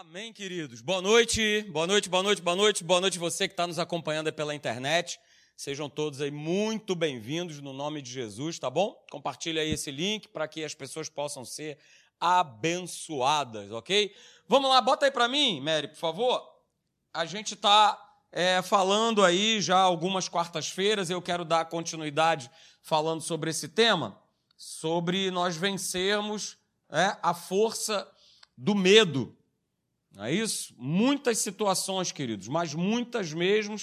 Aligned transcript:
Amém, 0.00 0.32
queridos. 0.32 0.80
Boa 0.80 1.02
noite, 1.02 1.62
boa 1.68 1.86
noite, 1.86 2.08
boa 2.08 2.22
noite, 2.22 2.40
boa 2.40 2.56
noite, 2.56 2.82
boa 2.82 3.00
noite 3.02 3.18
você 3.18 3.46
que 3.46 3.52
está 3.52 3.66
nos 3.66 3.78
acompanhando 3.78 4.32
pela 4.32 4.54
internet. 4.54 5.20
Sejam 5.54 5.90
todos 5.90 6.22
aí 6.22 6.30
muito 6.30 6.94
bem-vindos 6.94 7.60
no 7.60 7.74
nome 7.74 8.00
de 8.00 8.10
Jesus, 8.10 8.58
tá 8.58 8.70
bom? 8.70 8.96
Compartilha 9.10 9.60
aí 9.60 9.72
esse 9.72 9.90
link 9.90 10.26
para 10.28 10.48
que 10.48 10.64
as 10.64 10.74
pessoas 10.74 11.10
possam 11.10 11.44
ser 11.44 11.76
abençoadas, 12.18 13.70
ok? 13.72 14.16
Vamos 14.48 14.70
lá, 14.70 14.80
bota 14.80 15.04
aí 15.04 15.12
para 15.12 15.28
mim, 15.28 15.60
Mary, 15.60 15.88
por 15.88 15.98
favor. 15.98 16.50
A 17.12 17.26
gente 17.26 17.52
está 17.52 18.02
é, 18.32 18.62
falando 18.62 19.22
aí 19.22 19.60
já 19.60 19.80
algumas 19.80 20.30
quartas-feiras, 20.30 21.10
eu 21.10 21.20
quero 21.20 21.44
dar 21.44 21.66
continuidade 21.66 22.50
falando 22.80 23.20
sobre 23.20 23.50
esse 23.50 23.68
tema, 23.68 24.18
sobre 24.56 25.30
nós 25.30 25.58
vencermos 25.58 26.56
é, 26.90 27.18
a 27.22 27.34
força 27.34 28.10
do 28.56 28.74
medo. 28.74 29.36
Não 30.12 30.24
é 30.24 30.32
isso? 30.32 30.74
Muitas 30.76 31.38
situações, 31.38 32.12
queridos, 32.12 32.48
mas 32.48 32.74
muitas 32.74 33.32
mesmo. 33.32 33.76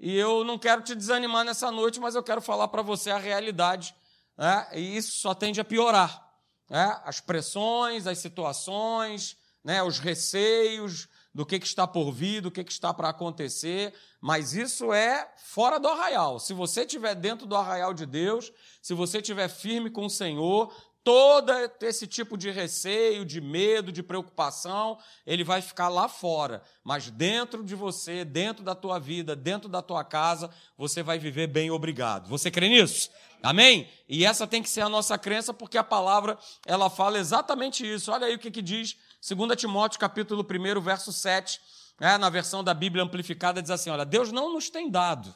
E 0.00 0.16
eu 0.16 0.44
não 0.44 0.58
quero 0.58 0.82
te 0.82 0.94
desanimar 0.94 1.44
nessa 1.44 1.70
noite, 1.70 2.00
mas 2.00 2.14
eu 2.14 2.22
quero 2.22 2.40
falar 2.40 2.68
para 2.68 2.82
você 2.82 3.10
a 3.10 3.18
realidade. 3.18 3.94
Né? 4.36 4.68
E 4.74 4.96
isso 4.96 5.18
só 5.18 5.34
tende 5.34 5.60
a 5.60 5.64
piorar. 5.64 6.24
Né? 6.68 7.00
As 7.04 7.20
pressões, 7.20 8.06
as 8.06 8.18
situações, 8.18 9.36
né? 9.64 9.82
os 9.82 9.98
receios 9.98 11.08
do 11.34 11.44
que, 11.44 11.58
que 11.58 11.66
está 11.66 11.86
por 11.86 12.12
vir, 12.12 12.40
do 12.40 12.50
que, 12.50 12.64
que 12.64 12.72
está 12.72 12.92
para 12.92 13.08
acontecer. 13.08 13.92
Mas 14.20 14.54
isso 14.54 14.92
é 14.92 15.32
fora 15.36 15.78
do 15.78 15.88
arraial. 15.88 16.38
Se 16.38 16.52
você 16.52 16.82
estiver 16.82 17.14
dentro 17.14 17.46
do 17.46 17.56
arraial 17.56 17.94
de 17.94 18.06
Deus, 18.06 18.52
se 18.82 18.94
você 18.94 19.18
estiver 19.18 19.48
firme 19.48 19.90
com 19.90 20.06
o 20.06 20.10
Senhor, 20.10 20.72
todo 21.08 21.50
esse 21.80 22.06
tipo 22.06 22.36
de 22.36 22.50
receio, 22.50 23.24
de 23.24 23.40
medo, 23.40 23.90
de 23.90 24.02
preocupação, 24.02 24.98
ele 25.26 25.42
vai 25.42 25.62
ficar 25.62 25.88
lá 25.88 26.06
fora. 26.06 26.62
Mas 26.84 27.08
dentro 27.08 27.64
de 27.64 27.74
você, 27.74 28.26
dentro 28.26 28.62
da 28.62 28.74
tua 28.74 28.98
vida, 28.98 29.34
dentro 29.34 29.70
da 29.70 29.80
tua 29.80 30.04
casa, 30.04 30.50
você 30.76 31.02
vai 31.02 31.18
viver 31.18 31.46
bem 31.46 31.70
obrigado. 31.70 32.28
Você 32.28 32.50
crê 32.50 32.68
nisso? 32.68 33.08
Amém? 33.42 33.88
E 34.06 34.22
essa 34.22 34.46
tem 34.46 34.62
que 34.62 34.68
ser 34.68 34.82
a 34.82 34.88
nossa 34.90 35.16
crença, 35.16 35.54
porque 35.54 35.78
a 35.78 35.82
palavra, 35.82 36.38
ela 36.66 36.90
fala 36.90 37.18
exatamente 37.18 37.90
isso. 37.90 38.12
Olha 38.12 38.26
aí 38.26 38.34
o 38.34 38.38
que, 38.38 38.50
que 38.50 38.60
diz 38.60 38.94
2 39.26 39.58
Timóteo, 39.58 39.98
capítulo 39.98 40.46
1, 40.46 40.78
verso 40.82 41.10
7, 41.10 41.58
né, 41.98 42.18
na 42.18 42.28
versão 42.28 42.62
da 42.62 42.74
Bíblia 42.74 43.02
amplificada, 43.02 43.62
diz 43.62 43.70
assim, 43.70 43.88
olha, 43.88 44.04
Deus 44.04 44.30
não 44.30 44.52
nos 44.52 44.68
tem 44.68 44.90
dado. 44.90 45.34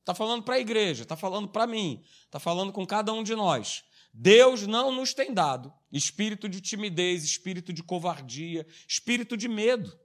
Está 0.00 0.12
falando 0.12 0.42
para 0.42 0.56
a 0.56 0.60
igreja, 0.60 1.04
está 1.04 1.16
falando 1.16 1.48
para 1.48 1.66
mim, 1.66 2.04
está 2.26 2.38
falando 2.38 2.70
com 2.74 2.86
cada 2.86 3.10
um 3.10 3.22
de 3.22 3.34
nós 3.34 3.82
Deus 4.16 4.64
não 4.64 4.92
nos 4.92 5.12
tem 5.12 5.34
dado 5.34 5.74
espírito 5.90 6.48
de 6.48 6.60
timidez, 6.60 7.24
espírito 7.24 7.72
de 7.72 7.82
covardia, 7.82 8.66
espírito 8.86 9.36
de 9.36 9.48
medo. 9.48 9.96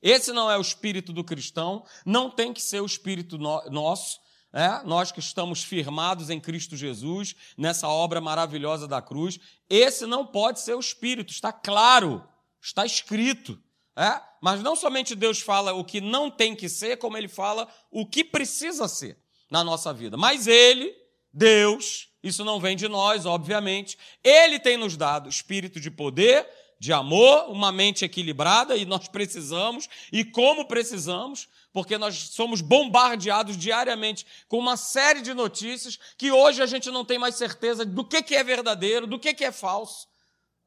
Esse 0.00 0.32
não 0.32 0.50
é 0.50 0.58
o 0.58 0.60
espírito 0.60 1.12
do 1.12 1.24
cristão, 1.24 1.84
não 2.04 2.30
tem 2.30 2.52
que 2.52 2.60
ser 2.60 2.80
o 2.80 2.86
espírito 2.86 3.38
no 3.38 3.62
nosso, 3.70 4.20
é? 4.52 4.82
nós 4.84 5.10
que 5.10 5.20
estamos 5.20 5.64
firmados 5.64 6.28
em 6.28 6.38
Cristo 6.38 6.76
Jesus, 6.76 7.34
nessa 7.56 7.88
obra 7.88 8.20
maravilhosa 8.20 8.86
da 8.86 9.00
cruz. 9.00 9.40
Esse 9.68 10.06
não 10.06 10.26
pode 10.26 10.60
ser 10.60 10.74
o 10.74 10.80
espírito, 10.80 11.32
está 11.32 11.52
claro, 11.52 12.26
está 12.62 12.84
escrito. 12.84 13.60
É? 13.96 14.20
Mas 14.40 14.62
não 14.62 14.76
somente 14.76 15.14
Deus 15.14 15.40
fala 15.40 15.72
o 15.72 15.84
que 15.84 16.00
não 16.00 16.30
tem 16.30 16.54
que 16.54 16.68
ser, 16.68 16.98
como 16.98 17.16
ele 17.16 17.28
fala 17.28 17.68
o 17.90 18.06
que 18.06 18.22
precisa 18.24 18.86
ser 18.88 19.18
na 19.50 19.64
nossa 19.64 19.92
vida. 19.92 20.16
Mas 20.16 20.46
ele, 20.46 20.94
Deus, 21.32 22.08
isso 22.24 22.42
não 22.42 22.58
vem 22.58 22.74
de 22.74 22.88
nós, 22.88 23.26
obviamente. 23.26 23.98
Ele 24.24 24.58
tem 24.58 24.78
nos 24.78 24.96
dado 24.96 25.28
espírito 25.28 25.78
de 25.78 25.90
poder, 25.90 26.48
de 26.80 26.90
amor, 26.90 27.50
uma 27.50 27.70
mente 27.70 28.02
equilibrada, 28.02 28.76
e 28.76 28.86
nós 28.86 29.08
precisamos, 29.08 29.88
e 30.10 30.24
como 30.24 30.66
precisamos, 30.66 31.46
porque 31.70 31.98
nós 31.98 32.16
somos 32.30 32.62
bombardeados 32.62 33.58
diariamente 33.58 34.26
com 34.48 34.58
uma 34.58 34.78
série 34.78 35.20
de 35.20 35.34
notícias 35.34 35.98
que 36.16 36.32
hoje 36.32 36.62
a 36.62 36.66
gente 36.66 36.90
não 36.90 37.04
tem 37.04 37.18
mais 37.18 37.34
certeza 37.34 37.84
do 37.84 38.02
que 38.02 38.34
é 38.34 38.42
verdadeiro, 38.42 39.06
do 39.06 39.18
que 39.18 39.44
é 39.44 39.52
falso. 39.52 40.08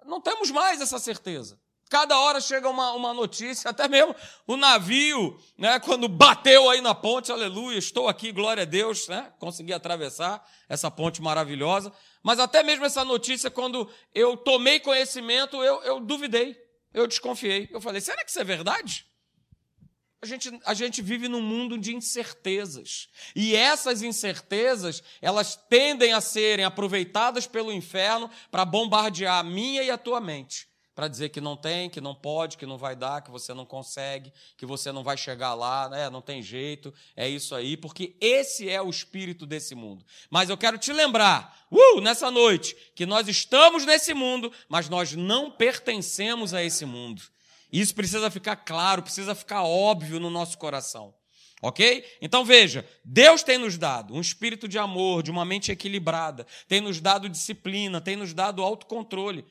Não 0.05 0.21
temos 0.21 0.51
mais 0.51 0.79
essa 0.79 0.99
certeza. 0.99 1.59
Cada 1.89 2.19
hora 2.19 2.41
chega 2.41 2.69
uma, 2.69 2.91
uma 2.91 3.13
notícia, 3.13 3.69
até 3.69 3.87
mesmo 3.87 4.13
o 4.45 4.57
navio, 4.57 5.39
né, 5.57 5.79
quando 5.79 6.09
bateu 6.09 6.69
aí 6.69 6.81
na 6.81 6.93
ponte, 6.93 7.31
aleluia, 7.31 7.77
estou 7.77 8.09
aqui, 8.09 8.33
glória 8.33 8.63
a 8.63 8.65
Deus, 8.65 9.07
né, 9.07 9.31
consegui 9.39 9.71
atravessar 9.71 10.45
essa 10.67 10.91
ponte 10.91 11.21
maravilhosa. 11.21 11.93
Mas 12.21 12.39
até 12.39 12.61
mesmo 12.61 12.83
essa 12.83 13.05
notícia, 13.05 13.49
quando 13.49 13.89
eu 14.13 14.35
tomei 14.35 14.81
conhecimento, 14.81 15.63
eu, 15.63 15.81
eu 15.83 15.99
duvidei, 16.01 16.57
eu 16.93 17.07
desconfiei. 17.07 17.69
Eu 17.71 17.79
falei, 17.79 18.01
será 18.01 18.21
que 18.23 18.31
isso 18.31 18.39
é 18.39 18.43
verdade? 18.43 19.05
A 20.21 20.25
gente, 20.25 20.59
a 20.65 20.73
gente 20.73 21.01
vive 21.01 21.29
num 21.29 21.41
mundo 21.41 21.77
de 21.77 21.95
incertezas. 21.95 23.07
E 23.33 23.55
essas 23.55 24.01
incertezas, 24.01 25.01
elas 25.21 25.55
tendem 25.55 26.11
a 26.11 26.19
serem 26.19 26.65
aproveitadas 26.65 27.47
pelo 27.47 27.71
inferno 27.71 28.29
para 28.51 28.65
bombardear 28.65 29.39
a 29.39 29.43
minha 29.43 29.83
e 29.83 29.91
a 29.91 29.97
tua 29.97 30.19
mente 30.19 30.67
para 30.97 31.07
dizer 31.07 31.29
que 31.29 31.39
não 31.39 31.55
tem, 31.55 31.91
que 31.91 32.01
não 32.01 32.15
pode, 32.15 32.57
que 32.57 32.65
não 32.65 32.75
vai 32.75 32.95
dar, 32.95 33.21
que 33.21 33.29
você 33.29 33.53
não 33.53 33.67
consegue, 33.67 34.33
que 34.57 34.65
você 34.65 34.91
não 34.91 35.03
vai 35.03 35.15
chegar 35.15 35.53
lá, 35.53 35.87
né? 35.87 36.09
não 36.09 36.23
tem 36.23 36.41
jeito, 36.41 36.91
é 37.15 37.29
isso 37.29 37.53
aí, 37.53 37.77
porque 37.77 38.15
esse 38.19 38.67
é 38.67 38.81
o 38.81 38.89
espírito 38.89 39.45
desse 39.45 39.75
mundo. 39.75 40.03
Mas 40.27 40.49
eu 40.49 40.57
quero 40.57 40.75
te 40.75 40.91
lembrar, 40.91 41.67
uh, 41.69 42.01
nessa 42.01 42.31
noite, 42.31 42.75
que 42.95 43.05
nós 43.05 43.27
estamos 43.27 43.85
nesse 43.85 44.11
mundo, 44.11 44.51
mas 44.67 44.89
nós 44.89 45.13
não 45.13 45.51
pertencemos 45.51 46.51
a 46.51 46.63
esse 46.63 46.83
mundo. 46.83 47.21
Isso 47.71 47.93
precisa 47.93 48.31
ficar 48.31 48.55
claro, 48.55 49.03
precisa 49.03 49.35
ficar 49.35 49.61
óbvio 49.61 50.19
no 50.19 50.31
nosso 50.31 50.57
coração. 50.57 51.13
Ok? 51.61 52.03
Então 52.19 52.43
veja, 52.43 52.83
Deus 53.05 53.43
tem 53.43 53.59
nos 53.59 53.77
dado 53.77 54.15
um 54.15 54.21
espírito 54.21 54.67
de 54.67 54.79
amor, 54.79 55.21
de 55.21 55.29
uma 55.29 55.45
mente 55.45 55.71
equilibrada, 55.71 56.47
tem 56.67 56.81
nos 56.81 56.99
dado 56.99 57.29
disciplina, 57.29 58.01
tem 58.01 58.15
nos 58.15 58.33
dado 58.33 58.63
autocontrole. 58.63 59.45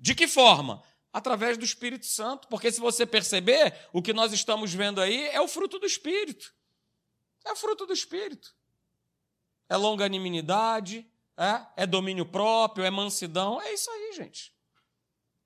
De 0.00 0.14
que 0.14 0.26
forma? 0.26 0.82
Através 1.12 1.58
do 1.58 1.64
Espírito 1.64 2.06
Santo. 2.06 2.48
Porque 2.48 2.70
se 2.70 2.80
você 2.80 3.04
perceber, 3.04 3.74
o 3.92 4.00
que 4.00 4.12
nós 4.12 4.32
estamos 4.32 4.72
vendo 4.72 5.00
aí 5.00 5.28
é 5.28 5.40
o 5.40 5.48
fruto 5.48 5.78
do 5.78 5.86
Espírito. 5.86 6.54
É 7.44 7.52
o 7.52 7.56
fruto 7.56 7.86
do 7.86 7.92
Espírito. 7.92 8.54
É 9.68 9.76
longanimidade, 9.76 11.06
é, 11.36 11.82
é 11.82 11.86
domínio 11.86 12.26
próprio, 12.26 12.84
é 12.84 12.90
mansidão. 12.90 13.60
É 13.60 13.72
isso 13.72 13.90
aí, 13.90 14.12
gente. 14.14 14.52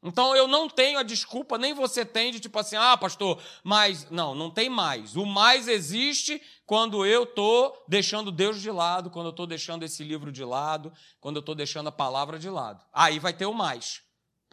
Então 0.06 0.36
eu 0.36 0.47
não 0.47 0.69
tenho 0.69 0.98
a 0.98 1.02
desculpa, 1.02 1.56
nem 1.56 1.72
você 1.72 2.04
tem, 2.04 2.31
de 2.31 2.38
tipo 2.38 2.58
assim, 2.58 2.76
ah, 2.76 2.94
pastor, 2.94 3.42
mas. 3.62 4.10
Não, 4.10 4.34
não 4.34 4.50
tem 4.50 4.69
mais. 4.69 5.16
O 5.16 5.25
mais 5.25 5.66
existe 5.66 6.42
quando 6.66 7.06
eu 7.06 7.25
estou 7.25 7.82
deixando 7.88 8.31
Deus 8.31 8.60
de 8.60 8.70
lado, 8.70 9.10
quando 9.10 9.26
eu 9.26 9.31
estou 9.31 9.46
deixando 9.46 9.82
esse 9.82 10.04
livro 10.04 10.31
de 10.31 10.44
lado, 10.44 10.92
quando 11.20 11.36
eu 11.36 11.41
estou 11.41 11.54
deixando 11.54 11.88
a 11.88 11.92
palavra 11.92 12.38
de 12.38 12.50
lado. 12.50 12.84
Aí 12.92 13.19
vai 13.19 13.32
ter 13.32 13.46
o 13.46 13.54
mais 13.54 14.03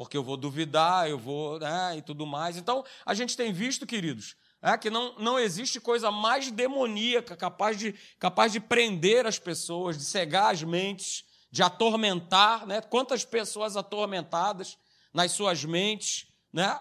porque 0.01 0.17
eu 0.17 0.23
vou 0.23 0.35
duvidar, 0.35 1.07
eu 1.07 1.19
vou, 1.19 1.59
né, 1.59 1.95
e 1.95 2.01
tudo 2.01 2.25
mais. 2.25 2.57
Então, 2.57 2.83
a 3.05 3.13
gente 3.13 3.37
tem 3.37 3.53
visto, 3.53 3.85
queridos, 3.85 4.35
é, 4.59 4.75
que 4.75 4.89
não, 4.89 5.13
não 5.19 5.37
existe 5.37 5.79
coisa 5.79 6.09
mais 6.09 6.49
demoníaca 6.49 7.37
capaz 7.37 7.77
de, 7.77 7.93
capaz 8.17 8.51
de 8.51 8.59
prender 8.59 9.27
as 9.27 9.37
pessoas, 9.37 9.95
de 9.95 10.03
cegar 10.03 10.51
as 10.51 10.63
mentes, 10.63 11.23
de 11.51 11.61
atormentar, 11.61 12.65
né? 12.65 12.81
Quantas 12.81 13.23
pessoas 13.23 13.77
atormentadas 13.77 14.75
nas 15.13 15.33
suas 15.33 15.63
mentes, 15.63 16.25
né? 16.51 16.79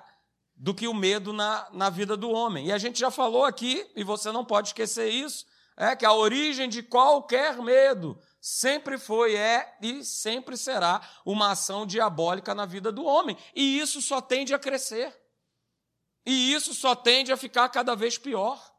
Do 0.56 0.72
que 0.72 0.88
o 0.88 0.94
medo 0.94 1.30
na, 1.30 1.68
na 1.74 1.90
vida 1.90 2.16
do 2.16 2.30
homem. 2.30 2.68
E 2.68 2.72
a 2.72 2.78
gente 2.78 2.98
já 2.98 3.10
falou 3.10 3.44
aqui, 3.44 3.86
e 3.94 4.02
você 4.02 4.32
não 4.32 4.46
pode 4.46 4.68
esquecer 4.68 5.10
isso, 5.10 5.44
é 5.76 5.94
que 5.94 6.06
a 6.06 6.14
origem 6.14 6.70
de 6.70 6.82
qualquer 6.82 7.58
medo 7.58 8.18
sempre 8.40 8.98
foi, 8.98 9.34
é 9.34 9.76
e 9.82 10.04
sempre 10.04 10.56
será 10.56 11.00
uma 11.24 11.50
ação 11.50 11.84
diabólica 11.86 12.54
na 12.54 12.64
vida 12.64 12.90
do 12.90 13.04
homem. 13.04 13.36
E 13.54 13.78
isso 13.78 14.00
só 14.00 14.20
tende 14.20 14.54
a 14.54 14.58
crescer. 14.58 15.14
E 16.24 16.52
isso 16.52 16.74
só 16.74 16.94
tende 16.94 17.32
a 17.32 17.36
ficar 17.36 17.68
cada 17.68 17.94
vez 17.94 18.16
pior. 18.16 18.70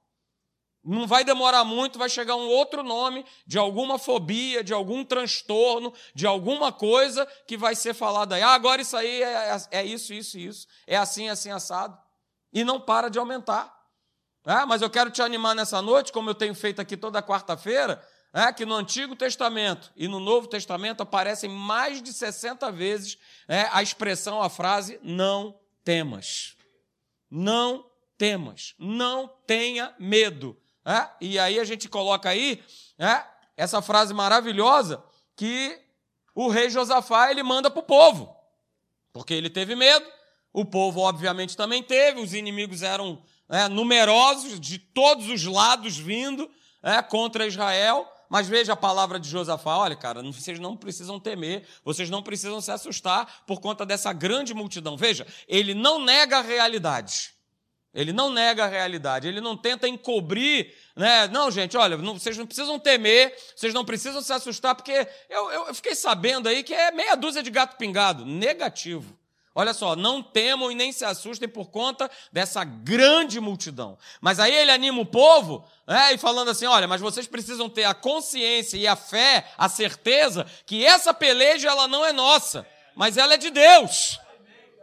Não 0.83 1.05
vai 1.05 1.23
demorar 1.23 1.63
muito, 1.63 1.99
vai 1.99 2.09
chegar 2.09 2.35
um 2.35 2.47
outro 2.47 2.81
nome 2.81 3.23
de 3.45 3.59
alguma 3.59 3.99
fobia, 3.99 4.63
de 4.63 4.73
algum 4.73 5.05
transtorno, 5.05 5.93
de 6.15 6.25
alguma 6.25 6.71
coisa 6.71 7.25
que 7.45 7.55
vai 7.55 7.75
ser 7.75 7.93
falada 7.93 8.35
aí. 8.35 8.41
Ah, 8.41 8.53
agora 8.53 8.81
isso 8.81 8.97
aí 8.97 9.21
é, 9.21 9.55
é, 9.71 9.79
é 9.79 9.85
isso, 9.85 10.11
isso, 10.11 10.39
isso. 10.39 10.67
É 10.87 10.97
assim, 10.97 11.29
assim, 11.29 11.51
assado. 11.51 11.95
E 12.51 12.63
não 12.63 12.81
para 12.81 13.09
de 13.09 13.19
aumentar. 13.19 13.71
Ah, 14.43 14.65
mas 14.65 14.81
eu 14.81 14.89
quero 14.89 15.11
te 15.11 15.21
animar 15.21 15.53
nessa 15.53 15.83
noite, 15.83 16.11
como 16.11 16.31
eu 16.31 16.35
tenho 16.35 16.55
feito 16.55 16.81
aqui 16.81 16.97
toda 16.97 17.21
quarta-feira, 17.21 18.03
é, 18.33 18.51
que 18.53 18.65
no 18.65 18.75
Antigo 18.75 19.15
Testamento 19.15 19.91
e 19.95 20.07
no 20.07 20.19
Novo 20.19 20.47
Testamento 20.47 21.01
aparecem 21.01 21.49
mais 21.49 22.01
de 22.01 22.13
60 22.13 22.71
vezes 22.71 23.17
é, 23.47 23.67
a 23.71 23.83
expressão, 23.83 24.41
a 24.41 24.49
frase, 24.49 24.99
não 25.03 25.59
temas. 25.83 26.55
Não 27.29 27.85
temas. 28.17 28.73
Não 28.77 29.27
tenha 29.45 29.93
medo. 29.99 30.57
É? 30.85 31.09
E 31.19 31.37
aí 31.37 31.59
a 31.59 31.63
gente 31.63 31.89
coloca 31.89 32.29
aí 32.29 32.63
é, 32.97 33.23
essa 33.57 33.81
frase 33.81 34.13
maravilhosa 34.13 35.03
que 35.35 35.79
o 36.33 36.47
rei 36.47 36.69
Josafá 36.69 37.29
ele 37.29 37.43
manda 37.43 37.69
para 37.69 37.79
o 37.79 37.83
povo. 37.83 38.35
Porque 39.11 39.33
ele 39.33 39.49
teve 39.49 39.75
medo, 39.75 40.05
o 40.53 40.65
povo, 40.65 41.01
obviamente, 41.01 41.57
também 41.57 41.83
teve, 41.83 42.21
os 42.21 42.33
inimigos 42.33 42.81
eram 42.81 43.21
é, 43.49 43.67
numerosos, 43.67 44.59
de 44.59 44.79
todos 44.79 45.27
os 45.27 45.43
lados 45.45 45.97
vindo 45.97 46.49
é, 46.81 47.01
contra 47.01 47.45
Israel. 47.45 48.07
Mas 48.31 48.47
veja 48.47 48.71
a 48.71 48.77
palavra 48.77 49.19
de 49.19 49.27
Josafá: 49.27 49.75
olha, 49.75 49.93
cara, 49.93 50.23
vocês 50.23 50.57
não 50.57 50.77
precisam 50.77 51.19
temer, 51.19 51.67
vocês 51.83 52.09
não 52.09 52.23
precisam 52.23 52.61
se 52.61 52.71
assustar 52.71 53.43
por 53.45 53.59
conta 53.59 53.85
dessa 53.85 54.13
grande 54.13 54.53
multidão. 54.53 54.95
Veja, 54.95 55.27
ele 55.49 55.73
não 55.73 55.99
nega 55.99 56.37
a 56.37 56.41
realidade. 56.41 57.33
Ele 57.93 58.13
não 58.13 58.29
nega 58.29 58.63
a 58.63 58.67
realidade, 58.67 59.27
ele 59.27 59.41
não 59.41 59.57
tenta 59.57 59.85
encobrir, 59.85 60.73
né? 60.95 61.27
Não, 61.27 61.51
gente, 61.51 61.75
olha, 61.75 61.97
não, 61.97 62.17
vocês 62.17 62.37
não 62.37 62.47
precisam 62.47 62.79
temer, 62.79 63.35
vocês 63.53 63.73
não 63.73 63.83
precisam 63.83 64.21
se 64.21 64.31
assustar, 64.31 64.75
porque 64.75 65.05
eu, 65.29 65.51
eu, 65.51 65.67
eu 65.67 65.75
fiquei 65.75 65.93
sabendo 65.93 66.47
aí 66.47 66.63
que 66.63 66.73
é 66.73 66.89
meia 66.89 67.15
dúzia 67.15 67.43
de 67.43 67.49
gato 67.49 67.75
pingado. 67.75 68.25
Negativo. 68.25 69.13
Olha 69.53 69.73
só, 69.73 69.97
não 69.97 70.23
temam 70.23 70.71
e 70.71 70.75
nem 70.75 70.93
se 70.93 71.03
assustem 71.03 71.47
por 71.47 71.69
conta 71.69 72.09
dessa 72.31 72.63
grande 72.63 73.39
multidão. 73.39 73.97
Mas 74.21 74.39
aí 74.39 74.55
ele 74.55 74.71
anima 74.71 75.01
o 75.01 75.05
povo, 75.05 75.65
né, 75.85 76.13
e 76.13 76.17
falando 76.17 76.51
assim: 76.51 76.65
olha, 76.65 76.87
mas 76.87 77.01
vocês 77.01 77.27
precisam 77.27 77.69
ter 77.69 77.83
a 77.83 77.93
consciência 77.93 78.77
e 78.77 78.87
a 78.87 78.95
fé, 78.95 79.45
a 79.57 79.67
certeza 79.67 80.45
que 80.65 80.85
essa 80.85 81.13
peleja 81.13 81.69
ela 81.69 81.87
não 81.87 82.05
é 82.05 82.13
nossa, 82.13 82.65
mas 82.95 83.17
ela 83.17 83.33
é 83.33 83.37
de 83.37 83.49
Deus. 83.49 84.19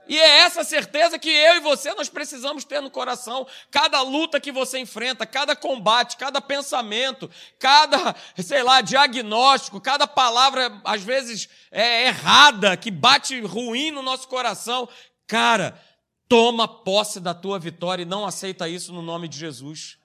E 0.09 0.19
é 0.19 0.39
essa 0.39 0.65
certeza 0.65 1.19
que 1.19 1.29
eu 1.29 1.57
e 1.57 1.61
você 1.61 1.93
nós 1.93 2.09
precisamos 2.09 2.65
ter 2.65 2.81
no 2.81 2.91
coração. 2.91 3.47
Cada 3.71 4.01
luta 4.01 4.41
que 4.41 4.51
você 4.51 4.79
enfrenta, 4.79 5.27
cada 5.27 5.55
combate, 5.55 6.17
cada 6.17 6.41
pensamento, 6.41 7.31
cada, 7.59 8.17
sei 8.43 8.63
lá, 8.63 8.81
diagnóstico, 8.81 9.81
cada 9.81 10.07
palavra 10.07 10.81
às 10.83 11.03
vezes 11.03 11.49
é 11.71 12.07
errada, 12.07 12.77
que 12.77 12.91
bate 12.91 13.39
ruim 13.43 13.91
no 13.91 14.03
nosso 14.03 14.27
coração, 14.29 14.89
cara, 15.27 15.79
toma 16.27 16.67
posse 16.67 17.21
da 17.21 17.35
tua 17.35 17.59
vitória 17.59 18.03
e 18.03 18.07
não 18.07 18.27
aceita 18.27 18.67
isso 18.67 18.95
no 18.95 19.03
nome 19.03 19.29
de 19.29 19.37
Jesus. 19.37 19.99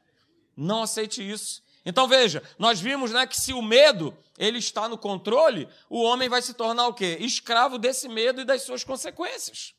Não 0.56 0.84
aceite 0.84 1.28
isso. 1.28 1.64
Então 1.86 2.08
veja, 2.08 2.44
nós 2.60 2.80
vimos 2.80 3.12
né, 3.12 3.26
que 3.26 3.40
se 3.40 3.54
o 3.54 3.62
medo 3.62 4.16
ele 4.38 4.58
está 4.58 4.90
no 4.90 4.98
controle, 4.98 5.68
o 5.90 6.02
homem 6.02 6.28
vai 6.28 6.42
se 6.42 6.54
tornar 6.54 6.88
o 6.88 6.94
quê? 6.94 7.18
Escravo 7.22 7.78
desse 7.78 8.10
medo 8.10 8.42
e 8.42 8.46
das 8.46 8.64
suas 8.64 8.84
consequências. 8.84 9.74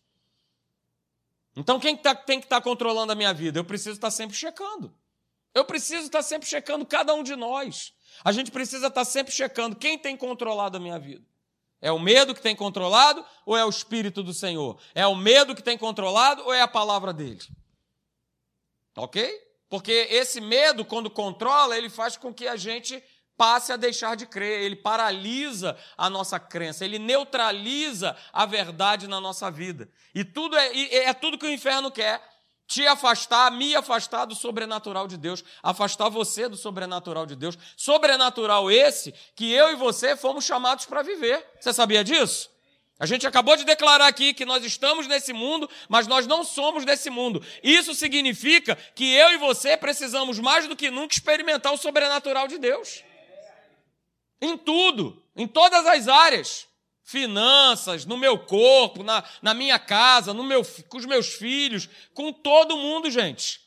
Então 1.56 1.78
quem 1.78 1.96
tá, 1.96 2.14
tem 2.14 2.40
que 2.40 2.46
estar 2.46 2.56
tá 2.56 2.62
controlando 2.62 3.12
a 3.12 3.14
minha 3.14 3.32
vida? 3.32 3.58
Eu 3.58 3.64
preciso 3.64 3.96
estar 3.96 4.08
tá 4.08 4.10
sempre 4.10 4.36
checando. 4.36 4.94
Eu 5.54 5.64
preciso 5.64 6.06
estar 6.06 6.18
tá 6.18 6.22
sempre 6.22 6.48
checando 6.48 6.84
cada 6.84 7.14
um 7.14 7.22
de 7.22 7.36
nós. 7.36 7.92
A 8.24 8.32
gente 8.32 8.50
precisa 8.50 8.88
estar 8.88 9.04
sempre 9.04 9.32
checando 9.32 9.76
quem 9.76 9.98
tem 9.98 10.16
controlado 10.16 10.76
a 10.76 10.80
minha 10.80 10.98
vida. 10.98 11.24
É 11.80 11.92
o 11.92 11.98
medo 11.98 12.34
que 12.34 12.40
tem 12.40 12.56
controlado 12.56 13.24
ou 13.44 13.56
é 13.56 13.64
o 13.64 13.68
Espírito 13.68 14.22
do 14.22 14.32
Senhor? 14.32 14.80
É 14.94 15.06
o 15.06 15.14
medo 15.14 15.54
que 15.54 15.62
tem 15.62 15.76
controlado 15.76 16.42
ou 16.44 16.52
é 16.52 16.62
a 16.62 16.68
palavra 16.68 17.12
dele? 17.12 17.40
Ok? 18.96 19.30
Porque 19.68 19.92
esse 20.10 20.40
medo, 20.40 20.84
quando 20.84 21.10
controla, 21.10 21.76
ele 21.76 21.90
faz 21.90 22.16
com 22.16 22.32
que 22.32 22.46
a 22.46 22.56
gente 22.56 23.02
passe 23.36 23.72
a 23.72 23.76
deixar 23.76 24.16
de 24.16 24.26
crer, 24.26 24.62
ele 24.62 24.76
paralisa 24.76 25.76
a 25.96 26.08
nossa 26.08 26.38
crença, 26.38 26.84
ele 26.84 26.98
neutraliza 26.98 28.16
a 28.32 28.46
verdade 28.46 29.08
na 29.08 29.20
nossa 29.20 29.50
vida. 29.50 29.88
E 30.14 30.24
tudo 30.24 30.56
é, 30.56 30.94
é 30.94 31.12
tudo 31.12 31.38
que 31.38 31.46
o 31.46 31.52
inferno 31.52 31.90
quer. 31.90 32.22
Te 32.66 32.86
afastar, 32.86 33.52
me 33.52 33.76
afastar 33.76 34.24
do 34.24 34.34
sobrenatural 34.34 35.06
de 35.06 35.18
Deus, 35.18 35.44
afastar 35.62 36.08
você 36.08 36.48
do 36.48 36.56
sobrenatural 36.56 37.26
de 37.26 37.36
Deus. 37.36 37.58
Sobrenatural 37.76 38.70
esse 38.70 39.12
que 39.36 39.52
eu 39.52 39.72
e 39.72 39.76
você 39.76 40.16
fomos 40.16 40.46
chamados 40.46 40.86
para 40.86 41.02
viver. 41.02 41.46
Você 41.60 41.74
sabia 41.74 42.02
disso? 42.02 42.48
A 42.98 43.06
gente 43.06 43.26
acabou 43.26 43.56
de 43.56 43.64
declarar 43.64 44.06
aqui 44.06 44.32
que 44.32 44.46
nós 44.46 44.64
estamos 44.64 45.06
nesse 45.06 45.32
mundo, 45.32 45.68
mas 45.88 46.06
nós 46.06 46.26
não 46.26 46.42
somos 46.42 46.84
desse 46.84 47.10
mundo. 47.10 47.44
Isso 47.62 47.94
significa 47.94 48.76
que 48.94 49.12
eu 49.12 49.32
e 49.32 49.36
você 49.36 49.76
precisamos 49.76 50.38
mais 50.38 50.66
do 50.68 50.76
que 50.76 50.90
nunca 50.90 51.12
experimentar 51.12 51.72
o 51.74 51.76
sobrenatural 51.76 52.48
de 52.48 52.56
Deus. 52.56 53.02
Em 54.44 54.58
tudo, 54.58 55.22
em 55.34 55.46
todas 55.46 55.86
as 55.86 56.06
áreas. 56.06 56.66
Finanças, 57.02 58.06
no 58.06 58.16
meu 58.16 58.38
corpo, 58.38 59.02
na, 59.02 59.22
na 59.42 59.52
minha 59.52 59.78
casa, 59.78 60.32
no 60.32 60.42
meu, 60.42 60.62
com 60.88 60.96
os 60.96 61.04
meus 61.04 61.34
filhos, 61.34 61.88
com 62.14 62.32
todo 62.32 62.78
mundo, 62.78 63.10
gente. 63.10 63.60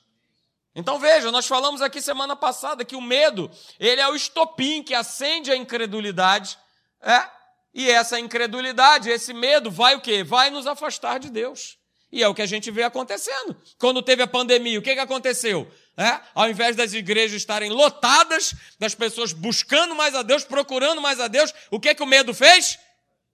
Então 0.75 0.99
veja, 0.99 1.31
nós 1.31 1.47
falamos 1.47 1.81
aqui 1.81 2.01
semana 2.01 2.35
passada 2.35 2.85
que 2.85 2.95
o 2.95 3.01
medo, 3.01 3.49
ele 3.79 4.01
é 4.01 4.07
o 4.07 4.15
estopim 4.15 4.83
que 4.83 4.93
acende 4.93 5.51
a 5.51 5.55
incredulidade, 5.55 6.57
é? 7.01 7.27
E 7.73 7.89
essa 7.89 8.19
incredulidade, 8.19 9.09
esse 9.09 9.33
medo 9.33 9.69
vai 9.69 9.95
o 9.95 10.01
quê? 10.01 10.23
Vai 10.23 10.49
nos 10.49 10.65
afastar 10.65 11.19
de 11.19 11.29
Deus. 11.29 11.77
E 12.11 12.23
é 12.23 12.27
o 12.27 12.33
que 12.33 12.41
a 12.41 12.47
gente 12.47 12.71
vê 12.71 12.83
acontecendo. 12.83 13.55
Quando 13.77 14.01
teve 14.01 14.23
a 14.23 14.27
pandemia, 14.27 14.79
o 14.79 14.81
que, 14.81 14.93
que 14.93 14.99
aconteceu? 14.99 15.69
É? 15.97 16.21
Ao 16.35 16.47
invés 16.47 16.75
das 16.75 16.93
igrejas 16.93 17.37
estarem 17.37 17.71
lotadas, 17.71 18.53
das 18.77 18.93
pessoas 18.93 19.33
buscando 19.33 19.95
mais 19.95 20.13
a 20.13 20.21
Deus, 20.21 20.43
procurando 20.43 21.01
mais 21.01 21.19
a 21.19 21.27
Deus, 21.27 21.51
o 21.71 21.79
que, 21.79 21.95
que 21.95 22.03
o 22.03 22.05
medo 22.05 22.35
fez? 22.35 22.77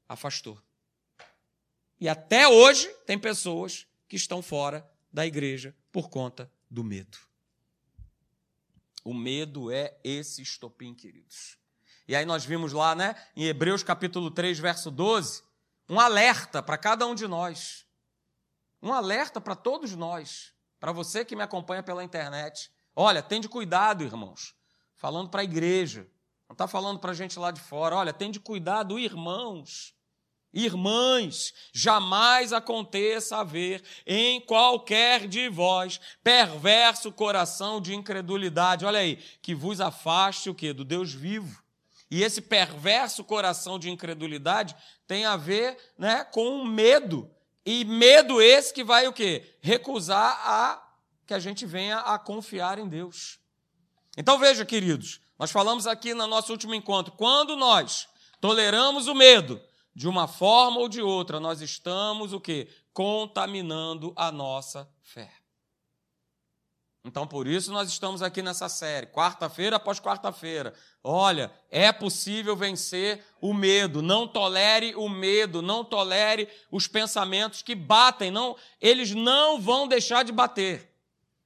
Afastou. 0.07 0.57
E 2.00 2.07
até 2.07 2.48
hoje 2.48 2.88
tem 3.06 3.19
pessoas 3.19 3.86
que 4.07 4.15
estão 4.15 4.42
fora 4.42 4.89
da 5.12 5.25
igreja 5.25 5.75
por 5.92 6.10
conta 6.10 6.50
do 6.69 6.86
medo. 6.86 7.18
O 9.04 9.13
medo 9.13 9.69
é 9.69 9.98
esse 10.01 10.42
estopim, 10.42 10.94
queridos. 10.94 11.57
E 12.07 12.16
aí 12.16 12.25
nós 12.25 12.45
vimos 12.45 12.71
lá, 12.71 12.95
né, 12.95 13.13
em 13.36 13.44
Hebreus 13.44 13.83
capítulo 13.83 14.31
3, 14.31 14.57
verso 14.59 14.89
12, 14.89 15.44
um 15.89 16.00
alerta 16.00 16.63
para 16.63 16.77
cada 16.77 17.06
um 17.06 17.13
de 17.13 17.27
nós. 17.27 17.86
Um 18.81 18.94
alerta 18.94 19.42
para 19.42 19.56
todos 19.56 19.94
nós 19.95 20.52
para 20.83 20.91
você 20.91 21.24
que 21.24 21.33
me 21.33 21.41
acompanha 21.41 21.81
pela 21.81 22.03
internet. 22.03 22.69
Olha, 22.94 23.24
tem 23.24 23.39
de 23.39 23.47
cuidado, 23.47 24.03
irmãos. 24.03 24.53
Falando 24.97 25.30
para 25.30 25.39
a 25.39 25.44
igreja. 25.45 26.06
Não 26.45 26.56
está 26.56 26.68
falando 26.68 27.00
para 27.00 27.12
a 27.12 27.13
gente 27.13 27.39
lá 27.39 27.51
de 27.51 27.62
fora. 27.62 27.95
Olha, 27.95 28.12
tem 28.12 28.30
de 28.30 28.38
cuidado, 28.38 29.00
irmãos. 29.00 29.95
Irmãs, 30.53 31.53
jamais 31.71 32.51
aconteça 32.51 33.38
haver 33.38 33.81
em 34.06 34.41
qualquer 34.41 35.25
de 35.25 35.47
vós 35.47 36.01
perverso 36.21 37.13
coração 37.13 37.80
de 37.80 37.95
incredulidade. 37.95 38.83
Olha 38.83 39.00
aí, 39.00 39.15
que 39.41 39.56
vos 39.56 39.80
afaste 39.80 40.50
o 40.50 40.53
quê? 40.53 40.74
Do 40.74 40.83
Deus 40.83 41.13
vivo. 41.13 41.63
E 42.12 42.21
esse 42.21 42.41
perverso 42.41 43.24
coração 43.24 43.80
de 43.80 43.89
incredulidade 43.89 44.75
tem 45.07 45.24
a 45.24 45.38
ver 45.38 45.77
né, 45.97 46.25
com 46.25 46.57
o 46.57 46.65
medo 46.65 47.33
e 47.65 47.86
medo 47.86 48.42
esse 48.42 48.74
que 48.74 48.83
vai 48.83 49.07
o 49.07 49.13
quê? 49.13 49.57
Recusar 49.62 50.39
a 50.45 50.83
que 51.25 51.33
a 51.33 51.39
gente 51.39 51.65
venha 51.65 52.00
a 52.00 52.19
confiar 52.19 52.77
em 52.77 52.87
Deus. 52.87 53.40
Então 54.18 54.37
veja, 54.37 54.66
queridos, 54.66 55.19
nós 55.40 55.52
falamos 55.52 55.87
aqui 55.87 56.14
no 56.14 56.28
nosso 56.28 56.52
último 56.52 56.76
encontro, 56.76 57.14
quando 57.14 57.56
nós 57.56 58.07
toleramos 58.40 59.07
o 59.07 59.16
medo, 59.16 59.61
de 59.95 60.07
uma 60.07 60.28
forma 60.28 60.80
ou 60.80 60.90
de 60.90 61.02
outra, 61.02 61.40
nós 61.40 61.61
estamos 61.61 62.33
o 62.33 62.40
quê? 62.40 62.68
Contaminando 62.92 64.14
a 64.16 64.31
nossa 64.31 64.90
fé. 65.02 65.43
Então, 67.06 67.28
por 67.28 67.48
isso, 67.48 67.69
nós 67.74 67.90
estamos 67.90 68.22
aqui 68.22 68.42
nessa 68.42 68.69
série, 68.69 69.07
quarta-feira 69.07 69.76
após 69.76 70.00
quarta-feira. 70.00 70.74
Olha, 71.04 71.52
é 71.69 71.92
possível 71.92 72.56
vencer 72.56 73.22
o 73.42 73.54
medo. 73.54 74.02
Não 74.02 74.26
tolere 74.26 74.95
o 74.95 75.10
medo, 75.10 75.62
não 75.62 75.83
tolere 75.83 76.48
os 76.72 76.88
pensamentos 76.88 77.62
que 77.62 77.76
batem. 77.76 78.31
Não, 78.31 78.56
eles 78.80 79.12
não 79.12 79.60
vão 79.60 79.86
deixar 79.86 80.24
de 80.24 80.31
bater. 80.31 80.90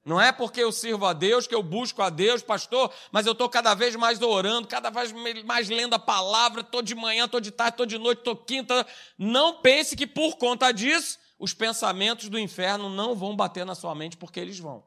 Não 0.06 0.22
é 0.22 0.32
porque 0.32 0.62
eu 0.62 0.72
sirvo 0.72 1.08
a 1.08 1.12
Deus, 1.12 1.48
que 1.48 1.56
eu 1.56 1.64
busco 1.64 2.04
a 2.04 2.10
Deus, 2.12 2.44
pastor, 2.44 2.94
mas 3.12 3.26
eu 3.26 3.34
estou 3.34 3.50
cada 3.50 3.74
vez 3.74 3.96
mais 3.96 4.22
orando, 4.22 4.68
cada 4.68 4.92
vez 4.92 5.12
mais 5.44 5.68
lendo 5.68 5.96
a 5.96 6.00
palavra, 6.00 6.62
estou 6.62 6.84
de 6.84 6.94
manhã, 6.94 7.26
estou 7.26 7.42
de 7.42 7.52
tarde, 7.52 7.74
estou 7.74 7.86
de 7.86 7.98
noite, 7.98 8.20
estou 8.20 8.36
quinta. 8.36 8.86
Não 9.18 9.60
pense 9.60 9.98
que 9.98 10.06
por 10.06 10.38
conta 10.38 10.72
disso, 10.72 11.18
os 11.40 11.54
pensamentos 11.54 12.30
do 12.30 12.38
inferno 12.38 12.90
não 12.90 13.16
vão 13.16 13.36
bater 13.36 13.66
na 13.66 13.74
sua 13.74 13.94
mente, 13.96 14.16
porque 14.16 14.40
eles 14.40 14.60
vão 14.60 14.84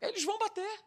eles 0.00 0.24
vão 0.24 0.38
bater. 0.38 0.80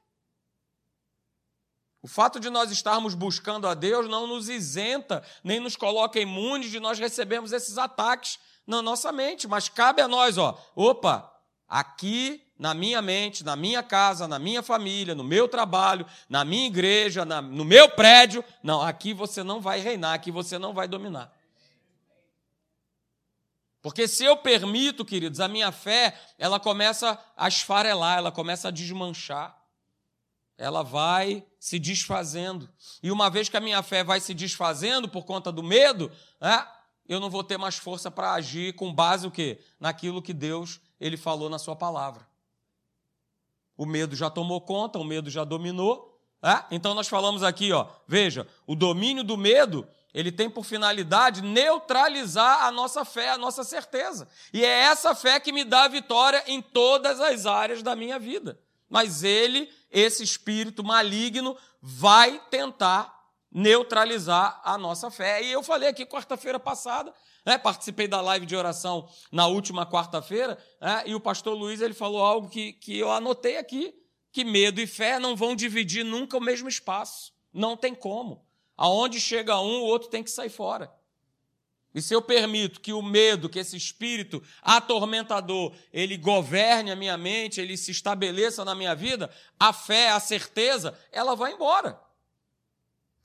O 2.01 2.08
fato 2.08 2.39
de 2.39 2.50
nós 2.50 2.72
estarmos 2.72 3.13
buscando 3.13 3.68
a 3.68 3.74
Deus 3.74 4.10
não 4.10 4.25
nos 4.25 4.50
isenta, 4.50 5.24
nem 5.44 5.60
nos 5.60 5.75
coloca 5.75 6.20
imunes 6.20 6.72
de 6.72 6.80
nós 6.80 6.98
recebermos 6.98 7.51
esses 7.51 7.77
ataques 7.77 8.39
na 8.65 8.82
nossa 8.82 9.12
mente, 9.12 9.48
mas 9.48 9.70
cabe 9.70 10.01
a 10.01 10.08
nós, 10.08 10.38
ó, 10.38 10.60
opa, 10.75 11.32
aqui 11.68 12.44
na 12.58 12.74
minha 12.74 13.01
mente, 13.01 13.44
na 13.44 13.56
minha 13.56 13.84
casa, 13.84 14.27
na 14.27 14.39
minha 14.39 14.63
família, 14.63 15.15
no 15.15 15.24
meu 15.24 15.48
trabalho, 15.48 16.06
na 16.30 16.44
minha 16.44 16.68
igreja, 16.68 17.25
na, 17.25 17.41
no 17.41 17.65
meu 17.65 17.89
prédio, 17.89 18.44
não, 18.63 18.82
aqui 18.82 19.13
você 19.13 19.44
não 19.44 19.60
vai 19.60 19.80
reinar, 19.80 20.13
aqui 20.13 20.32
você 20.32 20.58
não 20.58 20.74
vai 20.74 20.88
dominar. 20.88 21.32
Porque 23.82 24.08
se 24.08 24.24
eu 24.24 24.38
permito, 24.38 25.04
queridos, 25.04 25.40
a 25.40 25.48
minha 25.48 25.72
fé, 25.72 26.20
ela 26.38 26.60
começa 26.60 27.18
a 27.36 27.48
esfarelar, 27.48 28.20
ela 28.20 28.32
começa 28.32 28.68
a 28.68 28.72
desmanchar. 28.72 29.60
Ela 30.58 30.84
vai 30.84 31.44
se 31.60 31.80
desfazendo. 31.80 32.70
E 33.02 33.12
uma 33.12 33.30
vez 33.30 33.50
que 33.50 33.58
a 33.58 33.62
minha 33.62 33.82
fé 33.82 34.04
vai 34.04 34.20
se 34.20 34.34
desfazendo 34.34 35.10
por 35.10 35.26
conta 35.26 35.52
do 35.52 35.64
medo, 35.64 36.12
né, 36.40 36.68
eu 37.08 37.20
não 37.20 37.30
vou 37.30 37.44
ter 37.44 37.58
mais 37.58 37.78
força 37.78 38.12
para 38.12 38.34
agir 38.34 38.74
com 38.74 38.94
base 38.94 39.26
o 39.26 39.32
quê? 39.32 39.60
Naquilo 39.80 40.22
que 40.22 40.34
Deus 40.34 40.80
ele 41.00 41.18
falou 41.18 41.50
na 41.50 41.58
sua 41.58 41.76
palavra. 41.76 42.28
O 43.76 43.86
medo 43.86 44.16
já 44.16 44.30
tomou 44.30 44.62
conta, 44.62 45.00
o 45.00 45.04
medo 45.04 45.30
já 45.30 45.44
dominou. 45.44 46.12
É? 46.44 46.64
Então 46.72 46.96
nós 46.96 47.08
falamos 47.08 47.44
aqui, 47.44 47.72
ó, 47.72 47.88
veja, 48.08 48.48
o 48.66 48.76
domínio 48.76 49.24
do 49.24 49.38
medo 49.38 49.88
ele 50.13 50.32
tem 50.32 50.50
por 50.50 50.65
finalidade 50.65 51.41
neutralizar 51.41 52.65
a 52.65 52.72
nossa 52.72 53.06
fé, 53.06 53.30
a 53.30 53.38
nossa 53.38 53.63
certeza. 53.63 54.27
E 54.53 54.63
é 54.63 54.80
essa 54.82 55.15
fé 55.15 55.39
que 55.39 55.51
me 55.51 55.63
dá 55.63 55.88
vitória 55.88 56.44
em 56.48 56.62
todas 56.62 57.20
as 57.20 57.46
áreas 57.46 57.82
da 57.82 57.96
minha 57.96 58.20
vida. 58.20 58.60
Mas 58.89 59.24
ele, 59.24 59.72
esse 59.89 60.22
espírito 60.22 60.84
maligno, 60.84 61.58
vai 61.82 62.41
tentar 62.50 63.22
neutralizar 63.51 64.62
a 64.63 64.77
nossa 64.77 65.10
fé. 65.10 65.41
E 65.44 65.51
eu 65.51 65.63
falei 65.63 65.88
aqui 65.88 66.06
quarta-feira 66.06 66.60
passada, 66.60 67.13
né, 67.46 67.58
participei 67.58 68.08
da 68.08 68.22
live 68.22 68.46
de 68.46 68.56
oração 68.56 69.10
na 69.32 69.48
última 69.48 69.86
quarta-feira, 69.86 70.58
né, 70.80 71.03
e 71.06 71.15
o 71.15 71.20
pastor 71.20 71.58
Luiz 71.58 71.82
ele 71.82 71.94
falou 71.94 72.24
algo 72.24 72.50
que, 72.50 72.74
que 72.74 72.98
eu 72.98 73.12
anotei 73.12 73.58
aqui, 73.58 73.94
que 74.32 74.44
medo 74.44 74.80
e 74.80 74.88
fé 74.88 75.20
não 75.20 75.36
vão 75.36 75.56
dividir 75.56 76.06
nunca 76.06 76.38
o 76.38 76.41
mesmo 76.41 76.70
espaço. 76.70 77.34
Não 77.53 77.75
tem 77.75 77.94
como. 77.94 78.46
Aonde 78.82 79.22
chega 79.22 79.60
um, 79.60 79.82
o 79.82 79.84
outro 79.84 80.10
tem 80.10 80.24
que 80.24 80.32
sair 80.32 80.50
fora. 80.50 80.92
E 81.94 82.02
se 82.02 82.16
eu 82.16 82.20
permito 82.20 82.82
que 82.82 82.92
o 82.92 83.00
medo, 83.00 83.48
que 83.48 83.60
esse 83.60 83.78
espírito 83.78 84.42
atormentador, 84.60 85.72
ele 85.94 86.18
governe 86.18 86.90
a 86.90 86.96
minha 86.96 87.16
mente, 87.16 87.62
ele 87.62 87.78
se 87.78 87.92
estabeleça 87.92 88.66
na 88.66 88.74
minha 88.74 88.96
vida, 88.96 89.30
a 89.60 89.72
fé, 89.72 90.10
a 90.10 90.20
certeza, 90.20 90.98
ela 91.12 91.36
vai 91.36 91.54
embora. 91.54 92.02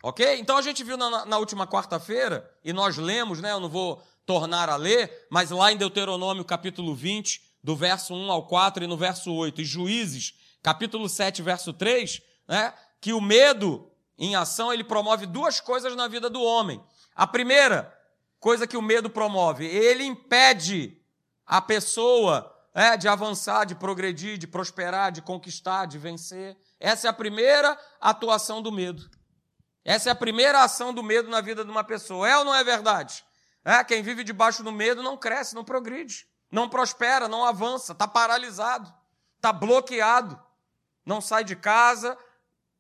Ok? 0.03 0.39
Então 0.39 0.59
a 0.59 0.63
gente 0.63 0.85
viu 0.85 0.99
na, 0.99 1.25
na 1.25 1.39
última 1.39 1.67
quarta-feira, 1.67 2.55
e 2.63 2.71
nós 2.71 2.99
lemos, 2.99 3.41
né? 3.41 3.53
Eu 3.53 3.61
não 3.61 3.71
vou 3.71 4.03
tornar 4.27 4.69
a 4.69 4.77
ler, 4.77 5.27
mas 5.31 5.51
lá 5.51 5.73
em 5.73 5.79
Deuteronômio 5.79 6.45
capítulo 6.45 6.95
20, 6.95 7.41
do 7.65 7.75
verso 7.75 8.13
1 8.13 8.31
ao 8.31 8.47
4 8.47 8.85
e 8.85 8.87
no 8.87 8.99
verso 8.99 9.33
8, 9.33 9.63
e 9.63 9.65
Juízes, 9.65 10.35
capítulo 10.63 11.09
7, 11.09 11.41
verso 11.41 11.73
3, 11.73 12.21
né? 12.47 12.75
Que 13.01 13.15
o 13.15 13.23
medo 13.23 13.91
em 14.19 14.35
ação 14.35 14.73
ele 14.73 14.85
promove 14.85 15.27
duas 15.27 15.61
coisas 15.61 15.95
na 15.95 16.09
vida 16.09 16.31
do 16.31 16.43
homem. 16.43 16.83
A 17.15 17.27
primeira 17.27 17.93
coisa 18.41 18.67
que 18.67 18.77
o 18.77 18.83
medo 18.83 19.11
promove, 19.11 19.67
ele 19.67 20.05
impede 20.05 21.01
a 21.45 21.61
pessoa 21.61 22.53
é, 22.75 22.97
de 22.97 23.09
avançar, 23.09 23.65
de 23.65 23.75
progredir, 23.75 24.37
de 24.37 24.47
prosperar, 24.47 25.11
de 25.11 25.23
conquistar, 25.23 25.87
de 25.87 25.99
vencer. 25.99 26.57
Essa 26.79 27.07
é 27.07 27.11
a 27.11 27.13
primeira 27.13 27.79
atuação 28.01 28.61
do 28.61 28.71
medo. 28.71 29.09
Essa 29.85 30.11
é 30.11 30.13
a 30.13 30.17
primeira 30.17 30.63
ação 30.63 30.93
do 30.93 31.03
medo 31.03 31.31
na 31.31 31.41
vida 31.41 31.65
de 31.65 31.71
uma 31.71 31.85
pessoa. 31.85 32.29
É 32.29 32.37
ou 32.37 32.45
não 32.45 32.55
é 32.55 32.63
verdade? 32.65 33.25
É, 33.65 33.83
quem 33.83 34.03
vive 34.03 34.23
debaixo 34.23 34.63
do 34.63 34.71
medo 34.71 35.03
não 35.03 35.17
cresce, 35.17 35.55
não 35.55 35.65
progride, 35.65 36.27
não 36.51 36.69
prospera, 36.69 37.27
não 37.27 37.45
avança, 37.45 37.93
está 37.93 38.07
paralisado, 38.07 38.93
está 39.37 39.53
bloqueado, 39.53 40.41
não 41.05 41.21
sai 41.21 41.45
de 41.45 41.57
casa, 41.57 42.17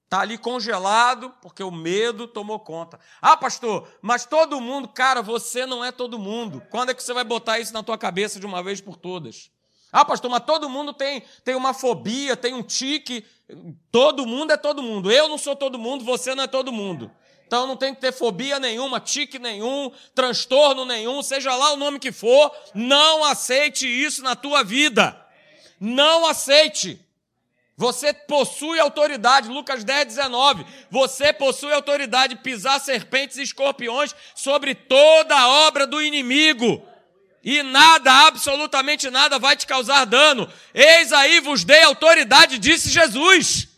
está 0.06 0.20
ali 0.20 0.38
congelado 0.38 1.34
porque 1.42 1.62
o 1.62 1.70
medo 1.70 2.26
tomou 2.28 2.58
conta. 2.60 2.98
Ah, 3.20 3.36
pastor, 3.36 3.88
mas 4.00 4.24
todo 4.24 4.60
mundo, 4.60 4.88
cara, 4.88 5.20
você 5.20 5.66
não 5.66 5.84
é 5.84 5.90
todo 5.92 6.18
mundo. 6.18 6.62
Quando 6.70 6.90
é 6.90 6.94
que 6.94 7.02
você 7.02 7.12
vai 7.12 7.24
botar 7.24 7.58
isso 7.58 7.72
na 7.72 7.82
tua 7.82 7.98
cabeça 7.98 8.40
de 8.40 8.46
uma 8.46 8.62
vez 8.62 8.80
por 8.80 8.96
todas? 8.96 9.50
Ah, 9.92 10.04
pastor, 10.04 10.30
mas 10.30 10.44
todo 10.44 10.68
mundo 10.68 10.92
tem, 10.92 11.22
tem 11.44 11.54
uma 11.54 11.74
fobia, 11.74 12.36
tem 12.36 12.54
um 12.54 12.62
tique. 12.62 13.24
Todo 13.90 14.26
mundo 14.26 14.52
é 14.52 14.56
todo 14.56 14.82
mundo. 14.82 15.10
Eu 15.10 15.28
não 15.28 15.38
sou 15.38 15.56
todo 15.56 15.78
mundo, 15.78 16.04
você 16.04 16.34
não 16.34 16.44
é 16.44 16.46
todo 16.46 16.72
mundo. 16.72 17.10
Então 17.46 17.66
não 17.66 17.76
tem 17.76 17.94
que 17.94 18.00
ter 18.00 18.12
fobia 18.12 18.58
nenhuma, 18.58 19.00
tique 19.00 19.38
nenhum, 19.38 19.92
transtorno 20.14 20.84
nenhum, 20.84 21.22
seja 21.22 21.54
lá 21.54 21.72
o 21.72 21.76
nome 21.76 22.00
que 22.00 22.10
for, 22.10 22.52
não 22.74 23.24
aceite 23.24 23.86
isso 23.86 24.22
na 24.22 24.34
tua 24.34 24.64
vida. 24.64 25.16
Não 25.80 26.26
aceite. 26.26 27.05
Você 27.76 28.12
possui 28.12 28.80
autoridade, 28.80 29.48
Lucas 29.48 29.84
10, 29.84 30.06
19. 30.06 30.64
Você 30.90 31.32
possui 31.32 31.72
autoridade 31.72 32.34
de 32.34 32.40
pisar 32.40 32.80
serpentes 32.80 33.36
e 33.36 33.42
escorpiões 33.42 34.14
sobre 34.34 34.74
toda 34.74 35.38
a 35.38 35.48
obra 35.66 35.86
do 35.86 36.00
inimigo 36.00 36.82
e 37.46 37.62
nada, 37.62 38.26
absolutamente 38.26 39.08
nada 39.08 39.38
vai 39.38 39.56
te 39.56 39.68
causar 39.68 40.04
dano. 40.04 40.52
Eis 40.74 41.12
aí 41.12 41.38
vos 41.38 41.62
dei 41.62 41.80
autoridade, 41.84 42.58
disse 42.58 42.90
Jesus. 42.90 43.68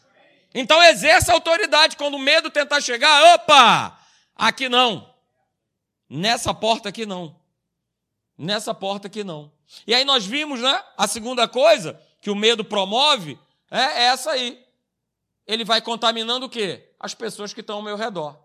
Então 0.55 0.83
exerça 0.85 1.35
autoridade 1.35 1.95
quando 1.95 2.15
o 2.15 2.19
medo 2.19 2.49
tentar 2.51 2.81
chegar. 2.81 3.35
Opa! 3.35 4.01
Aqui 4.35 4.71
não. 4.71 5.15
Nessa 6.09 6.55
porta 6.55 6.89
aqui 6.89 7.05
não. 7.05 7.39
Nessa 8.39 8.73
porta 8.73 9.07
aqui 9.07 9.23
não. 9.23 9.53
E 9.87 9.95
aí 9.95 10.03
nós 10.03 10.25
vimos, 10.25 10.61
né? 10.61 10.83
A 10.97 11.07
segunda 11.07 11.47
coisa 11.47 12.01
que 12.23 12.31
o 12.31 12.35
medo 12.35 12.65
promove 12.65 13.39
é 13.71 14.05
essa 14.05 14.31
aí. 14.31 14.65
Ele 15.47 15.65
vai 15.65 15.81
contaminando 15.81 16.47
o 16.47 16.49
quê? 16.49 16.93
As 17.01 17.15
pessoas 17.15 17.53
que 17.55 17.61
estão 17.61 17.77
ao 17.77 17.83
meu 17.83 17.97
redor. 17.97 18.39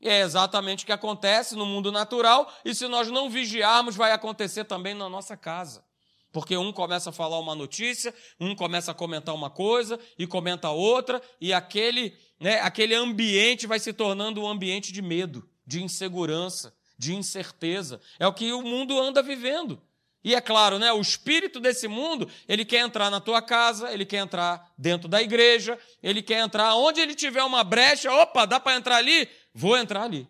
E 0.00 0.08
é 0.08 0.20
exatamente 0.20 0.84
o 0.84 0.86
que 0.86 0.92
acontece 0.92 1.56
no 1.56 1.66
mundo 1.66 1.90
natural, 1.90 2.52
e 2.64 2.74
se 2.74 2.86
nós 2.86 3.08
não 3.08 3.28
vigiarmos, 3.28 3.96
vai 3.96 4.12
acontecer 4.12 4.64
também 4.64 4.94
na 4.94 5.08
nossa 5.08 5.36
casa. 5.36 5.84
Porque 6.30 6.56
um 6.56 6.72
começa 6.72 7.10
a 7.10 7.12
falar 7.12 7.38
uma 7.38 7.54
notícia, 7.54 8.14
um 8.38 8.54
começa 8.54 8.92
a 8.92 8.94
comentar 8.94 9.34
uma 9.34 9.50
coisa 9.50 9.98
e 10.18 10.26
comenta 10.26 10.70
outra, 10.70 11.20
e 11.40 11.52
aquele, 11.52 12.16
né, 12.38 12.60
aquele 12.60 12.94
ambiente 12.94 13.66
vai 13.66 13.80
se 13.80 13.92
tornando 13.92 14.42
um 14.42 14.48
ambiente 14.48 14.92
de 14.92 15.02
medo, 15.02 15.48
de 15.66 15.82
insegurança, 15.82 16.72
de 16.96 17.14
incerteza. 17.14 18.00
É 18.18 18.26
o 18.26 18.32
que 18.32 18.52
o 18.52 18.62
mundo 18.62 19.00
anda 19.00 19.22
vivendo. 19.22 19.82
E 20.28 20.34
é 20.34 20.42
claro, 20.42 20.78
né, 20.78 20.92
o 20.92 21.00
espírito 21.00 21.58
desse 21.58 21.88
mundo, 21.88 22.30
ele 22.46 22.62
quer 22.62 22.80
entrar 22.80 23.08
na 23.08 23.18
tua 23.18 23.40
casa, 23.40 23.90
ele 23.90 24.04
quer 24.04 24.18
entrar 24.18 24.70
dentro 24.76 25.08
da 25.08 25.22
igreja, 25.22 25.78
ele 26.02 26.20
quer 26.20 26.40
entrar 26.40 26.74
onde 26.74 27.00
ele 27.00 27.14
tiver 27.14 27.42
uma 27.42 27.64
brecha, 27.64 28.12
opa, 28.12 28.44
dá 28.44 28.60
para 28.60 28.76
entrar 28.76 28.96
ali? 28.96 29.26
Vou 29.54 29.74
entrar 29.74 30.02
ali. 30.02 30.28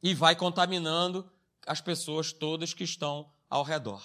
E 0.00 0.14
vai 0.14 0.36
contaminando 0.36 1.28
as 1.66 1.80
pessoas 1.80 2.32
todas 2.32 2.72
que 2.72 2.84
estão 2.84 3.28
ao 3.50 3.64
redor. 3.64 4.00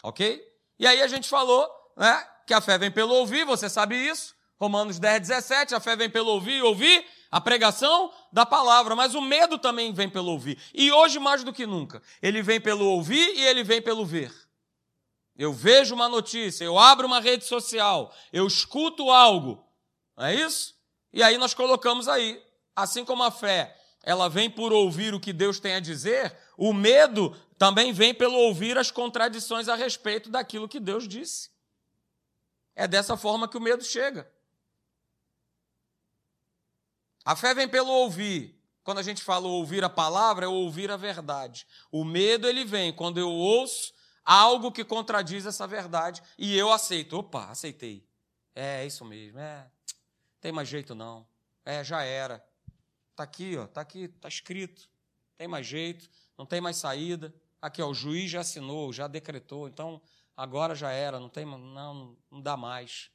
Ok? 0.00 0.40
E 0.78 0.86
aí 0.86 1.02
a 1.02 1.08
gente 1.08 1.28
falou 1.28 1.68
né, 1.96 2.24
que 2.46 2.54
a 2.54 2.60
fé 2.60 2.78
vem 2.78 2.88
pelo 2.92 3.12
ouvir, 3.14 3.44
você 3.44 3.68
sabe 3.68 3.96
isso. 3.96 4.32
Romanos 4.60 5.00
10, 5.00 5.22
17, 5.22 5.74
a 5.74 5.80
fé 5.80 5.96
vem 5.96 6.08
pelo 6.08 6.30
ouvir 6.30 6.58
e 6.58 6.62
ouvir 6.62 7.04
a 7.32 7.40
pregação 7.40 8.12
da 8.30 8.44
palavra, 8.44 8.94
mas 8.94 9.14
o 9.14 9.22
medo 9.22 9.58
também 9.58 9.90
vem 9.90 10.08
pelo 10.08 10.30
ouvir. 10.32 10.58
E 10.74 10.92
hoje, 10.92 11.18
mais 11.18 11.42
do 11.42 11.50
que 11.50 11.66
nunca, 11.66 12.02
ele 12.20 12.42
vem 12.42 12.60
pelo 12.60 12.84
ouvir 12.84 13.26
e 13.34 13.40
ele 13.46 13.64
vem 13.64 13.80
pelo 13.80 14.04
ver. 14.04 14.30
Eu 15.34 15.50
vejo 15.50 15.94
uma 15.94 16.10
notícia, 16.10 16.62
eu 16.62 16.78
abro 16.78 17.06
uma 17.06 17.20
rede 17.20 17.46
social, 17.46 18.14
eu 18.30 18.46
escuto 18.46 19.10
algo, 19.10 19.64
não 20.14 20.26
é 20.26 20.34
isso? 20.34 20.74
E 21.10 21.22
aí 21.22 21.38
nós 21.38 21.54
colocamos 21.54 22.06
aí 22.06 22.40
assim 22.76 23.02
como 23.02 23.22
a 23.22 23.30
fé 23.30 23.78
ela 24.02 24.28
vem 24.28 24.50
por 24.50 24.72
ouvir 24.72 25.14
o 25.14 25.20
que 25.20 25.32
Deus 25.32 25.60
tem 25.60 25.74
a 25.74 25.80
dizer, 25.80 26.36
o 26.56 26.72
medo 26.72 27.36
também 27.56 27.92
vem 27.92 28.12
pelo 28.12 28.34
ouvir 28.34 28.76
as 28.76 28.90
contradições 28.90 29.68
a 29.68 29.76
respeito 29.76 30.28
daquilo 30.28 30.68
que 30.68 30.80
Deus 30.80 31.06
disse. 31.06 31.50
É 32.74 32.88
dessa 32.88 33.16
forma 33.16 33.46
que 33.46 33.56
o 33.56 33.60
medo 33.60 33.84
chega. 33.84 34.28
A 37.24 37.36
fé 37.36 37.54
vem 37.54 37.68
pelo 37.68 37.90
ouvir. 37.90 38.58
Quando 38.82 38.98
a 38.98 39.02
gente 39.02 39.22
fala 39.22 39.46
ouvir 39.46 39.84
a 39.84 39.88
palavra, 39.88 40.46
é 40.46 40.48
ouvir 40.48 40.90
a 40.90 40.96
verdade. 40.96 41.66
O 41.90 42.04
medo 42.04 42.48
ele 42.48 42.64
vem 42.64 42.92
quando 42.92 43.18
eu 43.18 43.30
ouço 43.30 43.92
algo 44.24 44.72
que 44.72 44.84
contradiz 44.84 45.46
essa 45.46 45.66
verdade 45.66 46.22
e 46.36 46.56
eu 46.56 46.72
aceito. 46.72 47.16
Opa, 47.16 47.46
aceitei. 47.46 48.04
É, 48.54 48.84
isso 48.84 49.04
mesmo. 49.04 49.38
É, 49.38 49.70
tem 50.40 50.50
mais 50.50 50.68
jeito 50.68 50.94
não. 50.94 51.26
É, 51.64 51.84
já 51.84 52.02
era. 52.02 52.44
Está 53.12 53.22
aqui, 53.22 53.56
ó, 53.56 53.64
está 53.64 53.80
aqui, 53.80 54.04
está 54.04 54.28
escrito. 54.28 54.90
Tem 55.36 55.46
mais 55.46 55.66
jeito, 55.66 56.10
não 56.36 56.44
tem 56.44 56.60
mais 56.60 56.76
saída. 56.76 57.32
Aqui, 57.60 57.80
ó, 57.80 57.88
o 57.88 57.94
juiz 57.94 58.30
já 58.30 58.40
assinou, 58.40 58.92
já 58.92 59.06
decretou, 59.06 59.68
então 59.68 60.02
agora 60.36 60.74
já 60.74 60.90
era, 60.90 61.20
não 61.20 61.28
tem, 61.28 61.44
não, 61.44 62.16
não 62.28 62.40
dá 62.40 62.56
mais. 62.56 63.11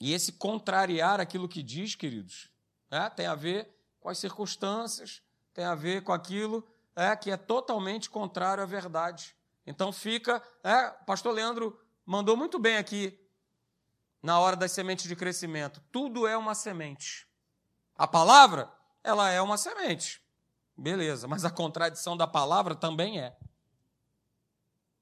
E 0.00 0.12
esse 0.12 0.32
contrariar 0.32 1.20
aquilo 1.20 1.48
que 1.48 1.62
diz, 1.62 1.94
queridos, 1.94 2.50
é, 2.90 3.08
tem 3.10 3.26
a 3.26 3.34
ver 3.34 3.68
com 4.00 4.08
as 4.08 4.18
circunstâncias, 4.18 5.22
tem 5.52 5.64
a 5.64 5.74
ver 5.74 6.02
com 6.02 6.12
aquilo 6.12 6.66
é, 6.94 7.14
que 7.16 7.30
é 7.30 7.36
totalmente 7.36 8.10
contrário 8.10 8.62
à 8.62 8.66
verdade. 8.66 9.34
Então 9.66 9.92
fica, 9.92 10.42
é, 10.62 10.90
pastor 11.06 11.32
Leandro 11.32 11.78
mandou 12.04 12.36
muito 12.36 12.58
bem 12.58 12.76
aqui 12.76 13.18
na 14.22 14.38
hora 14.38 14.56
das 14.56 14.72
sementes 14.72 15.06
de 15.06 15.16
crescimento. 15.16 15.82
Tudo 15.90 16.26
é 16.26 16.36
uma 16.36 16.54
semente. 16.54 17.26
A 17.96 18.06
palavra, 18.06 18.70
ela 19.02 19.30
é 19.30 19.40
uma 19.40 19.56
semente. 19.56 20.22
Beleza, 20.76 21.28
mas 21.28 21.44
a 21.44 21.50
contradição 21.50 22.16
da 22.16 22.26
palavra 22.26 22.74
também 22.74 23.20
é. 23.20 23.36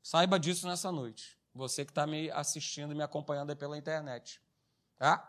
Saiba 0.02 0.38
disso 0.38 0.66
nessa 0.66 0.92
noite. 0.92 1.38
Você 1.54 1.84
que 1.84 1.90
está 1.90 2.06
me 2.06 2.30
assistindo 2.30 2.92
e 2.92 2.94
me 2.94 3.02
acompanhando 3.02 3.50
aí 3.50 3.56
pela 3.56 3.78
internet. 3.78 4.40
Tá? 5.02 5.20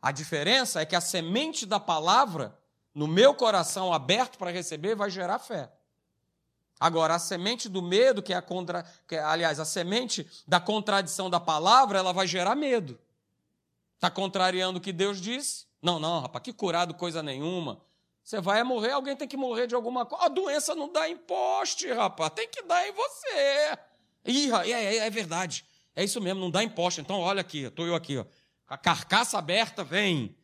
A 0.00 0.12
diferença 0.12 0.80
é 0.80 0.86
que 0.86 0.96
a 0.96 1.00
semente 1.00 1.66
da 1.66 1.78
palavra, 1.78 2.58
no 2.94 3.06
meu 3.06 3.34
coração 3.34 3.92
aberto 3.92 4.38
para 4.38 4.50
receber, 4.50 4.94
vai 4.94 5.10
gerar 5.10 5.38
fé. 5.38 5.70
Agora, 6.80 7.16
a 7.16 7.18
semente 7.18 7.68
do 7.68 7.82
medo, 7.82 8.22
que 8.22 8.32
é 8.32 8.36
a 8.36 8.40
contra, 8.40 8.82
que 9.06 9.16
é, 9.16 9.22
aliás, 9.22 9.60
a 9.60 9.66
semente 9.66 10.26
da 10.48 10.58
contradição 10.58 11.28
da 11.28 11.38
palavra, 11.38 11.98
ela 11.98 12.14
vai 12.14 12.26
gerar 12.26 12.54
medo. 12.54 12.98
Está 13.96 14.10
contrariando 14.10 14.78
o 14.78 14.80
que 14.80 14.90
Deus 14.90 15.20
disse? 15.20 15.66
Não, 15.82 16.00
não, 16.00 16.20
rapaz, 16.20 16.42
que 16.42 16.52
curado 16.54 16.94
coisa 16.94 17.22
nenhuma. 17.22 17.82
Você 18.24 18.40
vai 18.40 18.64
morrer, 18.64 18.92
alguém 18.92 19.14
tem 19.14 19.28
que 19.28 19.36
morrer 19.36 19.66
de 19.66 19.74
alguma 19.74 20.06
coisa. 20.06 20.24
A 20.24 20.28
doença 20.30 20.74
não 20.74 20.90
dá 20.90 21.06
em 21.10 21.16
poste, 21.18 21.92
rapaz, 21.92 22.32
tem 22.34 22.48
que 22.48 22.62
dar 22.62 22.88
em 22.88 22.92
você. 22.92 23.78
Ih, 24.24 24.50
é, 24.50 24.70
é, 24.70 24.96
é 24.96 25.10
verdade. 25.10 25.66
É 25.94 26.02
isso 26.02 26.22
mesmo, 26.22 26.40
não 26.40 26.50
dá 26.50 26.64
em 26.64 26.70
poste. 26.70 27.02
Então, 27.02 27.20
olha 27.20 27.42
aqui, 27.42 27.64
estou 27.64 27.86
eu 27.86 27.94
aqui, 27.94 28.16
ó. 28.16 28.24
A 28.70 28.78
carcaça 28.78 29.36
aberta, 29.36 29.82
vem. 29.82 30.36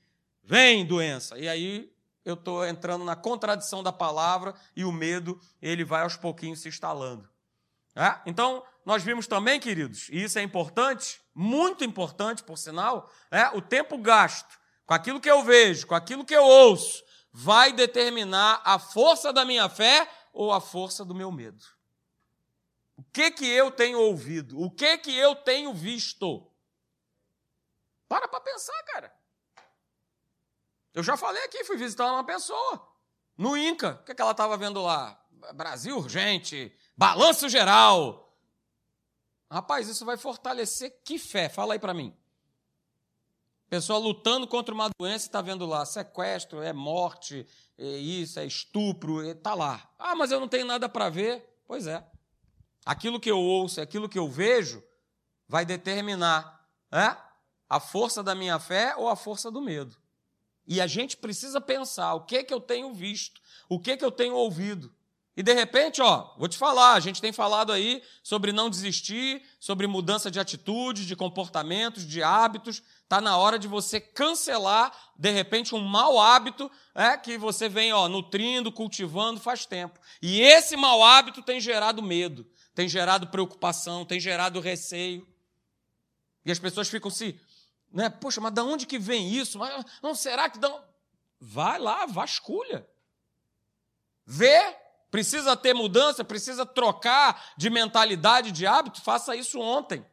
Vem, 0.43 0.85
doença. 0.85 1.39
E 1.39 1.49
aí 1.49 1.93
eu 2.25 2.35
estou 2.35 2.67
entrando 2.67 3.05
na 3.05 3.15
contradição 3.15 3.85
da 3.85 3.93
palavra 3.93 4.53
e 4.75 4.85
o 4.85 4.91
medo, 4.91 5.41
ele 5.63 5.85
vai 5.85 6.03
aos 6.03 6.17
pouquinhos 6.17 6.61
se 6.61 6.69
instalando. 6.69 7.31
É? 7.95 8.21
Então, 8.27 8.65
nós 8.85 9.05
vimos 9.05 9.29
também, 9.29 9.61
queridos, 9.61 10.09
e 10.11 10.25
isso 10.25 10.39
é 10.39 10.43
importante, 10.43 11.21
muito 11.33 11.85
importante, 11.85 12.43
por 12.43 12.59
sinal, 12.59 13.09
é, 13.31 13.49
o 13.51 13.63
tempo 13.63 13.97
gasto 13.97 14.59
com 14.85 14.93
aquilo 14.93 15.21
que 15.21 15.31
eu 15.31 15.45
vejo, 15.45 15.87
com 15.87 15.95
aquilo 15.95 16.25
que 16.25 16.35
eu 16.35 16.45
ouço, 16.45 17.05
vai 17.33 17.73
determinar 17.73 18.61
a 18.65 18.79
força 18.79 19.33
da 19.33 19.45
minha 19.45 19.69
fé 19.69 20.09
ou 20.33 20.53
a 20.53 20.61
força 20.61 21.05
do 21.05 21.15
meu 21.15 21.31
medo. 21.31 21.65
O 22.97 23.05
que 23.05 23.31
que 23.31 23.47
eu 23.47 23.71
tenho 23.71 24.01
ouvido? 24.01 24.61
O 24.61 24.71
que 24.71 24.99
que 24.99 25.17
eu 25.17 25.37
tenho 25.37 25.73
visto? 25.73 26.47
Para 28.09 28.29
para 28.29 28.41
pensar, 28.41 28.83
cara. 28.85 29.13
Eu 30.95 31.03
já 31.03 31.17
falei 31.17 31.43
aqui, 31.45 31.65
fui 31.65 31.77
visitar 31.77 32.11
uma 32.11 32.25
pessoa 32.25 32.89
no 33.37 33.57
Inca. 33.57 33.99
O 34.01 34.05
que, 34.05 34.15
que 34.15 34.23
ela 34.23 34.31
estava 34.31 34.57
vendo 34.57 34.83
lá? 34.83 35.21
Brasil 35.55 35.97
urgente, 35.97 36.75
balanço 36.97 37.49
geral. 37.49 38.35
Rapaz, 39.51 39.89
isso 39.89 40.05
vai 40.05 40.17
fortalecer 40.17 41.03
que 41.05 41.19
fé? 41.19 41.49
Fala 41.49 41.75
aí 41.75 41.79
para 41.79 41.95
mim. 41.95 42.17
Pessoa 43.69 43.99
lutando 43.99 44.47
contra 44.47 44.75
uma 44.75 44.89
doença 44.99 45.27
está 45.27 45.43
vendo 45.43 45.67
lá 45.67 45.85
sequestro, 45.85 46.63
é 46.63 46.73
morte, 46.73 47.47
é 47.77 47.85
isso, 47.85 48.39
é 48.39 48.47
estupro, 48.47 49.23
está 49.29 49.55
lá. 49.55 49.91
Ah, 49.99 50.15
mas 50.15 50.31
eu 50.31 50.39
não 50.39 50.49
tenho 50.49 50.65
nada 50.65 50.89
para 50.89 51.09
ver. 51.09 51.45
Pois 51.67 51.87
é. 51.87 52.05
Aquilo 52.85 53.19
que 53.19 53.31
eu 53.31 53.39
ouço, 53.39 53.81
aquilo 53.81 54.09
que 54.09 54.19
eu 54.19 54.29
vejo, 54.29 54.83
vai 55.49 55.65
determinar 55.65 56.65
é, 56.93 57.17
a 57.69 57.81
força 57.81 58.23
da 58.23 58.35
minha 58.35 58.59
fé 58.59 58.95
ou 58.97 59.09
a 59.09 59.17
força 59.17 59.51
do 59.51 59.61
medo. 59.61 59.97
E 60.67 60.81
a 60.81 60.87
gente 60.87 61.17
precisa 61.17 61.61
pensar 61.61 62.15
o 62.15 62.25
que 62.25 62.43
que 62.43 62.53
eu 62.53 62.61
tenho 62.61 62.93
visto, 62.93 63.41
o 63.69 63.79
que 63.79 63.97
que 63.97 64.05
eu 64.05 64.11
tenho 64.11 64.35
ouvido. 64.35 64.93
E 65.37 65.43
de 65.43 65.53
repente, 65.53 66.01
ó, 66.01 66.33
vou 66.39 66.49
te 66.49 66.57
falar, 66.57 66.95
a 66.95 67.01
gente 67.01 67.21
tem 67.21 67.31
falado 67.31 67.71
aí 67.71 68.03
sobre 68.23 68.53
não 68.53 68.71
desistir, 68.71 69.43
sobre 69.61 69.87
mudança 69.87 70.31
de 70.31 70.41
atitudes, 70.41 71.05
de 71.05 71.15
comportamentos, 71.15 72.07
de 72.07 72.23
hábitos. 72.23 72.83
Está 73.03 73.21
na 73.21 73.37
hora 73.37 73.59
de 73.59 73.69
você 73.69 74.01
cancelar, 74.01 74.91
de 75.15 75.31
repente, 75.31 75.75
um 75.75 75.81
mau 75.81 76.19
hábito 76.19 76.71
é, 76.95 77.19
que 77.19 77.37
você 77.37 77.69
vem 77.69 77.93
ó, 77.93 78.09
nutrindo, 78.09 78.73
cultivando 78.73 79.39
faz 79.39 79.67
tempo. 79.67 80.01
E 80.23 80.41
esse 80.41 80.75
mau 80.75 81.05
hábito 81.05 81.43
tem 81.43 81.61
gerado 81.61 82.03
medo, 82.03 82.47
tem 82.75 82.89
gerado 82.89 83.27
preocupação, 83.27 84.07
tem 84.07 84.19
gerado 84.19 84.59
receio. 84.59 85.29
E 86.47 86.51
as 86.51 86.59
pessoas 86.59 86.89
ficam 86.89 87.11
se 87.11 87.39
né? 87.97 88.11
Poxa, 88.11 88.43
mas 88.43 88.53
de 88.53 88.61
onde 88.61 88.85
que 88.85 88.99
vem 88.99 89.33
isso? 89.33 89.59
Mas, 89.59 89.85
não 90.03 90.15
será 90.15 90.51
que 90.51 90.59
dão? 90.59 90.85
Vai 91.41 91.79
lá, 91.79 92.05
vasculha. 92.05 92.87
Vê, 94.27 94.77
precisa 95.11 95.57
ter 95.57 95.73
mudança, 95.73 96.23
precisa 96.23 96.67
trocar 96.67 97.53
de 97.57 97.71
mentalidade, 97.71 98.53
de 98.53 98.67
hábito, 98.67 99.01
faça 99.01 99.35
isso 99.35 99.59
ontem. 99.59 100.05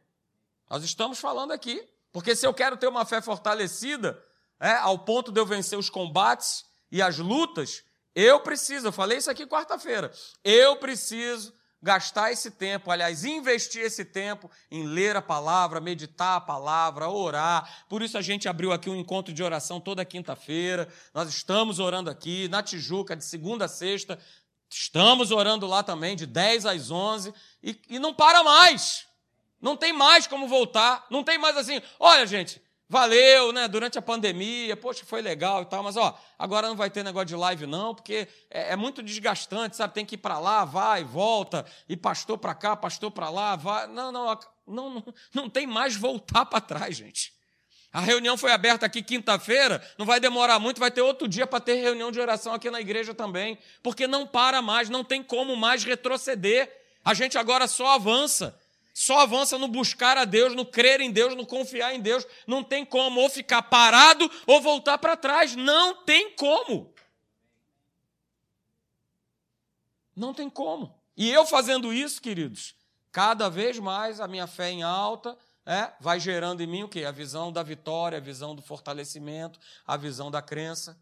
Nós 0.70 0.82
estamos 0.82 1.18
falando 1.18 1.52
aqui. 1.52 1.86
Porque 2.10 2.34
se 2.34 2.46
eu 2.46 2.54
quero 2.54 2.78
ter 2.78 2.86
uma 2.86 3.04
fé 3.04 3.20
fortalecida, 3.20 4.18
é, 4.58 4.72
ao 4.76 5.00
ponto 5.00 5.30
de 5.30 5.38
eu 5.38 5.44
vencer 5.44 5.78
os 5.78 5.90
combates 5.90 6.64
e 6.90 7.02
as 7.02 7.18
lutas, 7.18 7.84
eu 8.14 8.40
preciso, 8.40 8.86
eu 8.86 8.92
falei 8.92 9.18
isso 9.18 9.30
aqui 9.30 9.46
quarta-feira, 9.46 10.10
eu 10.42 10.76
preciso 10.76 11.52
gastar 11.84 12.32
esse 12.32 12.50
tempo, 12.50 12.90
aliás, 12.90 13.26
investir 13.26 13.82
esse 13.82 14.06
tempo 14.06 14.50
em 14.70 14.84
ler 14.84 15.16
a 15.16 15.20
palavra, 15.20 15.82
meditar 15.82 16.38
a 16.38 16.40
palavra, 16.40 17.10
orar. 17.10 17.84
Por 17.90 18.00
isso 18.00 18.16
a 18.16 18.22
gente 18.22 18.48
abriu 18.48 18.72
aqui 18.72 18.88
um 18.88 18.96
encontro 18.96 19.34
de 19.34 19.42
oração 19.42 19.78
toda 19.78 20.02
quinta-feira. 20.02 20.88
Nós 21.12 21.28
estamos 21.28 21.78
orando 21.78 22.08
aqui 22.08 22.48
na 22.48 22.62
Tijuca, 22.62 23.14
de 23.14 23.22
segunda 23.22 23.66
a 23.66 23.68
sexta. 23.68 24.18
Estamos 24.70 25.30
orando 25.30 25.66
lá 25.66 25.82
também, 25.82 26.16
de 26.16 26.24
10 26.24 26.64
às 26.64 26.90
11. 26.90 27.34
E, 27.62 27.78
e 27.90 27.98
não 27.98 28.14
para 28.14 28.42
mais. 28.42 29.06
Não 29.60 29.76
tem 29.76 29.92
mais 29.92 30.26
como 30.26 30.48
voltar. 30.48 31.06
Não 31.10 31.22
tem 31.22 31.36
mais 31.36 31.54
assim, 31.54 31.82
olha, 32.00 32.26
gente, 32.26 32.62
Valeu, 32.88 33.50
né? 33.50 33.66
Durante 33.66 33.98
a 33.98 34.02
pandemia, 34.02 34.76
poxa, 34.76 35.04
foi 35.06 35.22
legal 35.22 35.62
e 35.62 35.66
tal, 35.66 35.82
mas 35.82 35.96
ó, 35.96 36.18
agora 36.38 36.68
não 36.68 36.76
vai 36.76 36.90
ter 36.90 37.02
negócio 37.02 37.26
de 37.26 37.36
live 37.36 37.66
não, 37.66 37.94
porque 37.94 38.28
é, 38.50 38.72
é 38.72 38.76
muito 38.76 39.02
desgastante, 39.02 39.76
sabe? 39.76 39.94
Tem 39.94 40.04
que 40.04 40.16
ir 40.16 40.18
para 40.18 40.38
lá, 40.38 40.64
vai, 40.64 41.02
volta, 41.02 41.64
e 41.88 41.96
pastor 41.96 42.36
para 42.36 42.54
cá, 42.54 42.76
pastor 42.76 43.10
para 43.10 43.30
lá, 43.30 43.56
vai. 43.56 43.86
Não, 43.86 44.12
não, 44.12 44.26
não, 44.66 44.90
não, 44.90 45.14
não 45.32 45.50
tem 45.50 45.66
mais 45.66 45.96
voltar 45.96 46.44
para 46.44 46.60
trás, 46.60 46.94
gente. 46.94 47.32
A 47.90 48.00
reunião 48.00 48.36
foi 48.36 48.50
aberta 48.50 48.84
aqui 48.84 49.02
quinta-feira, 49.02 49.80
não 49.96 50.04
vai 50.04 50.18
demorar 50.20 50.58
muito, 50.58 50.80
vai 50.80 50.90
ter 50.90 51.00
outro 51.00 51.28
dia 51.28 51.46
para 51.46 51.60
ter 51.60 51.76
reunião 51.76 52.10
de 52.10 52.20
oração 52.20 52.52
aqui 52.52 52.68
na 52.68 52.80
igreja 52.80 53.14
também, 53.14 53.56
porque 53.82 54.06
não 54.06 54.26
para 54.26 54.60
mais, 54.60 54.90
não 54.90 55.04
tem 55.04 55.22
como 55.22 55.56
mais 55.56 55.84
retroceder. 55.84 56.70
A 57.04 57.14
gente 57.14 57.38
agora 57.38 57.68
só 57.68 57.94
avança 57.94 58.58
só 58.94 59.18
avança 59.18 59.58
no 59.58 59.66
buscar 59.66 60.16
a 60.16 60.24
Deus, 60.24 60.54
no 60.54 60.64
crer 60.64 61.00
em 61.00 61.10
Deus, 61.10 61.34
no 61.34 61.44
confiar 61.44 61.92
em 61.92 62.00
Deus. 62.00 62.24
Não 62.46 62.62
tem 62.62 62.86
como 62.86 63.20
ou 63.20 63.28
ficar 63.28 63.62
parado 63.62 64.30
ou 64.46 64.60
voltar 64.60 64.98
para 64.98 65.16
trás. 65.16 65.56
Não 65.56 66.04
tem 66.04 66.30
como. 66.36 66.94
Não 70.14 70.32
tem 70.32 70.48
como. 70.48 70.96
E 71.16 71.28
eu 71.28 71.44
fazendo 71.44 71.92
isso, 71.92 72.22
queridos, 72.22 72.76
cada 73.10 73.48
vez 73.48 73.80
mais 73.80 74.20
a 74.20 74.28
minha 74.28 74.46
fé 74.46 74.70
em 74.70 74.84
alta 74.84 75.36
é, 75.66 75.92
vai 75.98 76.20
gerando 76.20 76.62
em 76.62 76.66
mim 76.66 76.84
o 76.84 76.88
quê? 76.88 77.04
A 77.04 77.10
visão 77.10 77.52
da 77.52 77.64
vitória, 77.64 78.18
a 78.18 78.20
visão 78.20 78.54
do 78.54 78.62
fortalecimento, 78.62 79.58
a 79.84 79.96
visão 79.96 80.30
da 80.30 80.40
crença. 80.40 80.96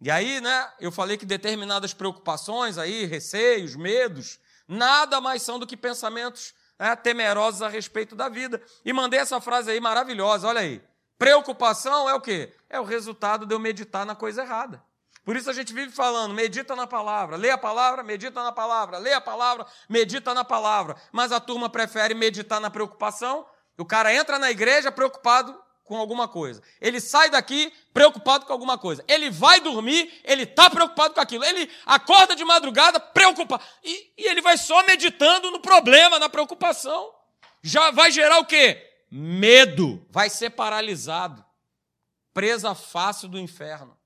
E 0.00 0.12
aí, 0.12 0.40
né, 0.40 0.72
eu 0.78 0.92
falei 0.92 1.16
que 1.16 1.26
determinadas 1.26 1.92
preocupações 1.92 2.78
aí, 2.78 3.04
receios, 3.04 3.74
medos, 3.74 4.38
nada 4.68 5.20
mais 5.20 5.42
são 5.42 5.58
do 5.58 5.66
que 5.66 5.76
pensamentos 5.76 6.54
né, 6.78 6.94
temerosos 6.96 7.62
a 7.62 7.68
respeito 7.68 8.14
da 8.14 8.28
vida. 8.28 8.60
E 8.84 8.92
mandei 8.92 9.20
essa 9.20 9.40
frase 9.40 9.70
aí 9.70 9.80
maravilhosa, 9.80 10.48
olha 10.48 10.60
aí. 10.60 10.82
Preocupação 11.18 12.08
é 12.08 12.14
o 12.14 12.20
quê? 12.20 12.52
É 12.68 12.80
o 12.80 12.84
resultado 12.84 13.46
de 13.46 13.54
eu 13.54 13.58
meditar 13.58 14.04
na 14.04 14.14
coisa 14.14 14.42
errada. 14.42 14.82
Por 15.24 15.36
isso 15.36 15.48
a 15.48 15.54
gente 15.54 15.72
vive 15.72 15.90
falando, 15.90 16.34
medita 16.34 16.76
na 16.76 16.86
palavra, 16.86 17.36
lê 17.36 17.50
a 17.50 17.56
palavra, 17.56 18.02
medita 18.02 18.42
na 18.42 18.52
palavra, 18.52 18.98
lê 18.98 19.12
a 19.12 19.20
palavra, 19.20 19.66
medita 19.88 20.34
na 20.34 20.44
palavra. 20.44 20.96
Mas 21.10 21.32
a 21.32 21.40
turma 21.40 21.70
prefere 21.70 22.12
meditar 22.12 22.60
na 22.60 22.68
preocupação. 22.68 23.46
O 23.78 23.86
cara 23.86 24.12
entra 24.12 24.38
na 24.38 24.50
igreja 24.50 24.92
preocupado 24.92 25.58
com 25.84 25.96
alguma 25.96 26.26
coisa. 26.26 26.62
Ele 26.80 27.00
sai 27.00 27.30
daqui 27.30 27.72
preocupado 27.92 28.46
com 28.46 28.52
alguma 28.52 28.78
coisa. 28.78 29.04
Ele 29.06 29.30
vai 29.30 29.60
dormir, 29.60 30.20
ele 30.24 30.42
está 30.42 30.70
preocupado 30.70 31.14
com 31.14 31.20
aquilo. 31.20 31.44
Ele 31.44 31.70
acorda 31.84 32.34
de 32.34 32.44
madrugada 32.44 32.98
preocupado. 32.98 33.62
E, 33.82 34.12
e, 34.16 34.26
ele 34.26 34.40
vai 34.40 34.56
só 34.56 34.82
meditando 34.84 35.50
no 35.50 35.60
problema, 35.60 36.18
na 36.18 36.28
preocupação. 36.28 37.12
Já 37.62 37.90
vai 37.90 38.10
gerar 38.10 38.38
o 38.38 38.46
quê? 38.46 38.82
Medo. 39.10 40.04
Vai 40.10 40.30
ser 40.30 40.50
paralisado. 40.50 41.44
Presa 42.32 42.74
fácil 42.74 43.28
do 43.28 43.38
inferno. 43.38 43.96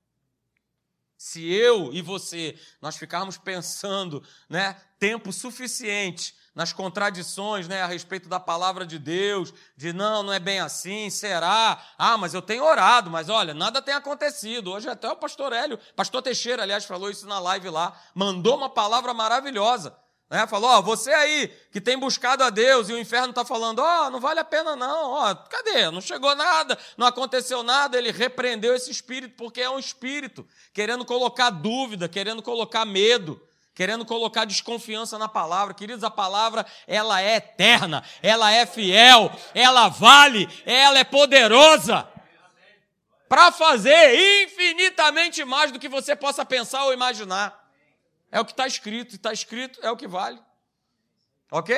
Se 1.17 1.51
eu 1.51 1.91
e 1.93 2.01
você, 2.01 2.57
nós 2.81 2.95
ficarmos 2.95 3.37
pensando, 3.37 4.23
né, 4.47 4.79
tempo 4.97 5.33
suficiente 5.33 6.33
nas 6.59 6.73
contradições 6.73 7.69
né, 7.69 7.81
a 7.81 7.85
respeito 7.85 8.27
da 8.27 8.37
palavra 8.37 8.85
de 8.85 8.99
Deus, 8.99 9.53
de 9.77 9.93
não, 9.93 10.23
não 10.23 10.33
é 10.33 10.39
bem 10.41 10.59
assim, 10.59 11.09
será? 11.09 11.81
Ah, 11.97 12.17
mas 12.17 12.33
eu 12.33 12.41
tenho 12.41 12.65
orado, 12.65 13.09
mas 13.09 13.29
olha, 13.29 13.53
nada 13.53 13.81
tem 13.81 13.93
acontecido. 13.93 14.69
Hoje 14.69 14.89
até 14.89 15.09
o 15.09 15.15
pastor 15.15 15.53
Hélio, 15.53 15.79
pastor 15.95 16.21
Teixeira, 16.21 16.63
aliás, 16.63 16.83
falou 16.83 17.09
isso 17.09 17.25
na 17.25 17.39
live 17.39 17.69
lá, 17.69 17.97
mandou 18.13 18.57
uma 18.57 18.69
palavra 18.69 19.13
maravilhosa. 19.13 19.95
Né? 20.29 20.45
Falou, 20.47 20.69
ó, 20.69 20.81
você 20.81 21.13
aí 21.13 21.47
que 21.71 21.79
tem 21.79 21.97
buscado 21.97 22.43
a 22.43 22.49
Deus 22.49 22.89
e 22.89 22.93
o 22.93 22.99
inferno 22.99 23.29
está 23.29 23.45
falando, 23.45 23.79
ó, 23.79 24.09
não 24.09 24.19
vale 24.19 24.41
a 24.41 24.43
pena 24.43 24.75
não, 24.75 25.11
ó, 25.11 25.33
cadê? 25.33 25.89
Não 25.89 26.01
chegou 26.01 26.35
nada, 26.35 26.77
não 26.97 27.07
aconteceu 27.07 27.63
nada. 27.63 27.97
Ele 27.97 28.11
repreendeu 28.11 28.75
esse 28.75 28.91
espírito 28.91 29.37
porque 29.37 29.61
é 29.61 29.69
um 29.69 29.79
espírito 29.79 30.45
querendo 30.73 31.05
colocar 31.05 31.51
dúvida, 31.51 32.09
querendo 32.09 32.43
colocar 32.43 32.83
medo 32.83 33.41
querendo 33.79 34.05
colocar 34.05 34.43
desconfiança 34.43 35.17
na 35.17 35.29
palavra. 35.29 35.73
Queridos, 35.73 36.03
a 36.03 36.11
palavra, 36.11 36.65
ela 36.85 37.21
é 37.21 37.37
eterna, 37.37 38.03
ela 38.21 38.51
é 38.51 38.65
fiel, 38.65 39.31
ela 39.53 39.87
vale, 39.87 40.49
ela 40.65 40.99
é 40.99 41.05
poderosa. 41.05 42.05
para 43.29 43.53
fazer 43.53 44.43
infinitamente 44.43 45.45
mais 45.45 45.71
do 45.71 45.79
que 45.79 45.87
você 45.87 46.13
possa 46.13 46.43
pensar 46.43 46.83
ou 46.83 46.93
imaginar. 46.93 47.57
É 48.29 48.37
o 48.41 48.43
que 48.43 48.51
está 48.51 48.67
escrito, 48.67 49.13
e 49.13 49.15
está 49.15 49.31
escrito 49.31 49.79
é 49.81 49.89
o 49.89 49.95
que 49.95 50.09
vale. 50.09 50.41
Ok? 51.49 51.73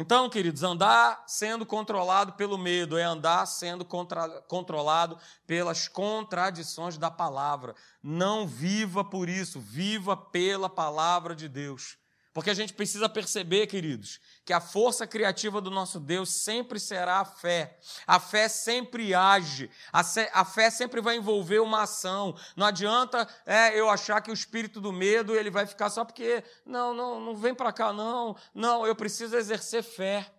Então, 0.00 0.30
queridos, 0.30 0.62
andar 0.62 1.22
sendo 1.26 1.66
controlado 1.66 2.32
pelo 2.32 2.56
medo 2.56 2.96
é 2.96 3.02
andar 3.02 3.44
sendo 3.44 3.84
contra, 3.84 4.40
controlado 4.48 5.18
pelas 5.46 5.88
contradições 5.88 6.96
da 6.96 7.10
palavra. 7.10 7.74
Não 8.02 8.48
viva 8.48 9.04
por 9.04 9.28
isso, 9.28 9.60
viva 9.60 10.16
pela 10.16 10.70
palavra 10.70 11.36
de 11.36 11.50
Deus. 11.50 11.98
Porque 12.32 12.50
a 12.50 12.54
gente 12.54 12.72
precisa 12.72 13.08
perceber, 13.08 13.66
queridos, 13.66 14.20
que 14.44 14.52
a 14.52 14.60
força 14.60 15.04
criativa 15.04 15.60
do 15.60 15.70
nosso 15.70 15.98
Deus 15.98 16.30
sempre 16.30 16.78
será 16.78 17.18
a 17.18 17.24
fé. 17.24 17.76
A 18.06 18.20
fé 18.20 18.48
sempre 18.48 19.12
age. 19.12 19.68
A, 19.92 20.44
fé 20.44 20.70
sempre 20.70 21.00
vai 21.00 21.16
envolver 21.16 21.58
uma 21.58 21.82
ação. 21.82 22.36
Não 22.54 22.66
adianta 22.66 23.26
é, 23.44 23.78
eu 23.78 23.90
achar 23.90 24.20
que 24.20 24.30
o 24.30 24.34
espírito 24.34 24.80
do 24.80 24.92
medo 24.92 25.34
ele 25.34 25.50
vai 25.50 25.66
ficar 25.66 25.90
só 25.90 26.04
porque 26.04 26.44
não, 26.64 26.94
não, 26.94 27.20
não 27.20 27.36
vem 27.36 27.52
para 27.52 27.72
cá 27.72 27.92
não. 27.92 28.36
Não, 28.54 28.86
eu 28.86 28.94
preciso 28.94 29.36
exercer 29.36 29.82
fé. 29.82 30.30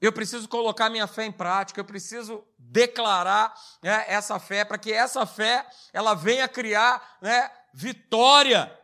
Eu 0.00 0.12
preciso 0.12 0.48
colocar 0.48 0.90
minha 0.90 1.06
fé 1.06 1.26
em 1.26 1.32
prática, 1.32 1.78
eu 1.78 1.84
preciso 1.84 2.42
declarar 2.58 3.54
né, 3.82 4.06
essa 4.08 4.38
fé, 4.38 4.64
para 4.64 4.78
que 4.78 4.90
essa 4.90 5.26
fé 5.26 5.68
ela 5.92 6.14
venha 6.14 6.48
criar 6.48 7.18
né, 7.20 7.50
vitória 7.74 8.79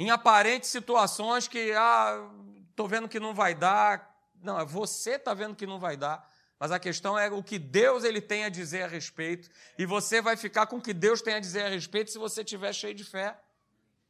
em 0.00 0.08
aparentes 0.08 0.70
situações 0.70 1.46
que, 1.46 1.72
ah, 1.72 2.26
estou 2.70 2.88
vendo 2.88 3.06
que 3.06 3.20
não 3.20 3.34
vai 3.34 3.54
dar. 3.54 4.16
Não, 4.42 4.58
é 4.58 4.64
você 4.64 5.16
está 5.16 5.34
vendo 5.34 5.54
que 5.54 5.66
não 5.66 5.78
vai 5.78 5.94
dar. 5.94 6.26
Mas 6.58 6.72
a 6.72 6.78
questão 6.78 7.18
é 7.18 7.30
o 7.30 7.42
que 7.42 7.58
Deus 7.58 8.02
ele 8.02 8.18
tem 8.18 8.46
a 8.46 8.48
dizer 8.48 8.84
a 8.84 8.86
respeito. 8.86 9.50
E 9.76 9.84
você 9.84 10.22
vai 10.22 10.38
ficar 10.38 10.66
com 10.68 10.78
o 10.78 10.80
que 10.80 10.94
Deus 10.94 11.20
tem 11.20 11.34
a 11.34 11.38
dizer 11.38 11.64
a 11.64 11.68
respeito 11.68 12.10
se 12.10 12.16
você 12.16 12.40
estiver 12.40 12.72
cheio 12.72 12.94
de 12.94 13.04
fé. 13.04 13.38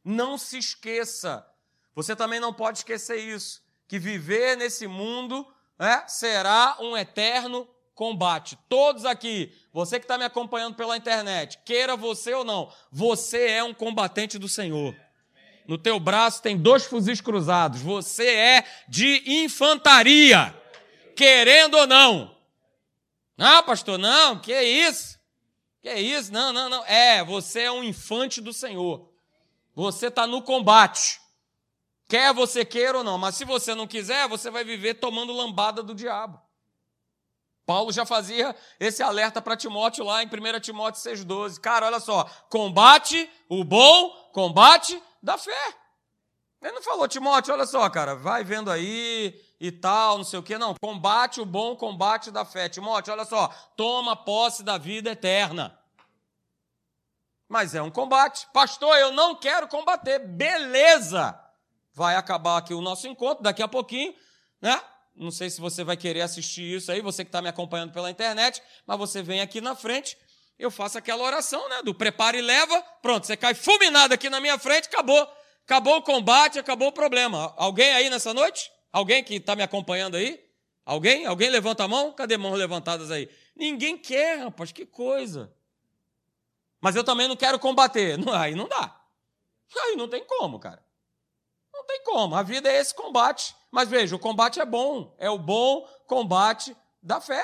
Não 0.01 0.37
se 0.37 0.57
esqueça. 0.57 1.45
Você 1.93 2.15
também 2.15 2.39
não 2.39 2.53
pode 2.53 2.77
esquecer 2.77 3.17
isso. 3.17 3.61
Que 3.85 3.99
viver 3.99 4.55
nesse 4.55 4.87
mundo 4.87 5.45
né, 5.77 6.05
será 6.07 6.77
um 6.79 6.95
eterno 6.95 7.67
combate. 7.93 8.57
Todos 8.69 9.03
aqui, 9.03 9.53
você 9.73 9.99
que 9.99 10.05
está 10.05 10.17
me 10.17 10.23
acompanhando 10.23 10.75
pela 10.75 10.95
internet, 10.95 11.59
queira 11.65 11.97
você 11.97 12.33
ou 12.33 12.45
não, 12.45 12.71
você 12.89 13.47
é 13.47 13.61
um 13.61 13.73
combatente 13.73 14.39
do 14.39 14.47
Senhor. 14.47 14.95
No 15.67 15.77
teu 15.77 15.99
braço 15.99 16.41
tem 16.41 16.57
dois 16.57 16.85
fuzis 16.85 17.21
cruzados. 17.21 17.81
Você 17.81 18.27
é 18.27 18.65
de 18.87 19.23
infantaria, 19.25 20.55
querendo 21.15 21.75
ou 21.75 21.87
não. 21.87 22.35
Ah, 23.37 23.63
pastor, 23.63 23.97
não, 23.97 24.39
que 24.39 24.59
isso? 24.61 25.19
Que 25.81 25.93
isso? 25.93 26.31
Não, 26.31 26.53
não, 26.53 26.69
não. 26.69 26.85
É, 26.85 27.23
você 27.23 27.61
é 27.61 27.71
um 27.71 27.83
infante 27.83 28.39
do 28.39 28.53
Senhor. 28.53 29.09
Você 29.73 30.07
está 30.07 30.27
no 30.27 30.41
combate. 30.41 31.19
Quer 32.07 32.33
você 32.33 32.65
queira 32.65 32.97
ou 32.97 33.03
não, 33.03 33.17
mas 33.17 33.35
se 33.35 33.45
você 33.45 33.73
não 33.73 33.87
quiser, 33.87 34.27
você 34.27 34.51
vai 34.51 34.63
viver 34.63 34.95
tomando 34.95 35.31
lambada 35.31 35.81
do 35.81 35.95
diabo. 35.95 36.41
Paulo 37.65 37.91
já 37.91 38.05
fazia 38.05 38.53
esse 38.79 39.01
alerta 39.01 39.41
para 39.41 39.55
Timóteo 39.55 40.03
lá 40.03 40.21
em 40.21 40.27
1 40.27 40.59
Timóteo 40.59 41.01
6,12. 41.01 41.59
Cara, 41.59 41.85
olha 41.85 41.99
só, 42.01 42.25
combate 42.49 43.29
o 43.47 43.63
bom 43.63 44.09
combate 44.33 45.01
da 45.21 45.37
fé. 45.37 45.75
Ele 46.61 46.73
não 46.73 46.81
falou, 46.83 47.07
Timóteo, 47.07 47.53
olha 47.53 47.65
só, 47.65 47.89
cara, 47.89 48.15
vai 48.15 48.43
vendo 48.43 48.69
aí 48.69 49.33
e 49.59 49.71
tal, 49.71 50.17
não 50.17 50.23
sei 50.23 50.37
o 50.39 50.43
quê. 50.43 50.57
Não, 50.57 50.75
combate 50.75 51.41
o 51.41 51.45
bom 51.45 51.75
combate 51.75 52.29
da 52.29 52.45
fé. 52.45 52.69
Timóteo, 52.69 53.13
olha 53.13 53.25
só, 53.25 53.47
toma 53.75 54.15
posse 54.15 54.61
da 54.61 54.77
vida 54.77 55.09
eterna. 55.09 55.77
Mas 57.49 57.73
é 57.73 57.81
um 57.81 57.89
combate. 57.89 58.47
Pastor, 58.53 58.95
eu 58.97 59.11
não 59.11 59.35
quero 59.35 59.67
combater. 59.67 60.19
Beleza! 60.19 61.37
Vai 61.93 62.15
acabar 62.15 62.57
aqui 62.57 62.73
o 62.73 62.81
nosso 62.81 63.07
encontro 63.07 63.43
daqui 63.43 63.61
a 63.61 63.67
pouquinho, 63.67 64.15
né? 64.61 64.79
Não 65.15 65.31
sei 65.31 65.49
se 65.49 65.59
você 65.59 65.83
vai 65.83 65.97
querer 65.97 66.21
assistir 66.21 66.77
isso 66.77 66.91
aí, 66.91 67.01
você 67.01 67.25
que 67.25 67.29
está 67.29 67.41
me 67.41 67.49
acompanhando 67.49 67.91
pela 67.91 68.09
internet, 68.09 68.61
mas 68.85 68.97
você 68.97 69.21
vem 69.21 69.41
aqui 69.41 69.59
na 69.59 69.75
frente 69.75 70.17
eu 70.61 70.71
faço 70.71 70.97
aquela 70.97 71.23
oração, 71.23 71.67
né? 71.69 71.81
Do 71.81 71.93
prepara 71.93 72.37
e 72.37 72.41
leva, 72.41 72.81
pronto, 73.01 73.25
você 73.25 73.35
cai 73.35 73.53
fulminado 73.53 74.13
aqui 74.13 74.29
na 74.29 74.39
minha 74.39 74.57
frente, 74.59 74.87
acabou. 74.87 75.27
Acabou 75.65 75.97
o 75.97 76.01
combate, 76.01 76.59
acabou 76.59 76.89
o 76.89 76.91
problema. 76.91 77.53
Alguém 77.57 77.91
aí 77.93 78.09
nessa 78.09 78.33
noite? 78.33 78.71
Alguém 78.91 79.23
que 79.23 79.35
está 79.35 79.55
me 79.55 79.63
acompanhando 79.63 80.17
aí? 80.17 80.43
Alguém? 80.85 81.25
Alguém 81.25 81.49
levanta 81.49 81.83
a 81.83 81.87
mão? 81.87 82.11
Cadê 82.11 82.37
mãos 82.37 82.57
levantadas 82.57 83.09
aí? 83.09 83.29
Ninguém 83.55 83.97
quer, 83.97 84.39
rapaz, 84.39 84.71
que 84.71 84.85
coisa. 84.85 85.53
Mas 86.79 86.95
eu 86.95 87.03
também 87.03 87.27
não 87.27 87.35
quero 87.35 87.59
combater. 87.59 88.19
Aí 88.35 88.55
não 88.55 88.67
dá. 88.67 88.99
Aí 89.83 89.95
não 89.95 90.09
tem 90.09 90.25
como, 90.25 90.59
cara. 90.59 90.83
Não 91.71 91.85
tem 91.85 92.03
como. 92.03 92.35
A 92.35 92.41
vida 92.41 92.69
é 92.69 92.79
esse 92.79 92.93
combate. 92.93 93.55
Mas 93.69 93.87
veja, 93.87 94.15
o 94.15 94.19
combate 94.19 94.59
é 94.59 94.65
bom. 94.65 95.15
É 95.19 95.29
o 95.29 95.37
bom 95.37 95.87
combate 96.07 96.75
da 97.01 97.21
fé. 97.21 97.43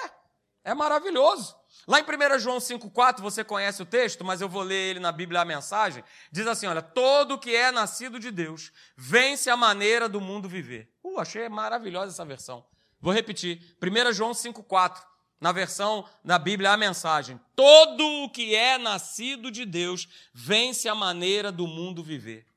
É 0.64 0.74
maravilhoso. 0.74 1.56
Lá 1.86 2.00
em 2.00 2.04
1 2.04 2.40
João 2.40 2.58
5,4, 2.58 3.22
você 3.22 3.44
conhece 3.44 3.82
o 3.82 3.86
texto, 3.86 4.24
mas 4.24 4.42
eu 4.42 4.50
vou 4.50 4.62
ler 4.62 4.92
ele 4.92 5.00
na 5.00 5.12
Bíblia 5.12 5.42
a 5.42 5.46
mensagem. 5.46 6.04
Diz 6.32 6.48
assim: 6.48 6.68
olha, 6.68 6.82
todo 6.82 7.38
que 7.38 7.56
é 7.56 7.72
nascido 7.72 8.20
de 8.20 8.32
Deus 8.32 8.72
vence 8.96 9.50
a 9.50 9.58
maneira 9.58 10.10
do 10.10 10.20
mundo 10.20 10.50
viver. 10.50 10.92
Uh, 11.04 11.20
achei 11.20 11.48
maravilhosa 11.48 12.12
essa 12.12 12.26
versão. 12.26 12.66
Vou 13.00 13.14
repetir. 13.14 13.78
1 13.82 14.14
João 14.14 14.32
5,4, 14.32 15.02
na 15.40 15.52
versão 15.52 16.08
da 16.24 16.40
Bíblia 16.40 16.72
a 16.72 16.78
mensagem. 16.78 17.40
Todo 17.56 18.06
o 18.24 18.30
que 18.30 18.56
é 18.56 18.78
nascido 18.78 19.52
de 19.52 19.66
Deus 19.66 20.08
vence 20.34 20.90
a 20.90 20.96
maneira 20.96 21.52
do 21.52 21.68
mundo 21.68 22.04
viver. 22.04 22.48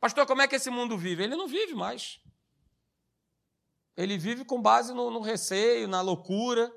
Pastor, 0.00 0.26
como 0.26 0.42
é 0.42 0.48
que 0.48 0.56
esse 0.56 0.70
mundo 0.70 0.96
vive? 0.96 1.24
Ele 1.24 1.36
não 1.36 1.48
vive 1.48 1.74
mais. 1.74 2.20
Ele 3.96 4.16
vive 4.16 4.44
com 4.44 4.60
base 4.60 4.92
no, 4.92 5.10
no 5.10 5.20
receio, 5.20 5.88
na 5.88 6.00
loucura 6.00 6.72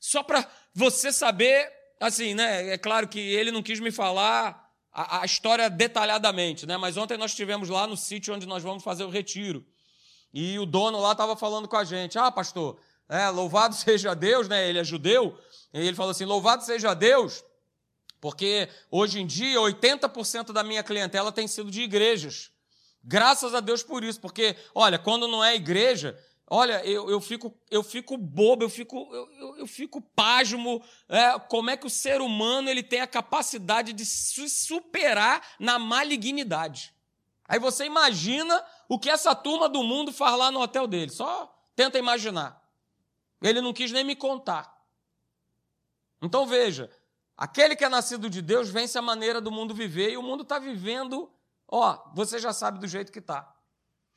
só 0.00 0.22
para 0.22 0.48
você 0.74 1.12
saber, 1.12 1.70
assim, 2.00 2.34
né? 2.34 2.72
É 2.72 2.78
claro 2.78 3.08
que 3.08 3.18
ele 3.18 3.50
não 3.50 3.62
quis 3.62 3.80
me 3.80 3.90
falar 3.90 4.70
a, 4.92 5.20
a, 5.20 5.24
história 5.24 5.68
detalhadamente, 5.68 6.66
né? 6.66 6.76
Mas 6.76 6.96
ontem 6.96 7.16
nós 7.16 7.30
estivemos 7.32 7.68
lá 7.68 7.86
no 7.86 7.96
sítio 7.96 8.34
onde 8.34 8.46
nós 8.46 8.62
vamos 8.62 8.82
fazer 8.82 9.04
o 9.04 9.10
retiro. 9.10 9.64
E 10.32 10.58
o 10.58 10.66
dono 10.66 11.00
lá 11.00 11.12
estava 11.12 11.36
falando 11.36 11.68
com 11.68 11.76
a 11.76 11.84
gente: 11.84 12.18
Ah, 12.18 12.30
pastor, 12.30 12.78
é, 13.08 13.28
louvado 13.28 13.74
seja 13.76 14.14
Deus, 14.14 14.48
né? 14.48 14.68
Ele 14.68 14.78
é 14.78 14.84
judeu. 14.84 15.38
E 15.72 15.80
ele 15.80 15.96
falou 15.96 16.10
assim: 16.10 16.24
Louvado 16.24 16.64
seja 16.64 16.94
Deus, 16.94 17.44
porque 18.20 18.68
hoje 18.90 19.20
em 19.20 19.26
dia 19.26 19.58
80% 19.58 20.52
da 20.52 20.64
minha 20.64 20.82
clientela 20.82 21.30
tem 21.30 21.46
sido 21.46 21.70
de 21.70 21.82
igrejas. 21.82 22.50
Graças 23.02 23.54
a 23.54 23.60
Deus 23.60 23.82
por 23.82 24.04
isso, 24.04 24.20
porque, 24.20 24.54
olha, 24.74 24.98
quando 24.98 25.26
não 25.26 25.42
é 25.42 25.54
igreja, 25.54 26.18
Olha, 26.52 26.84
eu, 26.84 27.08
eu, 27.08 27.20
fico, 27.20 27.56
eu 27.70 27.80
fico 27.80 28.16
bobo, 28.18 28.64
eu 28.64 28.68
fico, 28.68 29.08
eu, 29.14 29.58
eu 29.58 29.66
fico 29.68 30.02
pasmo. 30.02 30.82
É, 31.08 31.38
como 31.38 31.70
é 31.70 31.76
que 31.76 31.86
o 31.86 31.90
ser 31.90 32.20
humano 32.20 32.68
ele 32.68 32.82
tem 32.82 33.00
a 33.00 33.06
capacidade 33.06 33.92
de 33.92 34.04
se 34.04 34.50
superar 34.50 35.40
na 35.60 35.78
malignidade? 35.78 36.92
Aí 37.46 37.60
você 37.60 37.84
imagina 37.84 38.64
o 38.88 38.98
que 38.98 39.08
essa 39.08 39.32
turma 39.32 39.68
do 39.68 39.84
mundo 39.84 40.12
faz 40.12 40.36
lá 40.36 40.50
no 40.50 40.60
hotel 40.60 40.88
dele. 40.88 41.12
Só 41.12 41.56
tenta 41.76 42.00
imaginar. 42.00 42.60
Ele 43.40 43.60
não 43.60 43.72
quis 43.72 43.92
nem 43.92 44.02
me 44.02 44.16
contar. 44.16 44.76
Então 46.20 46.44
veja, 46.46 46.90
aquele 47.36 47.76
que 47.76 47.84
é 47.84 47.88
nascido 47.88 48.28
de 48.28 48.42
Deus 48.42 48.68
vence 48.68 48.98
a 48.98 49.02
maneira 49.02 49.40
do 49.40 49.52
mundo 49.52 49.72
viver 49.72 50.10
e 50.10 50.16
o 50.16 50.22
mundo 50.22 50.42
está 50.42 50.58
vivendo, 50.58 51.32
ó, 51.68 52.10
você 52.12 52.40
já 52.40 52.52
sabe 52.52 52.80
do 52.80 52.88
jeito 52.88 53.12
que 53.12 53.20
está. 53.20 53.54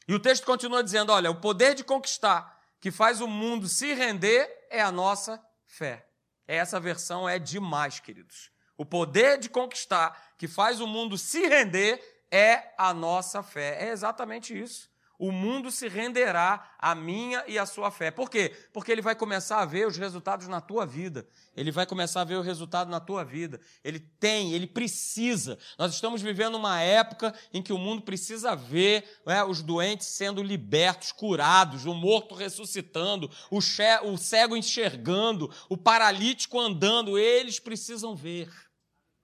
E 0.08 0.14
o 0.14 0.20
texto 0.20 0.46
continua 0.46 0.84
dizendo: 0.84 1.12
olha, 1.12 1.32
o 1.32 1.40
poder 1.40 1.76
de 1.76 1.84
conquistar 1.84 2.60
que 2.80 2.92
faz 2.92 3.22
o 3.22 3.28
mundo 3.28 3.68
se 3.68 3.94
render 3.94 4.50
é 4.70 4.82
a 4.82 4.92
nossa 4.92 5.44
fé. 5.66 6.08
Essa 6.48 6.80
versão 6.80 7.28
é 7.28 7.40
demais, 7.40 8.00
queridos. 8.00 8.52
O 8.78 8.86
poder 8.86 9.38
de 9.38 9.50
conquistar 9.50 10.34
que 10.38 10.48
faz 10.48 10.82
o 10.82 10.88
mundo 10.88 11.18
se 11.18 11.48
render 11.48 12.02
é 12.30 12.74
a 12.78 12.94
nossa 12.94 13.42
fé. 13.42 13.86
É 13.86 13.90
exatamente 13.90 14.58
isso 14.58 14.93
o 15.24 15.32
mundo 15.32 15.72
se 15.72 15.88
renderá 15.88 16.76
à 16.78 16.94
minha 16.94 17.46
e 17.48 17.58
à 17.58 17.66
sua 17.66 17.90
fé. 17.90 18.12
Por 18.12 18.30
quê? 18.30 18.54
Porque 18.74 18.92
ele 18.92 19.02
vai 19.02 19.16
começar 19.16 19.62
a 19.62 19.66
ver 19.66 19.88
os 19.88 19.96
resultados 19.96 20.50
na 20.50 20.60
tua 20.60 20.86
vida. 20.86 21.26
Ele 21.56 21.72
vai 21.72 21.86
começar 21.86 22.20
a 22.20 22.26
ver 22.26 22.36
o 22.36 22.42
resultado 22.42 22.90
na 22.90 23.00
tua 23.00 23.24
vida. 23.24 23.62
Ele 23.86 24.02
tem, 24.02 24.52
ele 24.52 24.68
precisa. 24.68 25.58
Nós 25.80 25.94
estamos 25.94 26.22
vivendo 26.22 26.56
uma 26.56 26.82
época 26.82 27.34
em 27.54 27.62
que 27.62 27.72
o 27.72 27.78
mundo 27.78 28.02
precisa 28.02 28.54
ver 28.54 29.22
né, 29.26 29.46
os 29.46 29.62
doentes 29.62 30.08
sendo 30.08 30.44
libertos, 30.44 31.14
curados, 31.14 31.86
o 31.86 31.94
morto 31.94 32.36
ressuscitando, 32.36 33.32
o, 33.50 33.60
o 33.60 34.18
cego 34.18 34.58
enxergando, 34.58 35.50
o 35.70 35.78
paralítico 35.78 36.60
andando. 36.60 37.18
Eles 37.18 37.62
precisam 37.62 38.14
ver. 38.14 38.52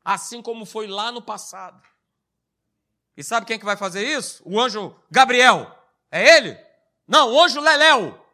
Assim 0.02 0.42
como 0.42 0.66
foi 0.66 0.88
lá 0.88 1.12
no 1.12 1.22
passado. 1.22 1.84
E 3.18 3.24
sabe 3.24 3.46
quem 3.46 3.60
que 3.60 3.66
vai 3.66 3.76
fazer 3.76 4.08
isso? 4.08 4.42
O 4.46 4.58
anjo 4.58 4.96
Gabriel. 5.12 5.76
É 6.12 6.38
ele? 6.38 6.58
Não, 7.08 7.34
o 7.34 7.42
anjo 7.42 7.60
Leléu. 7.60 8.26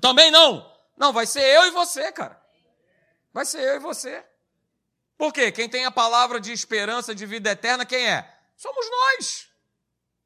Também 0.00 0.30
não. 0.30 0.70
Não, 0.96 1.12
vai 1.12 1.26
ser 1.26 1.42
eu 1.42 1.66
e 1.66 1.70
você, 1.70 2.12
cara. 2.12 2.40
Vai 3.32 3.44
ser 3.44 3.60
eu 3.60 3.76
e 3.76 3.78
você. 3.78 4.24
Por 5.16 5.32
quê? 5.32 5.50
Quem 5.50 5.68
tem 5.68 5.84
a 5.84 5.90
palavra 5.90 6.40
de 6.40 6.52
esperança 6.52 7.14
de 7.14 7.26
vida 7.26 7.50
eterna, 7.50 7.86
quem 7.86 8.08
é? 8.08 8.32
Somos 8.56 8.86
nós. 8.90 9.48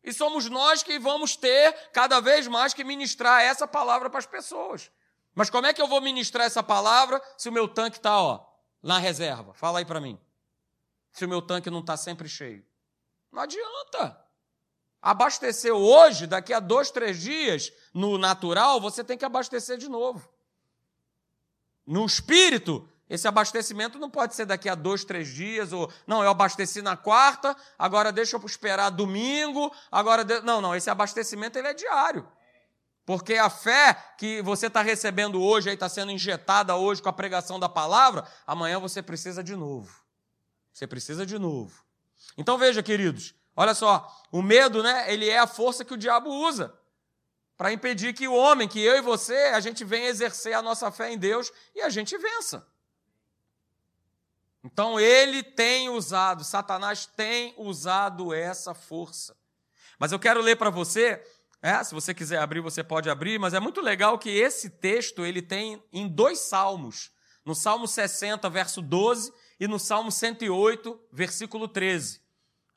E 0.02 0.12
somos 0.12 0.48
nós 0.48 0.82
que 0.82 0.98
vamos 0.98 1.36
ter 1.36 1.72
cada 1.92 2.20
vez 2.20 2.46
mais 2.46 2.72
que 2.72 2.84
ministrar 2.84 3.42
essa 3.42 3.66
palavra 3.66 4.08
para 4.08 4.18
as 4.18 4.26
pessoas. 4.26 4.90
Mas 5.34 5.50
como 5.50 5.66
é 5.66 5.72
que 5.72 5.80
eu 5.80 5.86
vou 5.86 6.00
ministrar 6.00 6.46
essa 6.46 6.62
palavra 6.62 7.22
se 7.36 7.48
o 7.48 7.52
meu 7.52 7.68
tanque 7.68 7.98
está 7.98 8.20
ó, 8.20 8.46
na 8.82 8.98
reserva? 8.98 9.54
Fala 9.54 9.78
aí 9.78 9.84
para 9.84 10.00
mim. 10.00 10.18
Se 11.12 11.24
o 11.24 11.28
meu 11.28 11.42
tanque 11.42 11.70
não 11.70 11.80
está 11.80 11.96
sempre 11.96 12.28
cheio. 12.28 12.64
Não 13.30 13.42
adianta. 13.42 14.27
Abasteceu 15.00 15.76
hoje, 15.76 16.26
daqui 16.26 16.52
a 16.52 16.60
dois, 16.60 16.90
três 16.90 17.20
dias, 17.20 17.72
no 17.94 18.18
natural, 18.18 18.80
você 18.80 19.04
tem 19.04 19.16
que 19.16 19.24
abastecer 19.24 19.78
de 19.78 19.88
novo. 19.88 20.28
No 21.86 22.04
espírito, 22.04 22.88
esse 23.08 23.26
abastecimento 23.26 23.98
não 23.98 24.10
pode 24.10 24.34
ser 24.34 24.44
daqui 24.44 24.68
a 24.68 24.74
dois, 24.74 25.04
três 25.04 25.28
dias, 25.28 25.72
ou 25.72 25.90
não, 26.06 26.22
eu 26.22 26.28
abasteci 26.28 26.82
na 26.82 26.96
quarta, 26.96 27.56
agora 27.78 28.12
deixa 28.12 28.36
eu 28.36 28.44
esperar 28.44 28.90
domingo, 28.90 29.72
agora. 29.90 30.24
De... 30.24 30.40
Não, 30.40 30.60
não, 30.60 30.74
esse 30.74 30.90
abastecimento 30.90 31.58
ele 31.58 31.68
é 31.68 31.74
diário. 31.74 32.28
Porque 33.06 33.36
a 33.36 33.48
fé 33.48 33.94
que 34.18 34.42
você 34.42 34.66
está 34.66 34.82
recebendo 34.82 35.40
hoje, 35.40 35.70
está 35.70 35.88
sendo 35.88 36.12
injetada 36.12 36.76
hoje 36.76 37.00
com 37.00 37.08
a 37.08 37.12
pregação 37.12 37.58
da 37.58 37.66
palavra, 37.66 38.22
amanhã 38.46 38.78
você 38.78 39.00
precisa 39.00 39.42
de 39.42 39.56
novo. 39.56 39.90
Você 40.70 40.86
precisa 40.86 41.24
de 41.24 41.38
novo. 41.38 41.82
Então 42.36 42.58
veja, 42.58 42.82
queridos, 42.82 43.34
olha 43.58 43.74
só, 43.74 44.08
o 44.30 44.40
medo, 44.40 44.84
né? 44.84 45.12
Ele 45.12 45.28
é 45.28 45.40
a 45.40 45.46
força 45.46 45.84
que 45.84 45.92
o 45.92 45.96
diabo 45.96 46.30
usa 46.30 46.72
para 47.56 47.72
impedir 47.72 48.14
que 48.14 48.28
o 48.28 48.34
homem, 48.34 48.68
que 48.68 48.80
eu 48.80 48.96
e 48.96 49.00
você, 49.00 49.34
a 49.52 49.58
gente 49.58 49.84
venha 49.84 50.06
exercer 50.06 50.54
a 50.54 50.62
nossa 50.62 50.92
fé 50.92 51.10
em 51.10 51.18
Deus 51.18 51.50
e 51.74 51.80
a 51.80 51.88
gente 51.88 52.16
vença. 52.16 52.64
Então 54.62 55.00
ele 55.00 55.42
tem 55.42 55.88
usado, 55.88 56.44
Satanás 56.44 57.04
tem 57.04 57.52
usado 57.58 58.32
essa 58.32 58.74
força. 58.74 59.36
Mas 59.98 60.12
eu 60.12 60.20
quero 60.20 60.40
ler 60.40 60.54
para 60.54 60.70
você, 60.70 61.20
é, 61.60 61.82
se 61.82 61.92
você 61.92 62.14
quiser 62.14 62.38
abrir, 62.38 62.60
você 62.60 62.84
pode 62.84 63.10
abrir, 63.10 63.40
mas 63.40 63.54
é 63.54 63.58
muito 63.58 63.80
legal 63.80 64.20
que 64.20 64.30
esse 64.30 64.70
texto 64.70 65.26
ele 65.26 65.42
tem 65.42 65.82
em 65.92 66.06
dois 66.06 66.38
salmos. 66.38 67.10
No 67.44 67.56
Salmo 67.56 67.88
60, 67.88 68.48
verso 68.48 68.80
12, 68.80 69.32
e 69.58 69.66
no 69.66 69.80
Salmo 69.80 70.12
108, 70.12 71.00
versículo 71.10 71.66
13. 71.66 72.27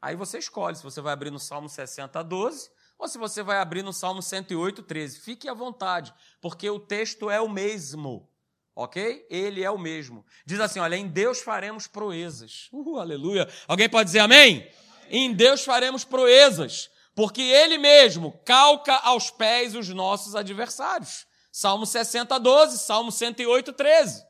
Aí 0.01 0.15
você 0.15 0.39
escolhe 0.39 0.75
se 0.75 0.83
você 0.83 0.99
vai 0.99 1.13
abrir 1.13 1.31
no 1.31 1.39
Salmo 1.39 1.69
60, 1.69 2.23
12, 2.23 2.71
ou 2.97 3.07
se 3.07 3.17
você 3.17 3.43
vai 3.43 3.57
abrir 3.57 3.83
no 3.83 3.93
Salmo 3.93 4.21
108, 4.21 4.81
13. 4.83 5.19
Fique 5.19 5.47
à 5.47 5.53
vontade, 5.53 6.13
porque 6.41 6.69
o 6.69 6.79
texto 6.79 7.29
é 7.29 7.39
o 7.39 7.49
mesmo 7.49 8.31
ok? 8.75 9.25
Ele 9.29 9.63
é 9.63 9.69
o 9.69 9.77
mesmo. 9.77 10.25
Diz 10.45 10.59
assim: 10.59 10.79
olha, 10.79 10.95
em 10.95 11.07
Deus 11.07 11.39
faremos 11.39 11.87
proezas. 11.87 12.69
Uh, 12.71 12.97
aleluia. 12.97 13.47
Alguém 13.67 13.89
pode 13.89 14.05
dizer 14.05 14.19
amém? 14.19 14.57
amém? 14.57 14.71
Em 15.09 15.33
Deus 15.33 15.63
faremos 15.63 16.03
proezas, 16.03 16.89
porque 17.15 17.41
Ele 17.41 17.77
mesmo 17.77 18.39
calca 18.45 18.95
aos 18.95 19.29
pés 19.29 19.75
os 19.75 19.89
nossos 19.89 20.35
adversários. 20.35 21.25
Salmo 21.51 21.85
60, 21.85 22.39
12, 22.39 22.79
Salmo 22.79 23.11
108, 23.11 23.73
13. 23.73 24.25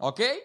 Ok? 0.00 0.42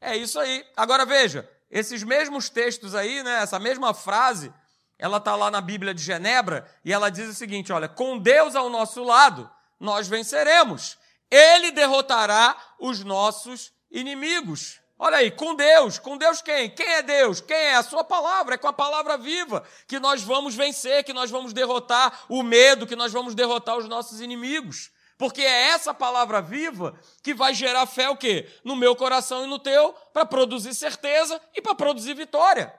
É 0.00 0.16
isso 0.16 0.38
aí. 0.38 0.64
Agora 0.76 1.04
veja, 1.04 1.48
esses 1.74 2.04
mesmos 2.04 2.48
textos 2.48 2.94
aí, 2.94 3.20
né, 3.24 3.42
essa 3.42 3.58
mesma 3.58 3.92
frase, 3.92 4.54
ela 4.96 5.16
está 5.16 5.34
lá 5.34 5.50
na 5.50 5.60
Bíblia 5.60 5.92
de 5.92 6.00
Genebra 6.00 6.64
e 6.84 6.92
ela 6.92 7.10
diz 7.10 7.28
o 7.28 7.34
seguinte: 7.34 7.72
olha, 7.72 7.88
com 7.88 8.16
Deus 8.16 8.54
ao 8.54 8.70
nosso 8.70 9.02
lado, 9.02 9.50
nós 9.80 10.06
venceremos. 10.06 10.96
Ele 11.28 11.72
derrotará 11.72 12.56
os 12.78 13.02
nossos 13.02 13.72
inimigos. 13.90 14.80
Olha 14.96 15.16
aí, 15.16 15.32
com 15.32 15.56
Deus. 15.56 15.98
Com 15.98 16.16
Deus 16.16 16.40
quem? 16.40 16.70
Quem 16.70 16.86
é 16.86 17.02
Deus? 17.02 17.40
Quem 17.40 17.56
é? 17.56 17.74
A 17.74 17.82
sua 17.82 18.04
palavra. 18.04 18.54
É 18.54 18.58
com 18.58 18.68
a 18.68 18.72
palavra 18.72 19.18
viva 19.18 19.64
que 19.88 19.98
nós 19.98 20.22
vamos 20.22 20.54
vencer, 20.54 21.02
que 21.02 21.12
nós 21.12 21.28
vamos 21.28 21.52
derrotar 21.52 22.20
o 22.28 22.44
medo, 22.44 22.86
que 22.86 22.94
nós 22.94 23.12
vamos 23.12 23.34
derrotar 23.34 23.76
os 23.76 23.88
nossos 23.88 24.20
inimigos. 24.20 24.92
Porque 25.16 25.42
é 25.42 25.68
essa 25.68 25.94
palavra 25.94 26.42
viva 26.42 26.98
que 27.22 27.34
vai 27.34 27.54
gerar 27.54 27.86
fé 27.86 28.08
o 28.10 28.16
quê? 28.16 28.48
No 28.64 28.74
meu 28.74 28.96
coração 28.96 29.44
e 29.44 29.48
no 29.48 29.58
teu, 29.58 29.92
para 30.12 30.26
produzir 30.26 30.74
certeza 30.74 31.40
e 31.54 31.62
para 31.62 31.74
produzir 31.74 32.14
vitória. 32.14 32.74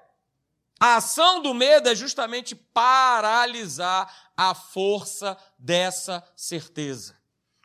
A 0.79 0.97
ação 0.97 1.41
do 1.41 1.53
medo 1.53 1.87
é 1.87 1.95
justamente 1.95 2.53
paralisar 2.53 4.13
a 4.35 4.53
força 4.53 5.37
dessa 5.57 6.23
certeza. 6.35 7.15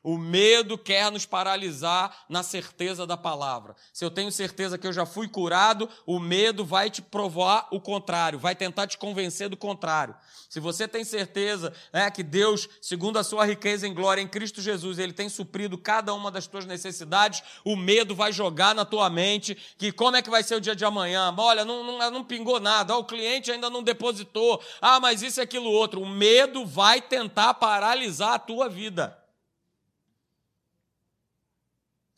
O 0.02 0.16
medo 0.16 0.78
quer 0.78 1.10
nos 1.12 1.26
paralisar 1.26 2.24
na 2.26 2.42
certeza 2.42 3.06
da 3.06 3.18
palavra. 3.18 3.76
Se 3.92 4.02
eu 4.02 4.10
tenho 4.10 4.32
certeza 4.32 4.78
que 4.78 4.86
eu 4.86 4.92
já 4.94 5.04
fui 5.04 5.28
curado, 5.28 5.88
o 6.06 6.18
medo 6.18 6.64
vai 6.64 6.88
te 6.88 7.02
provar 7.02 7.68
o 7.70 7.78
contrário, 7.78 8.38
vai 8.38 8.54
tentar 8.54 8.86
te 8.86 8.96
convencer 8.96 9.50
do 9.50 9.58
contrário. 9.58 10.14
Se 10.48 10.58
você 10.58 10.88
tem 10.88 11.04
certeza 11.04 11.72
né, 11.92 12.10
que 12.10 12.22
Deus, 12.22 12.66
segundo 12.80 13.18
a 13.18 13.22
sua 13.22 13.44
riqueza 13.44 13.86
em 13.86 13.92
glória 13.92 14.22
em 14.22 14.26
Cristo 14.26 14.62
Jesus, 14.62 14.98
Ele 14.98 15.12
tem 15.12 15.28
suprido 15.28 15.76
cada 15.76 16.14
uma 16.14 16.30
das 16.30 16.46
tuas 16.46 16.64
necessidades, 16.64 17.42
o 17.62 17.76
medo 17.76 18.14
vai 18.14 18.32
jogar 18.32 18.74
na 18.74 18.86
tua 18.86 19.10
mente 19.10 19.56
que 19.76 19.92
como 19.92 20.16
é 20.16 20.22
que 20.22 20.30
vai 20.30 20.42
ser 20.42 20.54
o 20.54 20.60
dia 20.60 20.74
de 20.74 20.84
amanhã? 20.84 21.34
Olha, 21.36 21.62
não, 21.62 21.84
não, 21.84 22.10
não 22.10 22.24
pingou 22.24 22.58
nada, 22.58 22.96
o 22.96 23.04
cliente 23.04 23.52
ainda 23.52 23.68
não 23.68 23.82
depositou, 23.82 24.62
ah, 24.80 24.98
mas 24.98 25.20
isso 25.20 25.40
e 25.40 25.42
aquilo 25.42 25.70
outro. 25.70 26.00
O 26.00 26.08
medo 26.08 26.64
vai 26.64 27.02
tentar 27.02 27.52
paralisar 27.54 28.32
a 28.32 28.38
tua 28.38 28.66
vida. 28.66 29.19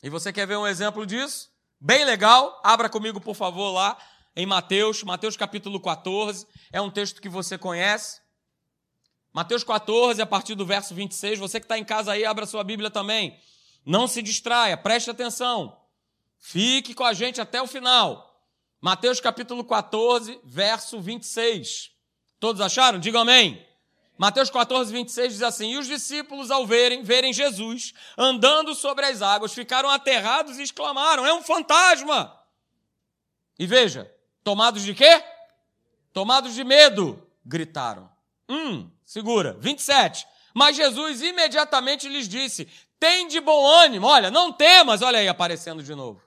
E 0.03 0.09
você 0.09 0.33
quer 0.33 0.45
ver 0.45 0.57
um 0.57 0.67
exemplo 0.67 1.05
disso? 1.05 1.49
Bem 1.79 2.03
legal, 2.03 2.61
abra 2.61 2.89
comigo, 2.89 3.21
por 3.21 3.35
favor, 3.35 3.71
lá 3.71 3.97
em 4.35 4.45
Mateus, 4.45 5.01
Mateus 5.01 5.37
capítulo 5.37 5.79
14, 5.79 6.45
é 6.73 6.81
um 6.81 6.91
texto 6.91 7.21
que 7.21 7.29
você 7.29 7.57
conhece. 7.57 8.19
Mateus 9.31 9.63
14, 9.63 10.21
a 10.21 10.25
partir 10.25 10.55
do 10.55 10.65
verso 10.65 10.93
26, 10.93 11.39
você 11.39 11.57
que 11.57 11.65
está 11.65 11.77
em 11.77 11.85
casa 11.85 12.11
aí, 12.11 12.25
abra 12.25 12.45
sua 12.45 12.65
Bíblia 12.65 12.91
também. 12.91 13.39
Não 13.85 14.05
se 14.05 14.21
distraia, 14.21 14.75
preste 14.75 15.09
atenção. 15.09 15.79
Fique 16.37 16.93
com 16.93 17.05
a 17.05 17.13
gente 17.13 17.39
até 17.39 17.61
o 17.61 17.67
final. 17.67 18.29
Mateus 18.81 19.21
capítulo 19.21 19.63
14, 19.63 20.37
verso 20.43 20.99
26. 20.99 21.91
Todos 22.41 22.61
acharam? 22.61 22.99
Digam 22.99 23.21
amém. 23.21 23.65
Mateus 24.17 24.49
14, 24.49 24.91
26 24.91 25.33
diz 25.33 25.41
assim: 25.41 25.71
E 25.71 25.77
os 25.77 25.87
discípulos, 25.87 26.51
ao 26.51 26.65
verem, 26.65 27.03
verem 27.03 27.33
Jesus 27.33 27.93
andando 28.17 28.75
sobre 28.75 29.05
as 29.05 29.21
águas, 29.21 29.53
ficaram 29.53 29.89
aterrados 29.89 30.57
e 30.59 30.63
exclamaram: 30.63 31.25
É 31.25 31.33
um 31.33 31.41
fantasma! 31.41 32.39
E 33.57 33.65
veja, 33.65 34.11
tomados 34.43 34.83
de 34.83 34.93
quê? 34.93 35.23
Tomados 36.11 36.53
de 36.53 36.63
medo, 36.63 37.27
gritaram. 37.45 38.09
Hum, 38.47 38.89
segura. 39.03 39.57
27. 39.59 40.27
Mas 40.53 40.75
Jesus 40.75 41.21
imediatamente 41.21 42.07
lhes 42.07 42.29
disse: 42.29 42.67
Tem 42.99 43.27
de 43.27 43.39
bom 43.39 43.65
ânimo, 43.65 44.05
olha, 44.05 44.29
não 44.29 44.51
temas, 44.51 45.01
olha 45.01 45.19
aí 45.19 45.27
aparecendo 45.27 45.81
de 45.81 45.95
novo. 45.95 46.21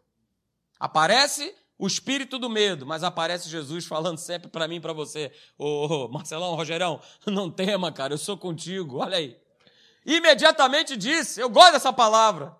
Aparece 0.78 1.54
o 1.78 1.86
espírito 1.86 2.38
do 2.38 2.48
medo, 2.48 2.86
mas 2.86 3.02
aparece 3.02 3.48
Jesus 3.48 3.84
falando 3.84 4.18
sempre 4.18 4.48
para 4.48 4.66
mim 4.66 4.76
e 4.76 4.80
para 4.80 4.92
você: 4.92 5.32
Ô 5.58 6.08
Marcelão, 6.08 6.54
Rogerão, 6.54 7.00
não 7.26 7.50
tema, 7.50 7.92
cara, 7.92 8.14
eu 8.14 8.18
sou 8.18 8.36
contigo, 8.36 8.98
olha 8.98 9.18
aí. 9.18 9.36
Imediatamente 10.04 10.96
disse, 10.96 11.40
eu 11.40 11.50
gosto 11.50 11.72
dessa 11.72 11.92
palavra. 11.92 12.56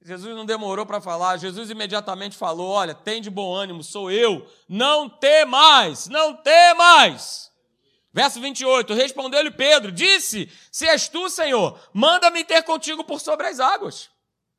Jesus 0.00 0.36
não 0.36 0.44
demorou 0.44 0.84
para 0.84 1.00
falar, 1.00 1.38
Jesus 1.38 1.70
imediatamente 1.70 2.36
falou: 2.36 2.68
Olha, 2.70 2.94
tem 2.94 3.22
de 3.22 3.30
bom 3.30 3.54
ânimo, 3.54 3.82
sou 3.82 4.10
eu, 4.10 4.46
não 4.68 5.18
mais, 5.48 6.08
não 6.08 6.38
mais. 6.76 7.50
Verso 8.12 8.38
28, 8.40 8.92
respondeu-lhe 8.92 9.50
Pedro: 9.50 9.90
Disse, 9.90 10.48
se 10.70 10.86
és 10.86 11.08
tu, 11.08 11.28
Senhor, 11.30 11.80
manda-me 11.92 12.44
ter 12.44 12.62
contigo 12.62 13.02
por 13.02 13.18
sobre 13.18 13.46
as 13.46 13.58
águas. 13.58 14.10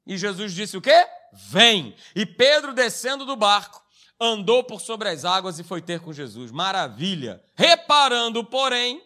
E 0.06 0.18
Jesus 0.18 0.52
disse 0.52 0.78
o 0.78 0.82
quê? 0.82 1.08
Vem. 1.36 1.96
E 2.16 2.26
Pedro, 2.26 2.74
descendo 2.74 3.26
do 3.26 3.36
barco, 3.36 3.84
andou 4.20 4.64
por 4.64 4.80
sobre 4.80 5.10
as 5.10 5.26
águas 5.26 5.60
e 5.60 5.64
foi 5.64 5.82
ter 5.82 6.00
com 6.00 6.14
Jesus. 6.14 6.52
Maravilha. 6.52 7.44
Reparando, 7.56 8.44
porém, 8.44 9.06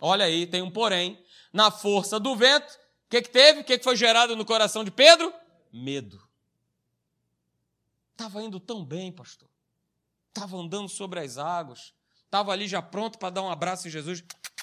olha 0.00 0.24
aí, 0.24 0.46
tem 0.46 0.62
um 0.62 0.70
porém, 0.70 1.22
na 1.52 1.70
força 1.70 2.18
do 2.20 2.34
vento, 2.36 2.72
o 2.72 3.10
que, 3.10 3.22
que 3.22 3.30
teve? 3.30 3.60
O 3.60 3.64
que, 3.64 3.78
que 3.78 3.84
foi 3.84 3.96
gerado 3.96 4.36
no 4.36 4.44
coração 4.44 4.84
de 4.84 4.90
Pedro? 4.90 5.32
Medo. 5.72 6.22
Estava 8.12 8.42
indo 8.42 8.58
tão 8.58 8.84
bem, 8.84 9.12
pastor. 9.12 9.48
Estava 10.28 10.56
andando 10.56 10.88
sobre 10.88 11.20
as 11.20 11.38
águas. 11.38 11.92
Estava 12.24 12.52
ali 12.52 12.66
já 12.66 12.82
pronto 12.82 13.18
para 13.18 13.30
dar 13.30 13.42
um 13.42 13.50
abraço 13.50 13.88
em 13.88 13.90
Jesus, 13.90 14.22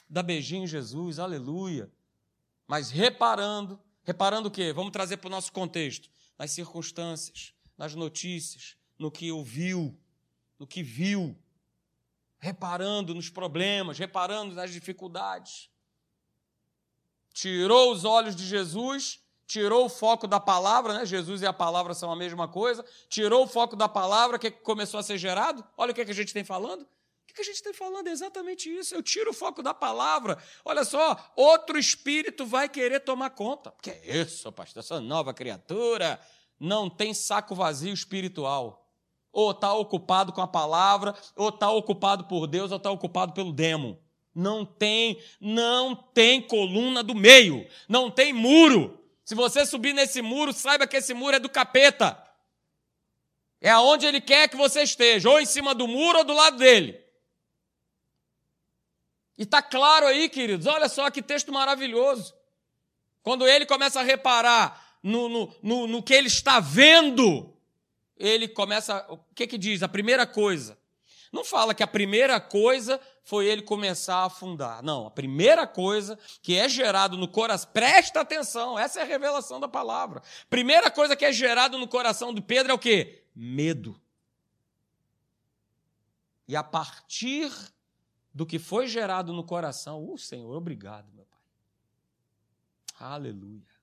dar 0.10 0.24
beijinho 0.24 0.64
em 0.64 0.68
Jesus, 0.68 1.20
aleluia. 1.20 1.92
Mas 2.68 2.90
reparando, 2.90 3.80
Reparando 4.04 4.50
o 4.50 4.52
quê? 4.52 4.74
Vamos 4.74 4.92
trazer 4.92 5.18
para 5.18 5.28
o 5.28 5.32
nosso 5.32 5.52
contexto. 5.52 6.10
Nas 6.38 6.52
circunstâncias, 6.52 7.54
nas 7.78 7.96
notícias, 7.96 8.76
no 8.98 9.12
que 9.12 9.32
ouviu, 9.32 9.98
no 10.60 10.68
que 10.68 10.84
viu. 10.84 11.38
Reparando 12.40 13.14
nos 13.14 13.30
problemas, 13.30 13.98
reparando 13.98 14.54
nas 14.54 14.72
dificuldades. 14.72 15.70
Tirou 17.34 17.92
os 17.92 18.06
olhos 18.06 18.36
de 18.36 18.46
Jesus, 18.46 19.22
tirou 19.48 19.86
o 19.86 19.90
foco 19.90 20.28
da 20.28 20.40
palavra, 20.40 20.94
né? 20.94 21.06
Jesus 21.06 21.42
e 21.42 21.46
a 21.46 21.54
palavra 21.54 21.94
são 21.94 22.12
a 22.12 22.16
mesma 22.16 22.48
coisa, 22.48 22.86
tirou 23.10 23.44
o 23.44 23.48
foco 23.48 23.76
da 23.76 23.88
palavra, 23.88 24.38
o 24.38 24.40
que 24.40 24.52
começou 24.52 25.00
a 25.00 25.04
ser 25.04 25.18
gerado? 25.18 25.64
Olha 25.78 25.92
o 25.92 25.96
que 25.96 26.02
a 26.02 26.14
gente 26.14 26.34
tem 26.34 26.44
falando. 26.44 26.88
O 27.30 27.34
que 27.34 27.42
a 27.42 27.44
gente 27.44 27.56
está 27.56 27.74
falando 27.74 28.08
é 28.08 28.12
exatamente 28.12 28.70
isso. 28.70 28.94
Eu 28.94 29.02
tiro 29.02 29.32
o 29.32 29.34
foco 29.34 29.64
da 29.64 29.74
palavra. 29.74 30.38
Olha 30.64 30.84
só, 30.84 31.32
outro 31.36 31.80
espírito 31.80 32.46
vai 32.46 32.70
querer 32.70 33.00
tomar 33.00 33.32
conta. 33.32 33.74
Que 33.82 33.90
é 33.90 34.18
isso, 34.22 34.52
pastor? 34.52 34.82
Essa 34.82 35.02
nova 35.02 35.34
criatura 35.34 36.20
não 36.60 36.90
tem 36.90 37.14
saco 37.14 37.56
vazio 37.56 37.94
espiritual. 37.94 38.88
Ou 39.32 39.50
está 39.50 39.74
ocupado 39.74 40.32
com 40.32 40.42
a 40.42 40.48
palavra, 40.48 41.16
ou 41.36 41.50
está 41.50 41.72
ocupado 41.72 42.26
por 42.26 42.46
Deus, 42.46 42.70
ou 42.70 42.78
está 42.78 42.92
ocupado 42.92 43.34
pelo 43.34 43.52
demo. 43.52 44.00
Não 44.34 44.64
tem, 44.66 45.22
não 45.42 45.96
tem 45.96 46.42
coluna 46.42 47.02
do 47.04 47.16
meio, 47.16 47.68
não 47.90 48.12
tem 48.12 48.32
muro. 48.32 49.00
Se 49.26 49.34
você 49.34 49.66
subir 49.66 49.94
nesse 49.94 50.22
muro, 50.22 50.54
saiba 50.54 50.86
que 50.86 50.98
esse 50.98 51.14
muro 51.14 51.36
é 51.36 51.40
do 51.40 51.50
capeta. 51.50 52.22
É 53.60 53.70
aonde 53.70 54.06
ele 54.06 54.22
quer 54.22 54.50
que 54.50 54.56
você 54.56 54.84
esteja, 54.84 55.30
ou 55.30 55.40
em 55.40 55.46
cima 55.46 55.74
do 55.74 55.88
muro 55.88 56.20
ou 56.20 56.24
do 56.24 56.34
lado 56.34 56.58
dele. 56.58 57.03
E 59.38 59.44
está 59.44 59.62
claro 59.62 60.06
aí, 60.06 60.30
queridos, 60.30 60.68
olha 60.68 60.88
só 60.88 61.10
que 61.10 61.22
texto 61.22 61.52
maravilhoso. 61.52 62.34
Quando 63.22 63.48
ele 63.48 63.66
começa 63.66 64.00
a 64.00 64.04
reparar 64.04 64.98
no, 65.02 65.28
no, 65.28 65.56
no, 65.62 65.88
no 65.88 66.04
que 66.04 66.14
ele 66.14 66.28
está 66.28 66.60
vendo, 66.60 67.54
ele 68.18 68.48
começa. 68.48 69.06
O 69.10 69.18
que, 69.34 69.48
que 69.48 69.58
diz? 69.58 69.82
A 69.82 69.88
primeira 69.88 70.28
coisa. 70.28 70.78
Não 71.32 71.44
fala 71.44 71.74
que 71.74 71.82
a 71.82 71.88
primeira 71.88 72.40
coisa 72.40 73.02
foi 73.24 73.48
ele 73.48 73.64
começar 73.64 74.18
a 74.18 74.26
afundar. 74.26 74.84
Não, 74.84 75.08
a 75.08 75.12
primeira 75.12 75.66
coisa 75.66 76.20
que 76.44 76.56
é 76.56 76.70
gerado 76.70 77.18
no 77.18 77.28
coração, 77.28 77.72
presta 77.74 78.22
atenção, 78.22 78.78
essa 78.78 79.00
é 79.00 79.02
a 79.02 79.06
revelação 79.06 79.60
da 79.60 79.68
palavra. 79.68 80.22
Primeira 80.48 80.92
coisa 80.92 81.16
que 81.16 81.26
é 81.26 81.32
gerado 81.32 81.80
no 81.80 81.88
coração 81.88 82.34
de 82.34 82.40
Pedro 82.40 82.72
é 82.72 82.76
o 82.76 82.80
quê? 82.80 83.24
Medo. 83.36 84.00
E 86.48 86.56
a 86.56 86.64
partir 86.64 87.52
do 88.34 88.46
que 88.46 88.58
foi 88.58 88.88
gerado 88.88 89.32
no 89.32 89.44
coração, 89.44 90.04
o 90.04 90.14
uh, 90.14 90.18
Senhor, 90.18 90.56
obrigado, 90.56 91.12
meu 91.14 91.26
Pai. 91.26 91.40
Aleluia. 93.00 93.74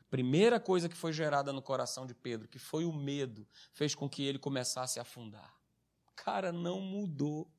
A 0.00 0.04
primeira 0.08 0.60
coisa 0.60 0.88
que 0.88 0.96
foi 0.96 1.12
gerada 1.12 1.52
no 1.52 1.60
coração 1.60 2.06
de 2.06 2.14
Pedro, 2.14 2.46
que 2.46 2.58
foi 2.58 2.84
o 2.84 2.92
medo, 2.92 3.46
fez 3.72 3.94
com 3.94 4.08
que 4.08 4.22
ele 4.22 4.38
começasse 4.38 4.98
a 4.98 5.02
afundar. 5.02 5.52
Cara, 6.14 6.52
não 6.52 6.80
mudou. 6.80 7.50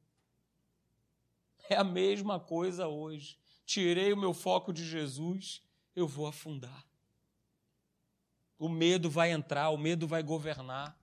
É 1.69 1.75
a 1.75 1.83
mesma 1.83 2.39
coisa 2.39 2.87
hoje. 2.87 3.37
Tirei 3.65 4.13
o 4.13 4.17
meu 4.17 4.33
foco 4.33 4.71
de 4.71 4.85
Jesus, 4.85 5.61
eu 5.93 6.07
vou 6.07 6.25
afundar. 6.25 6.87
O 8.57 8.69
medo 8.69 9.09
vai 9.09 9.31
entrar, 9.31 9.69
o 9.69 9.77
medo 9.77 10.07
vai 10.07 10.23
governar. 10.23 10.97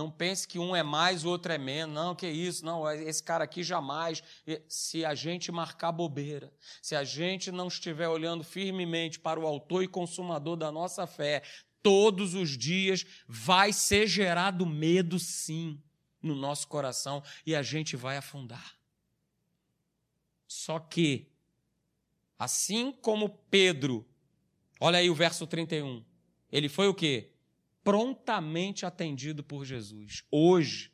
Não 0.00 0.10
pense 0.10 0.48
que 0.48 0.58
um 0.58 0.74
é 0.74 0.82
mais, 0.82 1.26
o 1.26 1.28
outro 1.28 1.52
é 1.52 1.58
menos. 1.58 1.94
Não, 1.94 2.14
que 2.14 2.26
isso, 2.26 2.64
não, 2.64 2.90
esse 2.90 3.22
cara 3.22 3.44
aqui 3.44 3.62
jamais. 3.62 4.22
Se 4.66 5.04
a 5.04 5.14
gente 5.14 5.52
marcar 5.52 5.92
bobeira, 5.92 6.50
se 6.80 6.96
a 6.96 7.04
gente 7.04 7.52
não 7.52 7.68
estiver 7.68 8.08
olhando 8.08 8.42
firmemente 8.42 9.18
para 9.18 9.38
o 9.38 9.46
autor 9.46 9.84
e 9.84 9.88
consumador 9.88 10.56
da 10.56 10.72
nossa 10.72 11.06
fé, 11.06 11.42
todos 11.82 12.32
os 12.32 12.56
dias 12.56 13.04
vai 13.28 13.74
ser 13.74 14.06
gerado 14.06 14.64
medo, 14.64 15.18
sim, 15.18 15.78
no 16.22 16.34
nosso 16.34 16.66
coração 16.66 17.22
e 17.44 17.54
a 17.54 17.62
gente 17.62 17.94
vai 17.94 18.16
afundar. 18.16 18.78
Só 20.48 20.78
que, 20.78 21.30
assim 22.38 22.90
como 22.90 23.28
Pedro, 23.50 24.08
olha 24.80 24.98
aí 24.98 25.10
o 25.10 25.14
verso 25.14 25.46
31, 25.46 26.02
ele 26.50 26.70
foi 26.70 26.88
o 26.88 26.94
quê? 26.94 27.29
Prontamente 27.82 28.84
atendido 28.84 29.42
por 29.42 29.64
Jesus. 29.64 30.22
Hoje, 30.30 30.92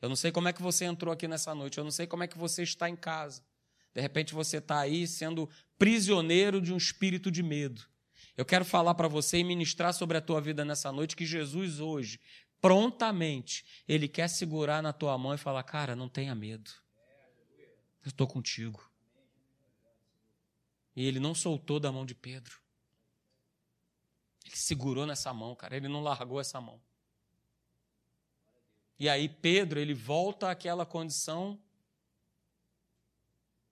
eu 0.00 0.08
não 0.08 0.16
sei 0.16 0.32
como 0.32 0.48
é 0.48 0.52
que 0.52 0.62
você 0.62 0.84
entrou 0.84 1.12
aqui 1.12 1.28
nessa 1.28 1.54
noite, 1.54 1.78
eu 1.78 1.84
não 1.84 1.90
sei 1.90 2.06
como 2.06 2.22
é 2.22 2.26
que 2.26 2.38
você 2.38 2.62
está 2.62 2.88
em 2.88 2.96
casa. 2.96 3.42
De 3.94 4.00
repente 4.00 4.34
você 4.34 4.58
está 4.58 4.80
aí 4.80 5.06
sendo 5.06 5.48
prisioneiro 5.78 6.60
de 6.60 6.72
um 6.72 6.76
espírito 6.76 7.30
de 7.30 7.42
medo. 7.42 7.84
Eu 8.36 8.44
quero 8.44 8.64
falar 8.64 8.94
para 8.94 9.08
você 9.08 9.38
e 9.38 9.44
ministrar 9.44 9.92
sobre 9.92 10.16
a 10.16 10.20
tua 10.20 10.40
vida 10.40 10.64
nessa 10.64 10.92
noite 10.92 11.16
que 11.16 11.26
Jesus 11.26 11.80
hoje, 11.80 12.20
prontamente, 12.60 13.64
ele 13.86 14.08
quer 14.08 14.28
segurar 14.28 14.82
na 14.82 14.92
tua 14.92 15.18
mão 15.18 15.34
e 15.34 15.38
falar: 15.38 15.62
"Cara, 15.64 15.96
não 15.96 16.08
tenha 16.08 16.34
medo. 16.34 16.70
Eu 18.02 18.08
estou 18.08 18.26
contigo." 18.26 18.88
E 20.94 21.04
ele 21.04 21.18
não 21.20 21.34
soltou 21.34 21.80
da 21.80 21.90
mão 21.90 22.06
de 22.06 22.14
Pedro. 22.14 22.58
Ele 24.50 24.56
segurou 24.56 25.06
nessa 25.06 25.32
mão, 25.32 25.54
cara. 25.54 25.76
Ele 25.76 25.86
não 25.86 26.02
largou 26.02 26.40
essa 26.40 26.60
mão. 26.60 26.82
E 28.98 29.08
aí 29.08 29.28
Pedro, 29.28 29.78
ele 29.78 29.94
volta 29.94 30.50
àquela 30.50 30.84
condição 30.84 31.58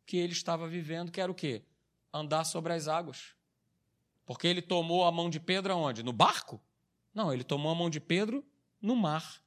que 0.07 0.17
ele 0.17 0.33
estava 0.33 0.69
vivendo, 0.69 1.11
que 1.11 1.21
era 1.21 1.31
o 1.31 1.35
quê? 1.35 1.65
Andar 2.13 2.45
sobre 2.45 2.73
as 2.73 2.87
águas. 2.87 3.35
Porque 4.25 4.47
ele 4.47 4.63
tomou 4.63 5.05
a 5.05 5.11
mão 5.11 5.29
de 5.29 5.41
Pedro 5.41 5.73
aonde? 5.73 6.03
No 6.05 6.13
barco? 6.13 6.61
Não, 7.13 7.33
ele 7.33 7.43
tomou 7.43 7.73
a 7.73 7.75
mão 7.75 7.91
de 7.91 7.99
Pedro 7.99 8.47
no 8.81 8.95
mar. 8.95 9.43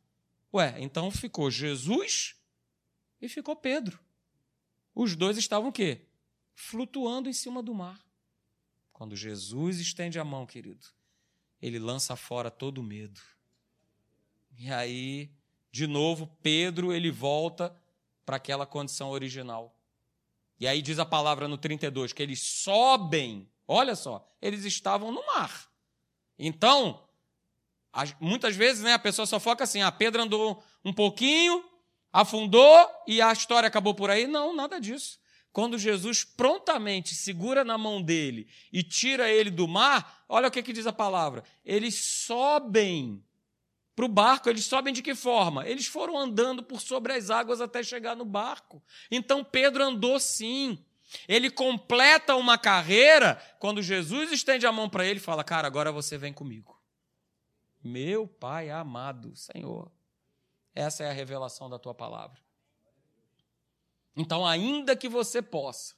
Ué, 0.54 0.76
então 0.80 1.10
ficou 1.10 1.50
Jesus 1.50 2.36
e 3.22 3.30
ficou 3.30 3.56
Pedro. 3.56 4.00
Os 4.94 5.16
dois 5.16 5.38
estavam 5.38 5.70
o 5.70 5.74
quê? 5.74 6.06
Flutuando 6.54 7.30
em 7.30 7.34
cima 7.34 7.64
do 7.64 7.74
mar. 7.74 8.00
Quando 8.92 9.16
Jesus 9.16 9.80
estende 9.80 10.20
a 10.20 10.26
mão, 10.26 10.46
querido, 10.46 10.86
ele 11.62 11.80
lança 11.80 12.16
fora 12.16 12.50
todo 12.50 12.80
o 12.80 12.84
medo. 12.84 13.22
E 14.58 14.72
aí, 14.72 15.32
de 15.72 15.88
novo, 15.88 16.28
Pedro 16.42 16.92
ele 16.92 17.12
volta 17.12 17.76
para 18.26 18.38
aquela 18.38 18.66
condição 18.66 19.10
original. 19.10 19.76
E 20.60 20.68
aí 20.68 20.82
diz 20.82 21.00
a 21.00 21.06
palavra 21.06 21.48
no 21.48 21.58
32 21.58 22.14
que 22.14 22.22
eles 22.22 22.42
sobem, 22.42 23.50
olha 23.68 23.96
só, 23.96 24.28
eles 24.42 24.66
estavam 24.66 25.12
no 25.12 25.26
mar. 25.26 25.70
Então, 26.38 27.04
muitas 28.20 28.56
vezes 28.56 28.84
né, 28.84 28.94
a 28.94 29.00
pessoa 29.00 29.26
só 29.26 29.40
foca 29.40 29.64
assim: 29.64 29.82
ah, 29.82 29.92
Pedro 29.92 30.24
andou 30.24 30.64
um 30.84 30.94
pouquinho, 30.94 31.64
afundou 32.12 32.90
e 33.08 33.22
a 33.22 33.32
história 33.32 33.68
acabou 33.68 33.94
por 33.94 34.10
aí. 34.10 34.28
Não, 34.28 34.56
nada 34.56 34.80
disso. 34.80 35.21
Quando 35.52 35.78
Jesus 35.78 36.24
prontamente 36.24 37.14
segura 37.14 37.64
na 37.64 37.78
mão 37.78 38.02
dele 38.02 38.48
e 38.72 38.82
tira 38.82 39.30
ele 39.30 39.50
do 39.50 39.68
mar, 39.68 40.24
olha 40.30 40.48
o 40.48 40.52
que, 40.52 40.64
que 40.64 40.72
diz 40.72 40.88
a 40.88 40.94
palavra. 40.94 41.44
Eles 41.66 41.96
sobem 41.96 43.24
para 43.96 44.06
o 44.06 44.10
barco, 44.10 44.50
eles 44.50 44.66
sobem 44.66 44.94
de 44.94 45.02
que 45.02 45.14
forma? 45.14 45.68
Eles 45.68 45.86
foram 45.86 46.18
andando 46.18 46.64
por 46.64 46.80
sobre 46.80 47.14
as 47.14 47.30
águas 47.30 47.60
até 47.60 47.84
chegar 47.84 48.16
no 48.16 48.24
barco. 48.24 48.82
Então 49.10 49.44
Pedro 49.44 49.84
andou 49.84 50.20
sim. 50.20 50.84
Ele 51.28 51.52
completa 51.52 52.36
uma 52.36 52.58
carreira 52.58 53.36
quando 53.60 53.82
Jesus 53.82 54.32
estende 54.32 54.66
a 54.66 54.72
mão 54.72 54.90
para 54.90 55.06
ele 55.06 55.20
e 55.20 55.24
fala: 55.24 55.44
Cara, 55.44 55.68
agora 55.68 55.92
você 55.92 56.18
vem 56.18 56.32
comigo. 56.32 56.82
Meu 57.84 58.26
Pai 58.26 58.70
amado, 58.70 59.36
Senhor. 59.36 59.92
Essa 60.74 61.04
é 61.04 61.10
a 61.10 61.14
revelação 61.14 61.70
da 61.70 61.78
tua 61.78 61.94
palavra. 61.94 62.40
Então, 64.16 64.46
ainda 64.46 64.96
que 64.96 65.08
você 65.08 65.42
possa 65.42 65.96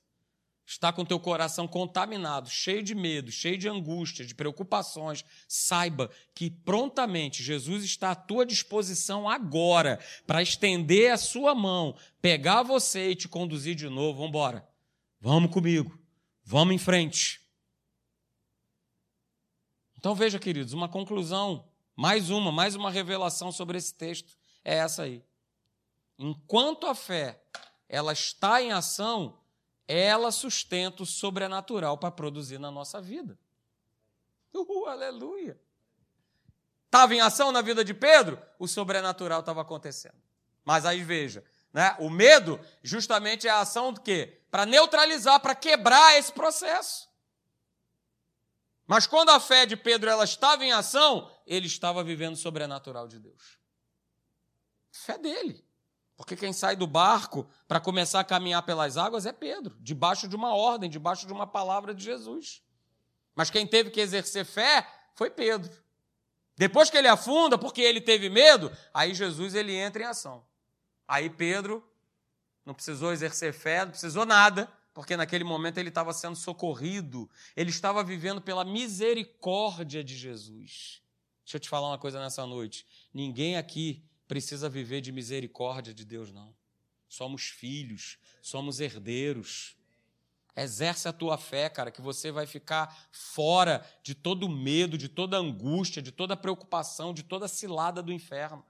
estar 0.65 0.93
com 0.93 1.03
teu 1.03 1.19
coração 1.19 1.67
contaminado, 1.67 2.49
cheio 2.49 2.81
de 2.81 2.95
medo, 2.95 3.31
cheio 3.31 3.57
de 3.57 3.67
angústia, 3.67 4.25
de 4.25 4.33
preocupações, 4.33 5.25
saiba 5.47 6.09
que 6.33 6.49
prontamente 6.49 7.43
Jesus 7.43 7.83
está 7.83 8.11
à 8.11 8.15
tua 8.15 8.45
disposição 8.45 9.27
agora 9.27 9.99
para 10.25 10.41
estender 10.41 11.11
a 11.11 11.17
sua 11.17 11.53
mão, 11.53 11.95
pegar 12.21 12.63
você 12.63 13.11
e 13.11 13.15
te 13.15 13.27
conduzir 13.27 13.75
de 13.75 13.89
novo. 13.89 14.19
Vamos 14.19 14.29
embora. 14.29 14.67
Vamos 15.19 15.51
comigo. 15.51 15.99
Vamos 16.43 16.75
em 16.75 16.77
frente. 16.77 17.41
Então 19.97 20.13
veja, 20.13 20.37
queridos, 20.37 20.73
uma 20.73 20.89
conclusão, 20.89 21.65
mais 21.95 22.29
uma, 22.29 22.51
mais 22.51 22.75
uma 22.75 22.91
revelação 22.91 23.51
sobre 23.51 23.77
esse 23.77 23.93
texto 23.93 24.37
é 24.63 24.75
essa 24.75 25.03
aí. 25.03 25.23
Enquanto 26.17 26.87
a 26.87 26.95
fé 26.95 27.41
ela 27.93 28.11
está 28.11 28.59
em 28.59 28.71
ação, 28.71 29.39
ela 29.87 30.31
sustenta 30.31 31.03
o 31.03 31.05
sobrenatural 31.05 31.95
para 31.95 32.09
produzir 32.09 32.57
na 32.57 32.71
nossa 32.71 32.99
vida. 32.99 33.37
Uhul, 34.51 34.87
aleluia! 34.87 35.61
Estava 36.87 37.13
em 37.13 37.21
ação 37.21 37.51
na 37.51 37.61
vida 37.61 37.85
de 37.85 37.93
Pedro, 37.93 38.41
o 38.57 38.67
sobrenatural 38.67 39.41
estava 39.41 39.61
acontecendo. 39.61 40.19
Mas 40.65 40.87
aí 40.87 41.03
veja, 41.03 41.45
né? 41.71 41.95
o 41.99 42.09
medo 42.09 42.59
justamente 42.81 43.47
é 43.47 43.51
a 43.51 43.59
ação 43.59 43.93
do 43.93 44.01
quê? 44.01 44.41
Para 44.49 44.65
neutralizar, 44.65 45.39
para 45.39 45.53
quebrar 45.53 46.17
esse 46.17 46.33
processo. 46.33 47.07
Mas 48.87 49.05
quando 49.05 49.29
a 49.29 49.39
fé 49.39 49.67
de 49.67 49.77
Pedro 49.77 50.09
ela 50.09 50.23
estava 50.23 50.65
em 50.65 50.71
ação, 50.71 51.31
ele 51.45 51.67
estava 51.67 52.03
vivendo 52.03 52.33
o 52.33 52.37
sobrenatural 52.37 53.07
de 53.07 53.19
Deus. 53.19 53.59
Fé 54.91 55.15
dele. 55.15 55.63
Porque 56.23 56.37
quem 56.37 56.53
sai 56.53 56.73
do 56.73 56.87
barco 56.87 57.45
para 57.67 57.81
começar 57.81 58.21
a 58.21 58.23
caminhar 58.23 58.63
pelas 58.63 58.95
águas 58.95 59.25
é 59.25 59.33
Pedro, 59.33 59.75
debaixo 59.81 60.25
de 60.25 60.37
uma 60.37 60.55
ordem, 60.55 60.89
debaixo 60.89 61.27
de 61.27 61.33
uma 61.33 61.45
palavra 61.45 61.93
de 61.93 62.01
Jesus. 62.01 62.63
Mas 63.35 63.49
quem 63.49 63.67
teve 63.67 63.89
que 63.89 63.99
exercer 63.99 64.45
fé 64.45 64.87
foi 65.15 65.29
Pedro. 65.29 65.69
Depois 66.55 66.89
que 66.89 66.95
ele 66.95 67.09
afunda, 67.09 67.57
porque 67.57 67.81
ele 67.81 67.99
teve 67.99 68.29
medo, 68.29 68.71
aí 68.93 69.13
Jesus 69.13 69.53
ele 69.53 69.75
entra 69.75 70.03
em 70.03 70.05
ação. 70.05 70.45
Aí 71.05 71.29
Pedro 71.29 71.85
não 72.65 72.73
precisou 72.73 73.11
exercer 73.11 73.51
fé, 73.51 73.83
não 73.83 73.91
precisou 73.91 74.25
nada, 74.25 74.71
porque 74.93 75.17
naquele 75.17 75.43
momento 75.43 75.77
ele 75.77 75.89
estava 75.89 76.13
sendo 76.13 76.37
socorrido, 76.37 77.29
ele 77.53 77.69
estava 77.69 78.01
vivendo 78.01 78.39
pela 78.39 78.63
misericórdia 78.63 80.01
de 80.01 80.15
Jesus. 80.15 81.01
Deixa 81.43 81.57
eu 81.57 81.59
te 81.59 81.67
falar 81.67 81.89
uma 81.89 81.97
coisa 81.97 82.17
nessa 82.21 82.45
noite: 82.45 82.87
ninguém 83.13 83.57
aqui 83.57 84.01
precisa 84.33 84.67
viver 84.67 84.99
de 84.99 85.11
misericórdia 85.11 85.93
de 85.93 86.03
Deus, 86.03 86.31
não. 86.31 86.55
Somos 87.07 87.43
filhos, 87.43 88.17
somos 88.41 88.79
herdeiros. 88.79 89.77
Exerce 90.55 91.07
a 91.07 91.13
tua 91.13 91.37
fé, 91.37 91.69
cara, 91.69 91.91
que 91.91 92.01
você 92.01 92.31
vai 92.31 92.47
ficar 92.47 93.07
fora 93.11 93.85
de 94.01 94.15
todo 94.15 94.49
medo, 94.49 94.97
de 94.97 95.07
toda 95.07 95.37
angústia, 95.37 96.01
de 96.01 96.11
toda 96.11 96.35
preocupação, 96.35 97.13
de 97.13 97.21
toda 97.21 97.47
cilada 97.47 98.01
do 98.01 98.11
inferno. 98.11 98.65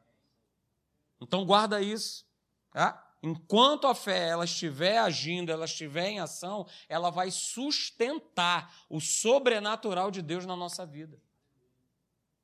Então 1.21 1.45
guarda 1.45 1.81
isso. 1.81 2.25
Tá? 2.69 3.01
Enquanto 3.21 3.87
a 3.87 3.95
fé 3.95 4.27
ela 4.27 4.43
estiver 4.43 4.97
agindo, 4.97 5.49
ela 5.49 5.63
estiver 5.63 6.09
em 6.09 6.19
ação, 6.19 6.67
ela 6.89 7.09
vai 7.09 7.31
sustentar 7.31 8.83
o 8.89 8.99
sobrenatural 8.99 10.11
de 10.11 10.21
Deus 10.21 10.45
na 10.45 10.57
nossa 10.57 10.85
vida. 10.85 11.17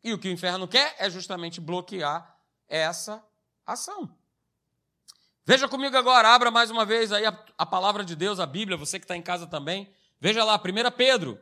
E 0.02 0.14
o 0.14 0.18
que 0.18 0.30
o 0.30 0.32
inferno 0.32 0.70
quer 0.70 0.96
é 0.98 1.10
justamente 1.10 1.60
bloquear 1.60 2.39
essa 2.70 3.24
ação. 3.66 4.10
Veja 5.46 5.68
comigo 5.68 5.98
agora, 5.98 6.30
abra 6.30 6.52
mais 6.52 6.70
uma 6.70 6.86
vez 6.86 7.12
aí 7.12 7.26
a, 7.26 7.46
a 7.58 7.66
palavra 7.66 8.06
de 8.06 8.16
Deus, 8.16 8.40
a 8.40 8.46
Bíblia, 8.46 8.78
você 8.78 9.00
que 9.00 9.06
está 9.06 9.18
em 9.18 9.22
casa 9.22 9.48
também. 9.48 9.92
Veja 10.22 10.44
lá, 10.44 10.56
1 10.56 10.92
Pedro, 10.96 11.40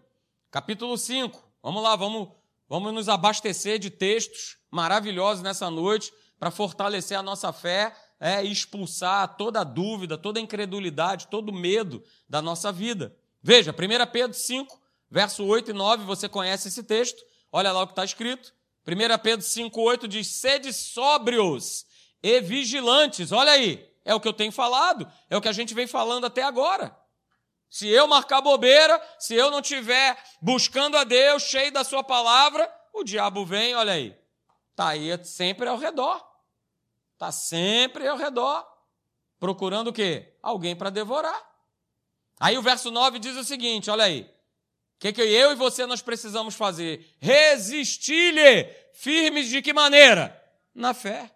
capítulo 0.50 0.98
5. 0.98 1.44
Vamos 1.62 1.84
lá, 1.84 1.96
vamos, 1.96 2.30
vamos 2.70 2.94
nos 2.94 3.10
abastecer 3.10 3.78
de 3.78 3.90
textos 3.90 4.58
maravilhosos 4.72 5.44
nessa 5.44 5.70
noite 5.70 6.14
para 6.40 6.50
fortalecer 6.50 7.18
a 7.18 7.24
nossa 7.24 7.52
fé 7.52 7.94
é, 8.20 8.44
expulsar 8.44 9.36
toda 9.38 9.64
dúvida, 9.64 10.18
toda 10.18 10.40
incredulidade, 10.40 11.28
todo 11.28 11.54
medo 11.54 12.04
da 12.28 12.42
nossa 12.42 12.72
vida. 12.72 13.16
Veja, 13.42 13.72
1 13.72 14.12
Pedro 14.12 14.34
5, 14.34 14.82
verso 15.10 15.44
8 15.46 15.72
e 15.72 15.74
9, 15.74 16.04
você 16.04 16.28
conhece 16.28 16.68
esse 16.68 16.84
texto, 16.84 17.24
olha 17.52 17.72
lá 17.72 17.84
o 17.84 17.88
que 17.88 17.94
está 17.94 18.04
escrito. 18.04 18.54
1 18.88 19.18
Pedro 19.22 19.46
5, 19.46 19.82
8 19.82 20.08
diz: 20.08 20.28
sede 20.28 20.72
sóbrios 20.72 21.86
e 22.24 22.40
vigilantes. 22.40 23.34
Olha 23.34 23.52
aí, 23.52 23.94
é 24.06 24.16
o 24.16 24.20
que 24.20 24.28
eu 24.28 24.34
tenho 24.34 24.52
falado, 24.52 25.12
é 25.30 25.36
o 25.36 25.42
que 25.42 25.50
a 25.50 25.54
gente 25.54 25.74
vem 25.74 25.86
falando 25.86 26.26
até 26.26 26.44
agora. 26.44 26.98
Se 27.70 27.86
eu 27.90 28.08
marcar 28.08 28.40
bobeira, 28.40 29.02
se 29.20 29.36
eu 29.36 29.52
não 29.52 29.60
estiver 29.60 30.18
buscando 30.42 30.98
a 30.98 31.04
Deus, 31.04 31.44
cheio 31.44 31.72
da 31.72 31.84
Sua 31.84 32.02
palavra, 32.02 32.74
o 32.94 33.04
diabo 33.04 33.46
vem, 33.46 33.76
olha 33.76 33.92
aí, 33.92 34.18
está 34.72 34.90
aí 34.90 35.26
sempre 35.26 35.68
ao 35.68 35.78
redor. 35.78 36.26
Está 37.14 37.32
sempre 37.32 38.08
ao 38.08 38.16
redor, 38.16 38.66
procurando 39.40 39.88
o 39.88 39.94
quê? 39.94 40.38
Alguém 40.42 40.76
para 40.76 40.92
devorar. 40.92 41.38
Aí 42.40 42.58
o 42.58 42.62
verso 42.62 42.92
9 42.92 43.18
diz 43.18 43.36
o 43.36 43.44
seguinte: 43.44 43.90
olha 43.90 44.06
aí. 44.06 44.37
O 44.98 45.00
que, 45.00 45.14
que 45.14 45.22
eu 45.22 45.52
e 45.52 45.56
você 45.56 45.86
nós 45.86 46.02
precisamos 46.02 46.56
fazer? 46.56 47.16
Resistir-lhe, 47.20 48.66
firmes 48.96 49.48
de 49.48 49.62
que 49.62 49.72
maneira? 49.72 50.36
Na 50.74 50.92
fé. 50.92 51.32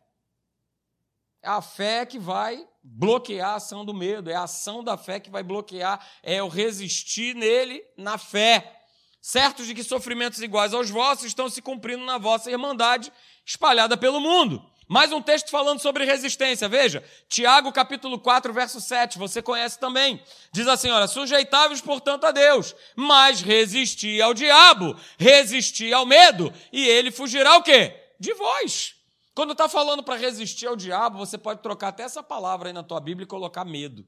É 1.43 1.49
a 1.49 1.61
fé 1.61 2.03
que 2.07 2.17
vai 2.17 2.67
bloquear 2.83 3.51
a 3.51 3.55
ação 3.55 3.85
do 3.85 3.93
medo, 3.93 4.31
é 4.31 4.33
a 4.33 4.43
ação 4.43 4.83
da 4.83 4.97
fé 4.97 5.19
que 5.19 5.29
vai 5.29 5.43
bloquear, 5.43 6.03
é 6.23 6.41
o 6.41 6.47
resistir 6.47 7.35
nele 7.35 7.83
na 7.95 8.17
fé. 8.17 8.79
Certos 9.21 9.67
de 9.67 9.75
que 9.75 9.83
sofrimentos 9.83 10.41
iguais 10.41 10.73
aos 10.73 10.89
vossos 10.89 11.25
estão 11.25 11.47
se 11.47 11.61
cumprindo 11.61 12.03
na 12.03 12.17
vossa 12.17 12.49
irmandade 12.49 13.13
espalhada 13.45 13.95
pelo 13.95 14.19
mundo. 14.19 14.70
Mais 14.91 15.09
um 15.13 15.21
texto 15.21 15.49
falando 15.49 15.79
sobre 15.79 16.03
resistência. 16.03 16.67
Veja, 16.67 17.01
Tiago 17.29 17.71
capítulo 17.71 18.19
4, 18.19 18.51
verso 18.51 18.81
7, 18.81 19.17
você 19.17 19.41
conhece 19.41 19.79
também. 19.79 20.21
Diz 20.51 20.67
assim, 20.67 20.89
olha, 20.89 21.07
sujeitáveis, 21.07 21.79
portanto, 21.79 22.25
a 22.25 22.31
Deus, 22.31 22.75
mas 22.93 23.39
resistir 23.39 24.21
ao 24.21 24.33
diabo, 24.33 24.93
resistir 25.17 25.93
ao 25.93 26.05
medo, 26.05 26.53
e 26.73 26.85
ele 26.85 27.09
fugirá 27.09 27.55
o 27.55 27.63
quê? 27.63 27.95
De 28.19 28.33
vós. 28.33 28.93
Quando 29.33 29.53
está 29.53 29.69
falando 29.69 30.03
para 30.03 30.17
resistir 30.17 30.67
ao 30.67 30.75
diabo, 30.75 31.17
você 31.17 31.37
pode 31.37 31.61
trocar 31.61 31.87
até 31.87 32.03
essa 32.03 32.21
palavra 32.21 32.67
aí 32.67 32.73
na 32.73 32.83
tua 32.83 32.99
Bíblia 32.99 33.23
e 33.23 33.27
colocar 33.27 33.63
medo. 33.63 34.05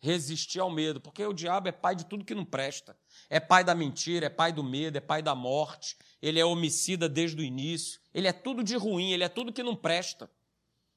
Resistir 0.00 0.60
ao 0.60 0.70
medo, 0.70 1.00
porque 1.00 1.24
o 1.24 1.32
diabo 1.32 1.68
é 1.68 1.72
pai 1.72 1.96
de 1.96 2.06
tudo 2.06 2.24
que 2.24 2.34
não 2.34 2.44
presta. 2.44 2.96
É 3.28 3.40
pai 3.40 3.64
da 3.64 3.74
mentira, 3.74 4.26
é 4.26 4.30
pai 4.30 4.52
do 4.52 4.62
medo, 4.62 4.96
é 4.96 5.00
pai 5.00 5.22
da 5.22 5.34
morte, 5.34 5.96
ele 6.22 6.38
é 6.38 6.44
homicida 6.44 7.08
desde 7.08 7.40
o 7.40 7.44
início, 7.44 8.00
ele 8.14 8.28
é 8.28 8.32
tudo 8.32 8.62
de 8.62 8.76
ruim, 8.76 9.10
ele 9.10 9.24
é 9.24 9.28
tudo 9.28 9.52
que 9.52 9.62
não 9.62 9.74
presta. 9.74 10.30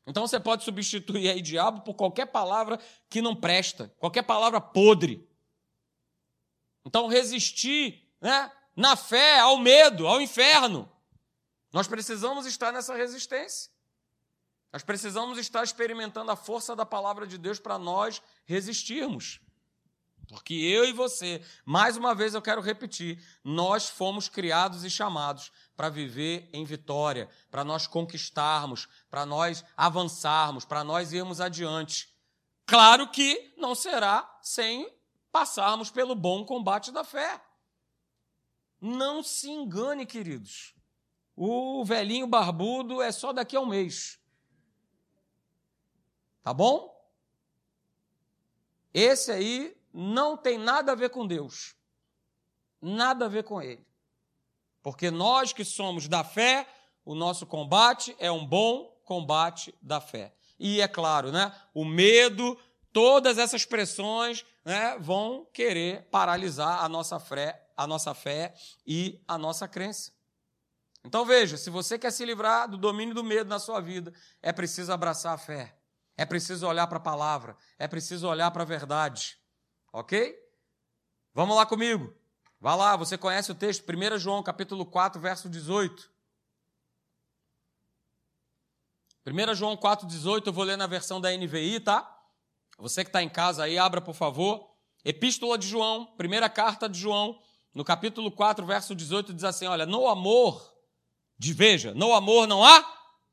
Então 0.05 0.27
você 0.27 0.39
pode 0.39 0.63
substituir 0.63 1.29
aí 1.29 1.41
diabo 1.41 1.81
por 1.81 1.93
qualquer 1.95 2.27
palavra 2.27 2.79
que 3.09 3.21
não 3.21 3.35
presta, 3.35 3.93
qualquer 3.97 4.23
palavra 4.23 4.59
podre. 4.59 5.27
Então 6.85 7.07
resistir 7.07 8.07
né, 8.19 8.51
na 8.75 8.95
fé 8.95 9.39
ao 9.39 9.57
medo, 9.57 10.07
ao 10.07 10.21
inferno. 10.21 10.91
Nós 11.71 11.87
precisamos 11.87 12.45
estar 12.45 12.71
nessa 12.71 12.95
resistência. 12.95 13.70
Nós 14.71 14.83
precisamos 14.83 15.37
estar 15.37 15.63
experimentando 15.63 16.31
a 16.31 16.35
força 16.35 16.75
da 16.75 16.85
palavra 16.85 17.27
de 17.27 17.37
Deus 17.37 17.59
para 17.59 17.77
nós 17.77 18.21
resistirmos. 18.45 19.39
Porque 20.29 20.53
eu 20.53 20.85
e 20.85 20.93
você, 20.93 21.43
mais 21.65 21.97
uma 21.97 22.15
vez 22.15 22.33
eu 22.33 22.41
quero 22.41 22.61
repetir, 22.61 23.21
nós 23.43 23.89
fomos 23.89 24.29
criados 24.29 24.85
e 24.85 24.89
chamados 24.89 25.51
para 25.75 25.89
viver 25.89 26.49
em 26.53 26.63
vitória, 26.63 27.29
para 27.49 27.65
nós 27.65 27.85
conquistarmos, 27.85 28.87
para 29.09 29.25
nós 29.25 29.65
avançarmos, 29.75 30.63
para 30.63 30.85
nós 30.85 31.11
irmos 31.11 31.41
adiante. 31.41 32.15
Claro 32.65 33.09
que 33.09 33.53
não 33.57 33.75
será 33.75 34.39
sem 34.41 34.89
passarmos 35.33 35.91
pelo 35.91 36.15
bom 36.15 36.45
combate 36.45 36.93
da 36.93 37.03
fé. 37.03 37.41
Não 38.79 39.21
se 39.21 39.49
engane, 39.49 40.05
queridos. 40.05 40.73
O 41.35 41.83
velhinho 41.83 42.25
barbudo 42.25 43.01
é 43.01 43.11
só 43.11 43.33
daqui 43.33 43.57
a 43.57 43.59
um 43.59 43.65
mês. 43.65 44.20
Tá 46.43 46.53
bom? 46.53 46.91
Esse 48.93 49.31
aí 49.31 49.77
não 49.93 50.35
tem 50.35 50.57
nada 50.57 50.91
a 50.91 50.95
ver 50.95 51.09
com 51.09 51.25
Deus. 51.25 51.75
Nada 52.81 53.25
a 53.25 53.29
ver 53.29 53.43
com 53.43 53.61
Ele. 53.61 53.85
Porque 54.81 55.11
nós 55.11 55.53
que 55.53 55.63
somos 55.63 56.07
da 56.07 56.23
fé, 56.23 56.67
o 57.05 57.13
nosso 57.13 57.45
combate 57.45 58.15
é 58.19 58.31
um 58.31 58.45
bom 58.45 58.91
combate 59.05 59.73
da 59.81 60.01
fé. 60.01 60.33
E 60.59 60.81
é 60.81 60.87
claro, 60.87 61.31
né? 61.31 61.53
O 61.73 61.85
medo, 61.85 62.57
todas 62.91 63.37
essas 63.37 63.65
pressões 63.65 64.45
né, 64.65 64.97
vão 64.99 65.45
querer 65.53 66.03
paralisar 66.09 66.83
a 66.83 66.89
nossa 66.89 67.19
fé, 67.19 67.67
a 67.75 67.85
nossa 67.85 68.13
fé 68.13 68.53
e 68.85 69.21
a 69.27 69.37
nossa 69.37 69.67
crença. 69.67 70.11
Então 71.03 71.25
veja, 71.25 71.57
se 71.57 71.69
você 71.69 71.97
quer 71.97 72.11
se 72.11 72.23
livrar 72.23 72.69
do 72.69 72.77
domínio 72.77 73.15
do 73.15 73.23
medo 73.23 73.49
na 73.49 73.59
sua 73.59 73.79
vida, 73.79 74.13
é 74.41 74.51
preciso 74.51 74.91
abraçar 74.91 75.33
a 75.33 75.37
fé. 75.37 75.75
É 76.17 76.25
preciso 76.25 76.67
olhar 76.67 76.87
para 76.87 76.97
a 76.97 77.01
palavra, 77.01 77.55
é 77.79 77.87
preciso 77.87 78.27
olhar 78.27 78.51
para 78.51 78.63
a 78.63 78.65
verdade. 78.65 79.37
Ok? 79.93 80.35
Vamos 81.33 81.55
lá 81.55 81.65
comigo. 81.65 82.15
Vá 82.59 82.75
lá, 82.75 82.95
você 82.95 83.17
conhece 83.17 83.51
o 83.51 83.55
texto, 83.55 83.83
1 83.89 84.19
João 84.19 84.43
capítulo 84.43 84.85
4, 84.85 85.19
verso 85.19 85.49
18. 85.49 86.11
1 89.25 89.55
João 89.55 89.77
4, 89.77 90.07
18, 90.07 90.49
eu 90.49 90.53
vou 90.53 90.63
ler 90.63 90.77
na 90.77 90.87
versão 90.87 91.21
da 91.21 91.31
NVI, 91.31 91.79
tá? 91.79 92.19
Você 92.77 93.03
que 93.03 93.09
está 93.09 93.21
em 93.21 93.29
casa 93.29 93.63
aí, 93.63 93.77
abra 93.77 94.01
por 94.01 94.15
favor. 94.15 94.71
Epístola 95.03 95.57
de 95.57 95.67
João, 95.67 96.05
primeira 96.17 96.49
carta 96.49 96.87
de 96.87 96.99
João, 96.99 97.39
no 97.73 97.83
capítulo 97.83 98.31
4, 98.31 98.65
verso 98.65 98.93
18, 98.93 99.33
diz 99.33 99.43
assim: 99.43 99.65
olha, 99.65 99.85
no 99.85 100.07
amor, 100.07 100.71
de 101.37 101.53
veja, 101.53 101.93
no 101.93 102.13
amor 102.13 102.47
não 102.47 102.63
há 102.63 102.83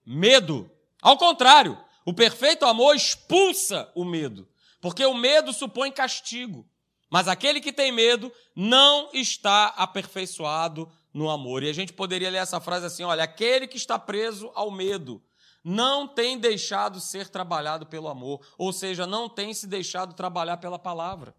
medo. 0.04 0.70
Ao 1.00 1.16
contrário, 1.16 1.78
o 2.08 2.14
perfeito 2.14 2.64
amor 2.64 2.96
expulsa 2.96 3.92
o 3.94 4.02
medo, 4.02 4.48
porque 4.80 5.04
o 5.04 5.12
medo 5.12 5.52
supõe 5.52 5.92
castigo. 5.92 6.66
Mas 7.10 7.28
aquele 7.28 7.60
que 7.60 7.70
tem 7.70 7.92
medo 7.92 8.32
não 8.56 9.10
está 9.12 9.66
aperfeiçoado 9.76 10.90
no 11.12 11.28
amor. 11.28 11.62
E 11.62 11.68
a 11.68 11.72
gente 11.74 11.92
poderia 11.92 12.30
ler 12.30 12.38
essa 12.38 12.62
frase 12.62 12.86
assim: 12.86 13.02
olha, 13.02 13.24
aquele 13.24 13.68
que 13.68 13.76
está 13.76 13.98
preso 13.98 14.50
ao 14.54 14.70
medo 14.70 15.22
não 15.62 16.08
tem 16.08 16.38
deixado 16.38 16.98
ser 16.98 17.28
trabalhado 17.28 17.84
pelo 17.84 18.08
amor, 18.08 18.40
ou 18.56 18.72
seja, 18.72 19.06
não 19.06 19.28
tem 19.28 19.52
se 19.52 19.66
deixado 19.66 20.14
trabalhar 20.14 20.56
pela 20.56 20.78
palavra. 20.78 21.36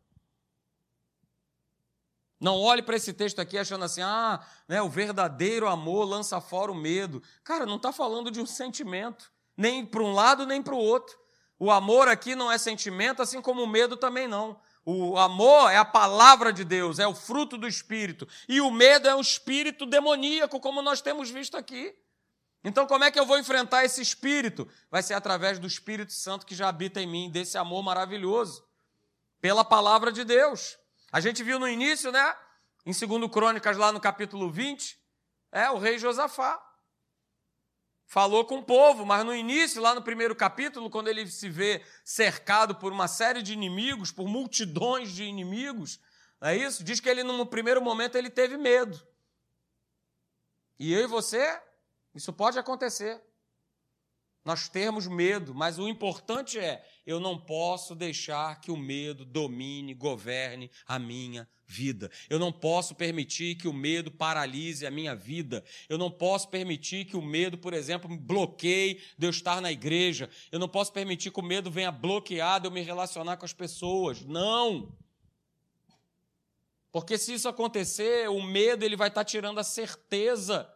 Não 2.39 2.59
olhe 2.61 2.84
para 2.84 2.95
esse 2.95 3.11
texto 3.11 3.39
aqui 3.39 3.57
achando 3.57 3.86
assim, 3.86 4.03
ah, 4.03 4.39
né, 4.67 4.84
o 4.84 4.88
verdadeiro 4.88 5.67
amor 5.67 6.05
lança 6.05 6.39
fora 6.39 6.72
o 6.72 6.76
medo. 6.76 7.24
Cara, 7.43 7.65
não 7.65 7.78
está 7.78 7.91
falando 7.91 8.30
de 8.30 8.39
um 8.39 8.45
sentimento, 8.45 9.32
nem 9.60 9.86
para 9.86 10.01
um 10.01 10.14
lado 10.14 10.45
nem 10.45 10.64
para 10.64 10.74
o 10.74 10.78
outro. 10.78 11.20
O 11.60 11.70
amor 11.70 12.07
aqui 12.07 12.34
não 12.34 12.49
é 12.49 12.57
sentimento, 12.57 13.22
assim 13.22 13.41
como 13.41 13.62
o 13.62 13.68
medo 13.68 13.97
também 13.97 14.26
não. 14.26 14.57
O 14.86 15.18
amor 15.18 15.70
é 15.70 15.76
a 15.76 15.84
palavra 15.84 16.53
de 16.53 16.64
Deus, 16.64 16.97
é 16.97 17.05
o 17.05 17.14
fruto 17.14 17.57
do 17.57 17.68
espírito. 17.68 18.26
E 18.47 18.62
o 18.62 18.72
medo 18.72 19.10
é 19.10 19.14
um 19.14 19.20
espírito 19.20 19.86
demoníaco, 19.86 20.62
como 20.62 20.82
nós 20.82 21.01
temos 21.01 21.30
visto 21.30 21.57
aqui. 21.57 21.93
Então, 22.64 22.88
como 22.88 23.03
é 23.03 23.12
que 23.12 23.20
eu 23.20 23.26
vou 23.26 23.38
enfrentar 23.38 23.84
esse 23.84 24.01
espírito? 24.01 24.66
Vai 24.89 25.03
ser 25.03 25.14
através 25.14 25.60
do 25.60 25.68
Espírito 25.68 26.14
Santo 26.14 26.45
que 26.45 26.55
já 26.55 26.70
habita 26.70 27.01
em 27.01 27.07
mim, 27.07 27.30
desse 27.30 27.57
amor 27.57 27.84
maravilhoso, 27.84 28.66
pela 29.41 29.66
palavra 29.66 30.10
de 30.10 30.24
Deus. 30.24 30.78
A 31.12 31.20
gente 31.20 31.43
viu 31.43 31.60
no 31.60 31.68
início, 31.68 32.12
né? 32.12 32.36
Em 32.86 32.93
2 32.93 33.30
Crônicas, 33.30 33.76
lá 33.76 33.91
no 33.91 33.99
capítulo 33.99 34.49
20, 34.49 34.97
é 35.51 35.70
o 35.70 35.78
rei 35.78 35.97
Josafá. 35.97 36.62
Falou 38.12 38.43
com 38.43 38.57
o 38.57 38.64
povo, 38.64 39.05
mas 39.05 39.24
no 39.24 39.36
início, 39.36 39.80
lá 39.80 39.93
no 39.93 40.01
primeiro 40.01 40.36
capítulo, 40.36 40.89
quando 40.89 41.10
ele 41.10 41.28
se 41.28 41.47
vê 41.47 41.86
cercado 42.03 42.74
por 42.74 42.91
uma 42.91 43.07
série 43.07 43.43
de 43.43 43.53
inimigos, 43.53 44.12
por 44.12 44.28
multidões 44.28 45.12
de 45.12 45.26
inimigos, 45.26 45.99
não 46.41 46.49
é 46.49 46.57
isso? 46.57 46.84
Diz 46.84 46.99
que 46.99 47.07
ele, 47.07 47.22
no 47.22 47.45
primeiro 47.45 47.80
momento, 47.80 48.16
ele 48.16 48.32
teve 48.32 48.57
medo. 48.57 48.99
E 50.80 50.91
eu 50.91 51.03
e 51.03 51.05
você 51.05 51.62
isso 52.16 52.34
pode 52.34 52.57
acontecer. 52.57 53.22
Nós 54.44 54.70
termos 54.70 55.06
medo, 55.06 55.54
mas 55.54 55.78
o 55.78 55.88
importante 55.88 56.58
é: 56.58 56.84
eu 57.06 57.20
não 57.20 57.38
posso 57.38 57.94
deixar 57.94 58.60
que 58.62 58.72
o 58.72 58.78
medo 58.78 59.26
domine, 59.26 59.94
governe 59.94 60.72
a 60.88 60.98
minha 60.98 61.48
vida. 61.70 62.10
Eu 62.30 62.40
não 62.40 62.52
posso 62.52 62.96
permitir 62.96 63.56
que 63.56 63.68
o 63.68 63.74
medo 63.74 64.10
paralise 64.10 64.88
a 64.88 64.92
minha 64.92 65.16
vida. 65.16 65.64
Eu 65.88 65.98
não 65.98 66.10
posso 66.10 66.48
permitir 66.50 67.06
que 67.06 67.16
o 67.16 67.22
medo, 67.22 67.58
por 67.58 67.74
exemplo, 67.74 68.10
me 68.10 68.18
bloqueie 68.18 69.02
de 69.18 69.28
eu 69.28 69.30
estar 69.30 69.62
na 69.62 69.72
igreja. 69.72 70.30
Eu 70.52 70.60
não 70.60 70.68
posso 70.68 70.92
permitir 70.92 71.32
que 71.32 71.40
o 71.40 71.44
medo 71.44 71.70
venha 71.70 71.92
bloquear 71.92 72.60
de 72.60 72.68
eu 72.68 72.72
me 72.72 72.82
relacionar 72.82 73.38
com 73.38 73.46
as 73.46 73.54
pessoas. 73.54 74.22
Não! 74.22 74.92
Porque 76.92 77.18
se 77.20 77.34
isso 77.34 77.48
acontecer, 77.48 78.28
o 78.30 78.42
medo 78.42 78.84
ele 78.84 78.96
vai 78.96 79.10
estar 79.10 79.24
tirando 79.24 79.60
a 79.60 79.64
certeza 79.64 80.68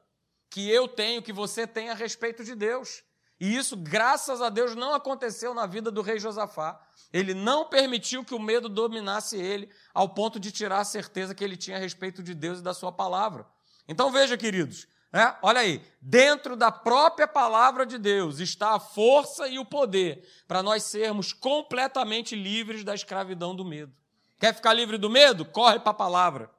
que 0.48 0.70
eu 0.70 0.88
tenho, 0.88 1.24
que 1.24 1.34
você 1.34 1.66
tem 1.66 1.90
a 1.90 1.96
respeito 1.96 2.44
de 2.44 2.54
Deus. 2.54 3.04
E 3.40 3.56
isso, 3.56 3.76
graças 3.76 4.42
a 4.42 4.50
Deus, 4.50 4.76
não 4.76 4.94
aconteceu 4.94 5.54
na 5.54 5.66
vida 5.66 5.92
do 5.92 6.02
rei 6.02 6.20
Josafá. 6.20 6.80
Ele 7.12 7.34
não 7.34 7.66
permitiu 7.66 8.24
que 8.24 8.34
o 8.34 8.40
medo 8.40 8.70
dominasse 8.70 9.38
ele, 9.38 9.70
ao 9.94 10.10
ponto 10.10 10.40
de 10.40 10.52
tirar 10.52 10.80
a 10.80 10.86
certeza 10.86 11.36
que 11.36 11.44
ele 11.44 11.58
tinha 11.58 11.78
a 11.78 11.80
respeito 11.80 12.24
de 12.24 12.34
Deus 12.34 12.60
e 12.60 12.64
da 12.64 12.74
sua 12.74 12.92
palavra. 12.92 13.46
Então 13.88 14.12
veja, 14.12 14.38
queridos, 14.38 14.88
né? 15.12 15.36
olha 15.42 15.60
aí, 15.60 15.86
dentro 16.02 16.56
da 16.56 16.72
própria 16.72 17.28
palavra 17.28 17.86
de 17.86 17.98
Deus 17.98 18.40
está 18.40 18.76
a 18.76 18.80
força 18.80 19.48
e 19.48 19.60
o 19.60 19.66
poder 19.66 20.28
para 20.48 20.64
nós 20.64 20.84
sermos 20.84 21.34
completamente 21.34 22.36
livres 22.36 22.84
da 22.84 22.96
escravidão 22.96 23.56
do 23.56 23.66
medo. 23.66 23.94
Quer 24.40 24.54
ficar 24.54 24.74
livre 24.74 24.98
do 24.98 25.10
medo? 25.10 25.46
Corre 25.46 25.80
para 25.80 25.92
a 25.92 25.96
palavra. 25.96 26.50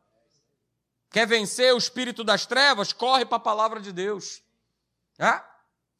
Quer 1.11 1.27
vencer 1.27 1.73
o 1.73 1.79
espírito 1.79 2.25
das 2.25 2.45
trevas? 2.47 2.93
Corre 2.93 3.25
para 3.25 3.37
a 3.37 3.41
palavra 3.41 3.81
de 3.81 3.93
Deus. 3.93 4.43
É? 5.19 5.54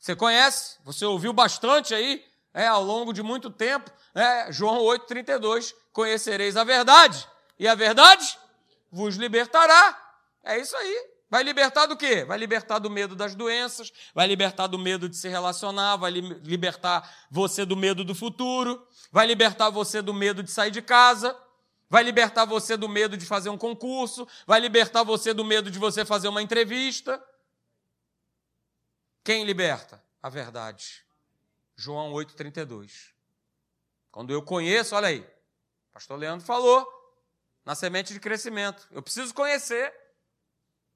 Você 0.05 0.15
conhece? 0.15 0.77
Você 0.85 1.07
ouviu 1.07 1.33
bastante 1.33 1.95
aí 1.95 2.23
é, 2.53 2.67
ao 2.67 2.85
longo 2.85 3.11
de 3.11 3.23
muito 3.23 3.49
tempo. 3.49 3.91
É, 4.15 4.53
João 4.53 4.83
8,32. 4.83 5.73
Conhecereis 5.95 6.59
a 6.59 6.63
verdade, 6.63 7.27
e 7.59 7.67
a 7.67 7.75
verdade 7.75 8.39
vos 8.93 9.17
libertará. 9.17 9.99
É 10.45 10.59
isso 10.59 10.77
aí. 10.77 11.07
Vai 11.31 11.43
libertar 11.43 11.87
do 11.87 11.97
quê? 11.97 12.23
Vai 12.23 12.37
libertar 12.37 12.81
do 12.81 12.91
medo 12.91 13.17
das 13.17 13.35
doenças, 13.35 13.91
vai 14.15 14.27
libertar 14.27 14.67
do 14.67 14.79
medo 14.79 15.09
de 15.09 15.17
se 15.17 15.27
relacionar, 15.27 15.97
vai 15.97 16.11
libertar 16.11 17.11
você 17.31 17.65
do 17.65 17.75
medo 17.75 18.05
do 18.05 18.15
futuro, 18.15 18.87
vai 19.11 19.27
libertar 19.27 19.71
você 19.71 20.03
do 20.03 20.13
medo 20.13 20.43
de 20.43 20.51
sair 20.51 20.71
de 20.71 20.83
casa, 20.83 21.35
vai 21.89 22.03
libertar 22.03 22.45
você 22.45 22.77
do 22.77 22.91
medo 22.91 23.17
de 23.17 23.25
fazer 23.25 23.49
um 23.49 23.57
concurso, 23.57 24.29
vai 24.47 24.61
libertar 24.61 25.03
você 25.03 25.33
do 25.33 25.47
medo 25.47 25.71
de 25.71 25.79
você 25.79 26.05
fazer 26.05 26.29
uma 26.29 26.43
entrevista. 26.43 27.19
Quem 29.25 29.45
liberta? 29.45 30.05
A 30.23 30.29
verdade. 30.29 31.05
João 31.75 32.13
8,32. 32.13 33.13
Quando 34.13 34.33
eu 34.33 34.43
conheço, 34.43 34.95
olha 34.95 35.09
aí, 35.09 35.27
pastor 35.93 36.19
Leandro 36.19 36.47
falou, 36.47 36.87
na 37.65 37.75
semente 37.75 38.13
de 38.13 38.21
crescimento. 38.21 38.87
Eu 38.91 39.03
preciso 39.03 39.35
conhecer. 39.35 39.93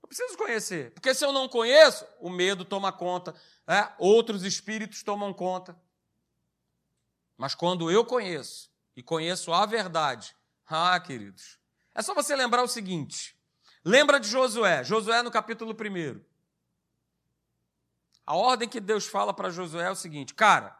Eu 0.03 0.09
preciso 0.09 0.37
conhecer. 0.37 0.93
Porque 0.93 1.15
se 1.15 1.25
eu 1.25 1.33
não 1.33 1.49
conheço, 1.49 2.07
o 2.21 2.29
medo 2.29 2.65
toma 2.65 2.93
conta, 2.93 3.35
né? 3.67 3.93
outros 3.99 4.45
espíritos 4.45 5.03
tomam 5.03 5.33
conta. 5.33 5.77
Mas 7.37 7.55
quando 7.55 7.91
eu 7.91 8.05
conheço 8.05 8.71
e 8.95 9.03
conheço 9.03 9.53
a 9.53 9.65
verdade, 9.65 10.37
ah, 10.67 11.01
queridos. 11.01 11.59
É 11.95 12.03
só 12.03 12.15
você 12.15 12.37
lembrar 12.37 12.63
o 12.63 12.69
seguinte. 12.69 13.37
Lembra 13.85 14.21
de 14.21 14.29
Josué, 14.29 14.85
Josué 14.85 15.23
no 15.23 15.31
capítulo 15.31 15.73
1. 15.73 16.28
A 18.29 18.37
ordem 18.37 18.69
que 18.69 18.79
Deus 18.79 19.07
fala 19.07 19.33
para 19.33 19.49
Josué 19.49 19.87
é 19.87 19.91
o 19.91 19.95
seguinte: 19.95 20.35
cara, 20.35 20.79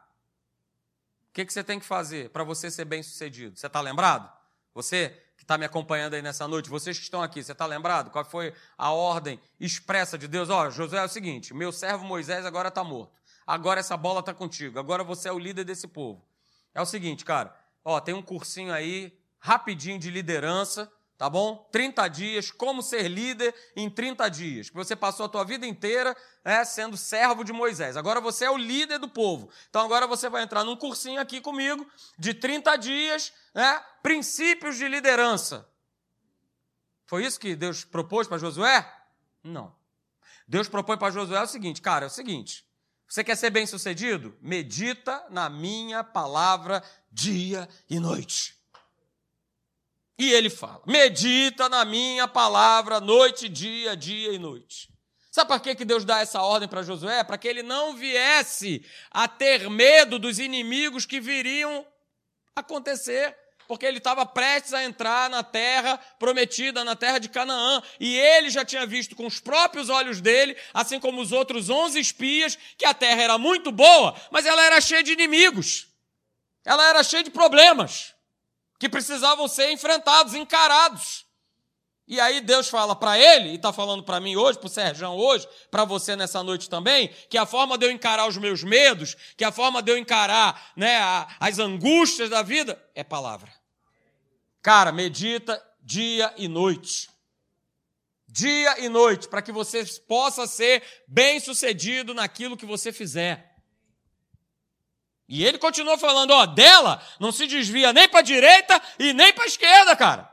o 1.29 1.33
que, 1.33 1.43
que 1.43 1.51
você 1.51 1.63
tem 1.63 1.79
que 1.79 1.85
fazer 1.85 2.29
para 2.29 2.43
você 2.43 2.69
ser 2.69 2.85
bem 2.85 3.01
sucedido? 3.01 3.57
Você 3.57 3.65
está 3.65 3.81
lembrado? 3.81 4.31
Você 4.71 5.19
que 5.35 5.43
está 5.43 5.57
me 5.57 5.65
acompanhando 5.65 6.13
aí 6.13 6.21
nessa 6.21 6.47
noite, 6.47 6.69
vocês 6.69 6.95
que 6.95 7.05
estão 7.05 7.23
aqui, 7.23 7.43
você 7.43 7.53
está 7.53 7.65
lembrado? 7.65 8.11
Qual 8.11 8.23
foi 8.23 8.53
a 8.77 8.91
ordem 8.91 9.41
expressa 9.59 10.15
de 10.15 10.27
Deus? 10.27 10.51
Ó, 10.51 10.69
Josué 10.69 10.99
é 10.99 11.03
o 11.03 11.09
seguinte: 11.09 11.51
meu 11.51 11.71
servo 11.71 12.05
Moisés 12.05 12.45
agora 12.45 12.67
está 12.67 12.83
morto. 12.83 13.19
Agora 13.47 13.79
essa 13.79 13.97
bola 13.97 14.19
está 14.19 14.31
contigo. 14.31 14.77
Agora 14.77 15.03
você 15.03 15.27
é 15.27 15.31
o 15.31 15.39
líder 15.39 15.63
desse 15.63 15.87
povo. 15.87 16.23
É 16.75 16.79
o 16.79 16.85
seguinte, 16.85 17.25
cara. 17.25 17.51
Ó, 17.83 17.99
tem 17.99 18.13
um 18.13 18.21
cursinho 18.21 18.71
aí 18.71 19.19
rapidinho 19.39 19.97
de 19.97 20.11
liderança, 20.11 20.87
tá 21.19 21.29
bom? 21.29 21.67
30 21.69 22.07
dias, 22.07 22.49
como 22.49 22.81
ser 22.81 23.09
líder 23.09 23.53
em 23.75 23.89
30 23.89 24.29
dias. 24.29 24.69
Você 24.69 24.95
passou 24.95 25.25
a 25.25 25.29
tua 25.29 25.43
vida 25.43 25.67
inteira 25.67 26.15
né, 26.45 26.63
sendo 26.63 26.95
servo 26.95 27.43
de 27.43 27.51
Moisés. 27.51 27.97
Agora 27.97 28.21
você 28.21 28.45
é 28.45 28.49
o 28.49 28.55
líder 28.55 28.99
do 28.99 29.09
povo. 29.09 29.49
Então 29.69 29.83
agora 29.83 30.07
você 30.07 30.29
vai 30.29 30.43
entrar 30.43 30.63
num 30.63 30.77
cursinho 30.77 31.19
aqui 31.19 31.41
comigo 31.41 31.85
de 32.17 32.33
30 32.33 32.77
dias, 32.77 33.33
né, 33.53 33.83
princípios 34.01 34.77
de 34.77 34.87
liderança. 34.87 35.69
Foi 37.05 37.25
isso 37.25 37.37
que 37.37 37.53
Deus 37.53 37.83
propôs 37.83 38.25
para 38.25 38.37
Josué? 38.37 38.89
Não. 39.43 39.75
Deus 40.47 40.69
propõe 40.69 40.97
para 40.97 41.11
Josué 41.11 41.41
o 41.41 41.47
seguinte, 41.47 41.81
cara, 41.81 42.05
é 42.05 42.07
o 42.07 42.09
seguinte, 42.09 42.65
você 43.05 43.25
quer 43.25 43.35
ser 43.35 43.49
bem-sucedido? 43.49 44.37
Medita 44.39 45.25
na 45.29 45.49
minha 45.49 46.01
palavra 46.01 46.81
dia 47.11 47.67
e 47.89 47.99
noite. 47.99 48.58
E 50.19 50.33
ele 50.33 50.49
fala: 50.49 50.81
medita 50.85 51.69
na 51.69 51.85
minha 51.85 52.27
palavra 52.27 52.99
noite, 52.99 53.47
dia, 53.47 53.95
dia 53.95 54.33
e 54.33 54.37
noite. 54.37 54.89
Sabe 55.31 55.47
para 55.47 55.75
que 55.75 55.85
Deus 55.85 56.03
dá 56.03 56.19
essa 56.19 56.41
ordem 56.41 56.67
para 56.67 56.83
Josué? 56.83 57.23
Para 57.23 57.37
que 57.37 57.47
ele 57.47 57.63
não 57.63 57.95
viesse 57.95 58.85
a 59.09 59.29
ter 59.29 59.69
medo 59.69 60.19
dos 60.19 60.37
inimigos 60.37 61.05
que 61.05 61.21
viriam 61.21 61.87
acontecer, 62.53 63.33
porque 63.65 63.85
ele 63.85 63.99
estava 63.99 64.25
prestes 64.25 64.73
a 64.73 64.83
entrar 64.83 65.29
na 65.29 65.43
terra 65.43 65.97
prometida, 66.17 66.83
na 66.83 66.95
terra 66.95 67.19
de 67.19 67.29
Canaã, 67.29 67.81
e 67.99 68.17
ele 68.17 68.49
já 68.49 68.65
tinha 68.65 68.85
visto 68.85 69.15
com 69.15 69.25
os 69.25 69.39
próprios 69.39 69.87
olhos 69.87 70.19
dele, 70.19 70.57
assim 70.73 70.99
como 70.99 71.21
os 71.21 71.31
outros 71.31 71.69
onze 71.69 71.99
espias, 71.99 72.57
que 72.77 72.85
a 72.85 72.93
terra 72.93 73.21
era 73.21 73.37
muito 73.37 73.71
boa, 73.71 74.19
mas 74.31 74.45
ela 74.45 74.65
era 74.65 74.81
cheia 74.81 75.03
de 75.03 75.13
inimigos, 75.13 75.87
ela 76.65 76.89
era 76.89 77.03
cheia 77.03 77.23
de 77.23 77.29
problemas 77.29 78.18
que 78.79 78.87
precisavam 78.87 79.47
ser 79.47 79.71
enfrentados, 79.71 80.33
encarados. 80.33 81.25
E 82.07 82.19
aí 82.19 82.41
Deus 82.41 82.67
fala 82.69 82.95
para 82.95 83.19
ele, 83.19 83.49
e 83.49 83.55
está 83.55 83.71
falando 83.71 84.01
para 84.01 84.19
mim 84.19 84.35
hoje, 84.35 84.57
para 84.57 84.65
o 84.65 84.69
Serjão 84.69 85.15
hoje, 85.15 85.47
para 85.69 85.85
você 85.85 86.15
nessa 86.15 86.41
noite 86.41 86.67
também, 86.67 87.09
que 87.29 87.37
a 87.37 87.45
forma 87.45 87.77
de 87.77 87.85
eu 87.85 87.91
encarar 87.91 88.27
os 88.27 88.35
meus 88.37 88.63
medos, 88.63 89.15
que 89.37 89.43
a 89.43 89.51
forma 89.51 89.79
de 89.83 89.91
eu 89.91 89.97
encarar 89.97 90.71
né, 90.75 90.97
as 91.39 91.59
angústias 91.59 92.27
da 92.27 92.41
vida, 92.41 92.83
é 92.95 93.03
palavra. 93.03 93.53
Cara, 94.59 94.91
medita 94.91 95.63
dia 95.81 96.33
e 96.35 96.47
noite. 96.47 97.09
Dia 98.27 98.79
e 98.79 98.89
noite, 98.89 99.27
para 99.27 99.41
que 99.41 99.51
você 99.51 99.85
possa 100.07 100.47
ser 100.47 100.81
bem 101.07 101.39
sucedido 101.39 102.15
naquilo 102.15 102.57
que 102.57 102.65
você 102.65 102.91
fizer. 102.91 103.48
E 105.29 105.45
ele 105.45 105.59
continua 105.59 105.95
falando, 105.95 106.31
ó, 106.31 106.47
dela 106.47 106.99
não 107.19 107.31
se 107.31 107.45
desvia 107.45 107.93
nem 107.93 108.09
para 108.09 108.19
a 108.19 108.23
direita 108.23 108.81
e 108.97 109.13
nem 109.13 109.31
para 109.31 109.43
a 109.43 109.47
esquerda, 109.47 109.95
cara. 109.95 110.27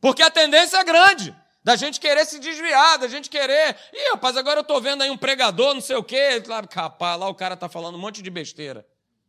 Porque 0.00 0.22
a 0.22 0.30
tendência 0.30 0.78
é 0.78 0.84
grande 0.84 1.36
da 1.62 1.76
gente 1.76 2.00
querer 2.00 2.24
se 2.24 2.38
desviar, 2.38 2.96
da 2.96 3.06
gente 3.08 3.28
querer. 3.28 3.76
Ih, 3.92 4.12
rapaz, 4.12 4.38
agora 4.38 4.60
eu 4.60 4.64
tô 4.64 4.80
vendo 4.80 5.02
aí 5.02 5.10
um 5.10 5.18
pregador, 5.18 5.74
não 5.74 5.82
sei 5.82 5.96
o 5.96 6.02
quê. 6.02 6.40
Claro, 6.40 6.66
capaz, 6.66 7.20
lá 7.20 7.28
o 7.28 7.34
cara 7.34 7.58
tá 7.58 7.68
falando 7.68 7.96
um 7.96 8.00
monte 8.00 8.22
de 8.22 8.30
besteira. 8.30 8.86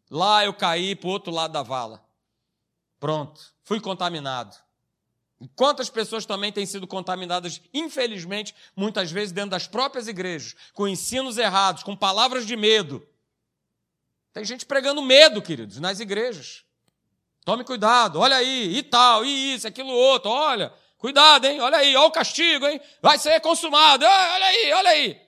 Lá 0.09 0.45
eu 0.45 0.53
caí 0.53 0.95
pro 0.95 1.09
outro 1.09 1.33
lado 1.33 1.51
da 1.51 1.63
vala. 1.63 2.01
Pronto, 2.97 3.41
fui 3.65 3.81
contaminado. 3.81 4.55
E 5.41 5.49
quantas 5.49 5.89
pessoas 5.89 6.25
também 6.25 6.49
têm 6.49 6.65
sido 6.65 6.87
contaminadas, 6.87 7.61
infelizmente, 7.73 8.55
muitas 8.73 9.11
vezes 9.11 9.33
dentro 9.33 9.51
das 9.51 9.67
próprias 9.67 10.07
igrejas, 10.07 10.55
com 10.73 10.87
ensinos 10.87 11.37
errados, 11.37 11.83
com 11.83 11.93
palavras 11.93 12.45
de 12.45 12.55
medo, 12.55 13.05
Tem 14.39 14.45
gente 14.45 14.65
pregando 14.65 15.01
medo, 15.01 15.41
queridos, 15.41 15.81
nas 15.81 15.99
igrejas. 15.99 16.63
Tome 17.43 17.65
cuidado, 17.65 18.21
olha 18.21 18.37
aí, 18.37 18.77
e 18.77 18.81
tal, 18.81 19.25
e 19.25 19.53
isso, 19.53 19.67
aquilo 19.67 19.89
outro, 19.89 20.31
olha, 20.31 20.73
cuidado, 20.97 21.43
hein, 21.43 21.59
olha 21.59 21.77
aí, 21.77 21.93
olha 21.93 22.07
o 22.07 22.11
castigo, 22.11 22.65
hein, 22.65 22.79
vai 23.01 23.19
ser 23.19 23.41
consumado, 23.41 24.05
olha 24.05 24.45
aí, 24.45 24.71
olha 24.71 24.89
aí. 24.91 25.21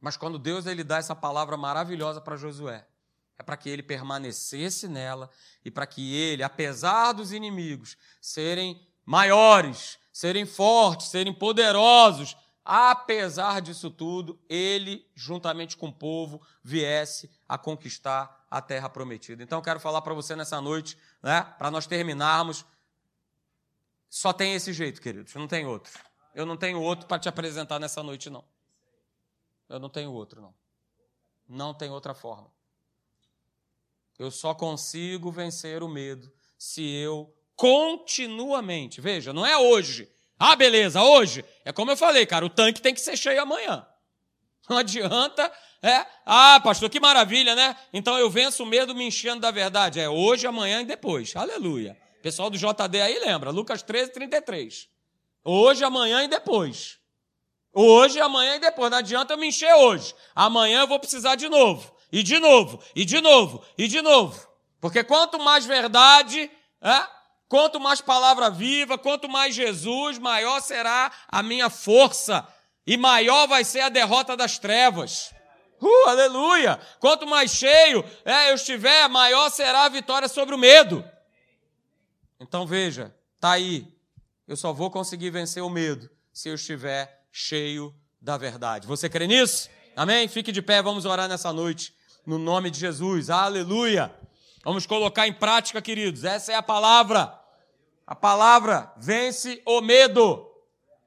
Mas 0.00 0.16
quando 0.16 0.38
Deus 0.38 0.64
ele 0.64 0.82
dá 0.82 0.96
essa 0.96 1.14
palavra 1.14 1.58
maravilhosa 1.58 2.22
para 2.22 2.38
Josué, 2.38 2.86
é 3.38 3.42
para 3.42 3.58
que 3.58 3.68
ele 3.68 3.82
permanecesse 3.82 4.88
nela 4.88 5.28
e 5.62 5.70
para 5.70 5.86
que 5.86 6.16
ele, 6.16 6.42
apesar 6.42 7.12
dos 7.12 7.32
inimigos 7.32 7.98
serem 8.18 8.80
maiores, 9.04 9.98
serem 10.10 10.46
fortes, 10.46 11.08
serem 11.08 11.34
poderosos, 11.34 12.34
apesar 12.64 13.60
disso 13.60 13.90
tudo, 13.90 14.40
ele, 14.48 15.06
juntamente 15.14 15.76
com 15.76 15.88
o 15.88 15.92
povo, 15.92 16.40
viesse 16.62 17.30
a 17.48 17.58
conquistar 17.58 18.46
a 18.50 18.62
terra 18.62 18.88
prometida. 18.88 19.42
Então, 19.42 19.60
quero 19.60 19.78
falar 19.78 20.00
para 20.00 20.14
você 20.14 20.34
nessa 20.34 20.60
noite, 20.60 20.96
né, 21.22 21.42
para 21.58 21.70
nós 21.70 21.86
terminarmos. 21.86 22.64
Só 24.08 24.32
tem 24.32 24.54
esse 24.54 24.72
jeito, 24.72 25.00
queridos, 25.00 25.34
não 25.34 25.46
tem 25.48 25.66
outro. 25.66 25.92
Eu 26.34 26.46
não 26.46 26.56
tenho 26.56 26.80
outro 26.80 27.06
para 27.06 27.18
te 27.18 27.28
apresentar 27.28 27.78
nessa 27.78 28.02
noite, 28.02 28.30
não. 28.30 28.44
Eu 29.68 29.78
não 29.78 29.88
tenho 29.88 30.12
outro, 30.12 30.40
não. 30.40 30.54
Não 31.46 31.74
tem 31.74 31.90
outra 31.90 32.14
forma. 32.14 32.50
Eu 34.18 34.30
só 34.30 34.54
consigo 34.54 35.30
vencer 35.30 35.82
o 35.82 35.88
medo 35.88 36.32
se 36.56 36.88
eu 36.88 37.34
continuamente, 37.56 39.00
veja, 39.00 39.32
não 39.32 39.44
é 39.44 39.56
hoje. 39.56 40.10
Ah, 40.38 40.56
beleza, 40.56 41.02
hoje. 41.02 41.44
É 41.64 41.72
como 41.72 41.90
eu 41.90 41.96
falei, 41.96 42.26
cara, 42.26 42.44
o 42.44 42.50
tanque 42.50 42.82
tem 42.82 42.94
que 42.94 43.00
ser 43.00 43.16
cheio 43.16 43.40
amanhã. 43.40 43.86
Não 44.68 44.78
adianta, 44.78 45.50
é, 45.82 46.06
ah, 46.24 46.60
pastor, 46.64 46.88
que 46.88 46.98
maravilha, 46.98 47.54
né? 47.54 47.76
Então 47.92 48.18
eu 48.18 48.30
venço 48.30 48.62
o 48.62 48.66
medo 48.66 48.94
me 48.94 49.04
enchendo 49.06 49.40
da 49.40 49.50
verdade. 49.50 50.00
É 50.00 50.08
hoje, 50.08 50.46
amanhã 50.46 50.80
e 50.80 50.86
depois. 50.86 51.36
Aleluia. 51.36 51.96
Pessoal 52.22 52.48
do 52.48 52.56
JD 52.56 53.02
aí 53.02 53.18
lembra, 53.18 53.50
Lucas 53.50 53.82
13, 53.82 54.12
33. 54.12 54.88
Hoje, 55.44 55.84
amanhã 55.84 56.24
e 56.24 56.28
depois. 56.28 56.98
Hoje, 57.70 58.18
amanhã 58.18 58.56
e 58.56 58.60
depois. 58.60 58.90
Não 58.90 58.98
adianta 58.98 59.34
eu 59.34 59.38
me 59.38 59.48
encher 59.48 59.74
hoje. 59.74 60.14
Amanhã 60.34 60.80
eu 60.80 60.86
vou 60.86 60.98
precisar 60.98 61.34
de 61.34 61.50
novo. 61.50 61.94
E 62.10 62.22
de 62.22 62.38
novo, 62.38 62.80
e 62.94 63.04
de 63.04 63.20
novo, 63.20 63.62
e 63.76 63.88
de 63.88 64.00
novo. 64.00 64.48
Porque 64.80 65.02
quanto 65.02 65.38
mais 65.38 65.66
verdade, 65.66 66.50
é, 66.80 67.06
quanto 67.48 67.80
mais 67.80 68.00
palavra 68.00 68.50
viva, 68.50 68.98
quanto 68.98 69.28
mais 69.28 69.54
Jesus, 69.54 70.18
maior 70.18 70.60
será 70.60 71.10
a 71.28 71.42
minha 71.42 71.70
força. 71.70 72.46
E 72.86 72.96
maior 72.96 73.46
vai 73.46 73.64
ser 73.64 73.80
a 73.80 73.88
derrota 73.88 74.36
das 74.36 74.58
trevas. 74.58 75.34
Uh, 75.80 76.08
aleluia! 76.08 76.78
Quanto 77.00 77.26
mais 77.26 77.50
cheio 77.50 78.04
é, 78.24 78.50
eu 78.50 78.54
estiver, 78.54 79.08
maior 79.08 79.50
será 79.50 79.84
a 79.84 79.88
vitória 79.88 80.28
sobre 80.28 80.54
o 80.54 80.58
medo. 80.58 81.04
Então 82.40 82.66
veja, 82.66 83.14
tá 83.40 83.52
aí. 83.52 83.86
Eu 84.46 84.56
só 84.56 84.72
vou 84.72 84.90
conseguir 84.90 85.30
vencer 85.30 85.62
o 85.62 85.70
medo 85.70 86.10
se 86.32 86.48
eu 86.48 86.54
estiver 86.54 87.26
cheio 87.32 87.94
da 88.20 88.36
verdade. 88.36 88.86
Você 88.86 89.08
crê 89.08 89.26
nisso? 89.26 89.68
Amém? 89.96 90.28
Fique 90.28 90.52
de 90.52 90.60
pé, 90.60 90.82
vamos 90.82 91.04
orar 91.04 91.28
nessa 91.28 91.52
noite, 91.52 91.94
no 92.26 92.38
nome 92.38 92.70
de 92.70 92.80
Jesus. 92.80 93.30
Aleluia! 93.30 94.14
Vamos 94.64 94.86
colocar 94.86 95.28
em 95.28 95.32
prática, 95.32 95.82
queridos. 95.82 96.24
Essa 96.24 96.52
é 96.52 96.54
a 96.54 96.62
palavra. 96.62 97.38
A 98.06 98.14
palavra 98.14 98.90
vence 98.96 99.62
o 99.66 99.82
medo. 99.82 100.50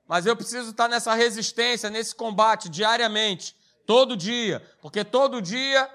Mas 0.07 0.25
eu 0.25 0.35
preciso 0.35 0.69
estar 0.69 0.87
nessa 0.87 1.13
resistência, 1.15 1.89
nesse 1.89 2.15
combate 2.15 2.69
diariamente, 2.69 3.55
todo 3.85 4.15
dia, 4.15 4.65
porque 4.81 5.03
todo 5.03 5.41
dia 5.41 5.89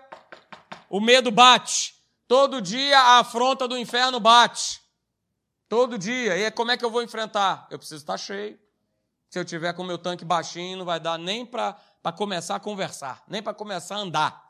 o 0.91 1.01
medo 1.01 1.31
bate. 1.31 1.95
Todo 2.27 2.61
dia 2.61 2.99
a 2.99 3.19
afronta 3.21 3.69
do 3.69 3.79
inferno 3.79 4.19
bate. 4.19 4.83
Todo 5.69 5.97
dia. 5.97 6.37
E 6.37 6.51
como 6.51 6.71
é 6.71 6.77
que 6.77 6.85
eu 6.85 6.91
vou 6.91 7.03
enfrentar? 7.03 7.67
Eu 7.71 7.79
preciso 7.79 8.03
estar 8.03 8.19
cheio. 8.19 8.59
Se 9.31 9.39
eu 9.39 9.45
tiver 9.45 9.73
com 9.73 9.83
o 9.83 9.87
meu 9.87 9.97
tanque 9.97 10.25
baixinho, 10.25 10.79
não 10.79 10.85
vai 10.85 11.01
dar 11.01 11.19
nem 11.19 11.47
para 11.47 11.75
começar 12.17 12.57
a 12.57 12.61
conversar, 12.61 13.23
nem 13.27 13.43
para 13.43 13.55
começar 13.55 13.97
a 13.97 13.99
andar. 13.99 14.42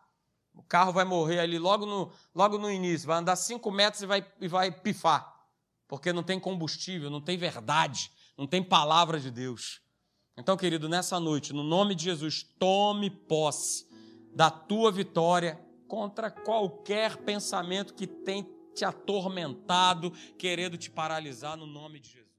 O 0.55 0.63
carro 0.63 0.93
vai 0.93 1.05
morrer 1.05 1.41
ali 1.41 1.59
logo 1.59 1.87
no, 1.87 2.13
logo 2.35 2.59
no 2.59 2.71
início, 2.71 3.07
vai 3.07 3.19
andar 3.19 3.37
cinco 3.37 3.71
metros 3.71 4.03
e 4.03 4.07
vai, 4.07 4.27
e 4.41 4.49
vai 4.49 4.71
pifar, 4.71 5.35
porque 5.89 6.13
não 6.13 6.23
tem 6.23 6.39
combustível, 6.39 7.11
não 7.11 7.21
tem 7.21 7.37
verdade, 7.37 8.11
não 8.37 8.47
tem 8.47 8.63
palavra 8.63 9.19
de 9.19 9.31
Deus. 9.31 9.81
Então, 10.37 10.57
querido, 10.57 10.89
nessa 10.89 11.21
noite, 11.21 11.53
no 11.53 11.63
nome 11.63 11.95
de 11.95 12.05
Jesus, 12.05 12.43
tome 12.59 13.11
posse 13.11 13.87
da 14.35 14.51
tua 14.51 14.91
vitória 14.91 15.61
contra 15.87 16.31
qualquer 16.31 17.19
pensamento 17.19 17.93
que 17.93 18.07
tem 18.07 18.49
te 18.75 18.85
atormentado, 18.85 20.11
querendo 20.39 20.79
te 20.79 20.91
paralisar, 20.91 21.57
no 21.57 21.67
nome 21.67 22.01
de 22.01 22.09
Jesus. 22.09 22.32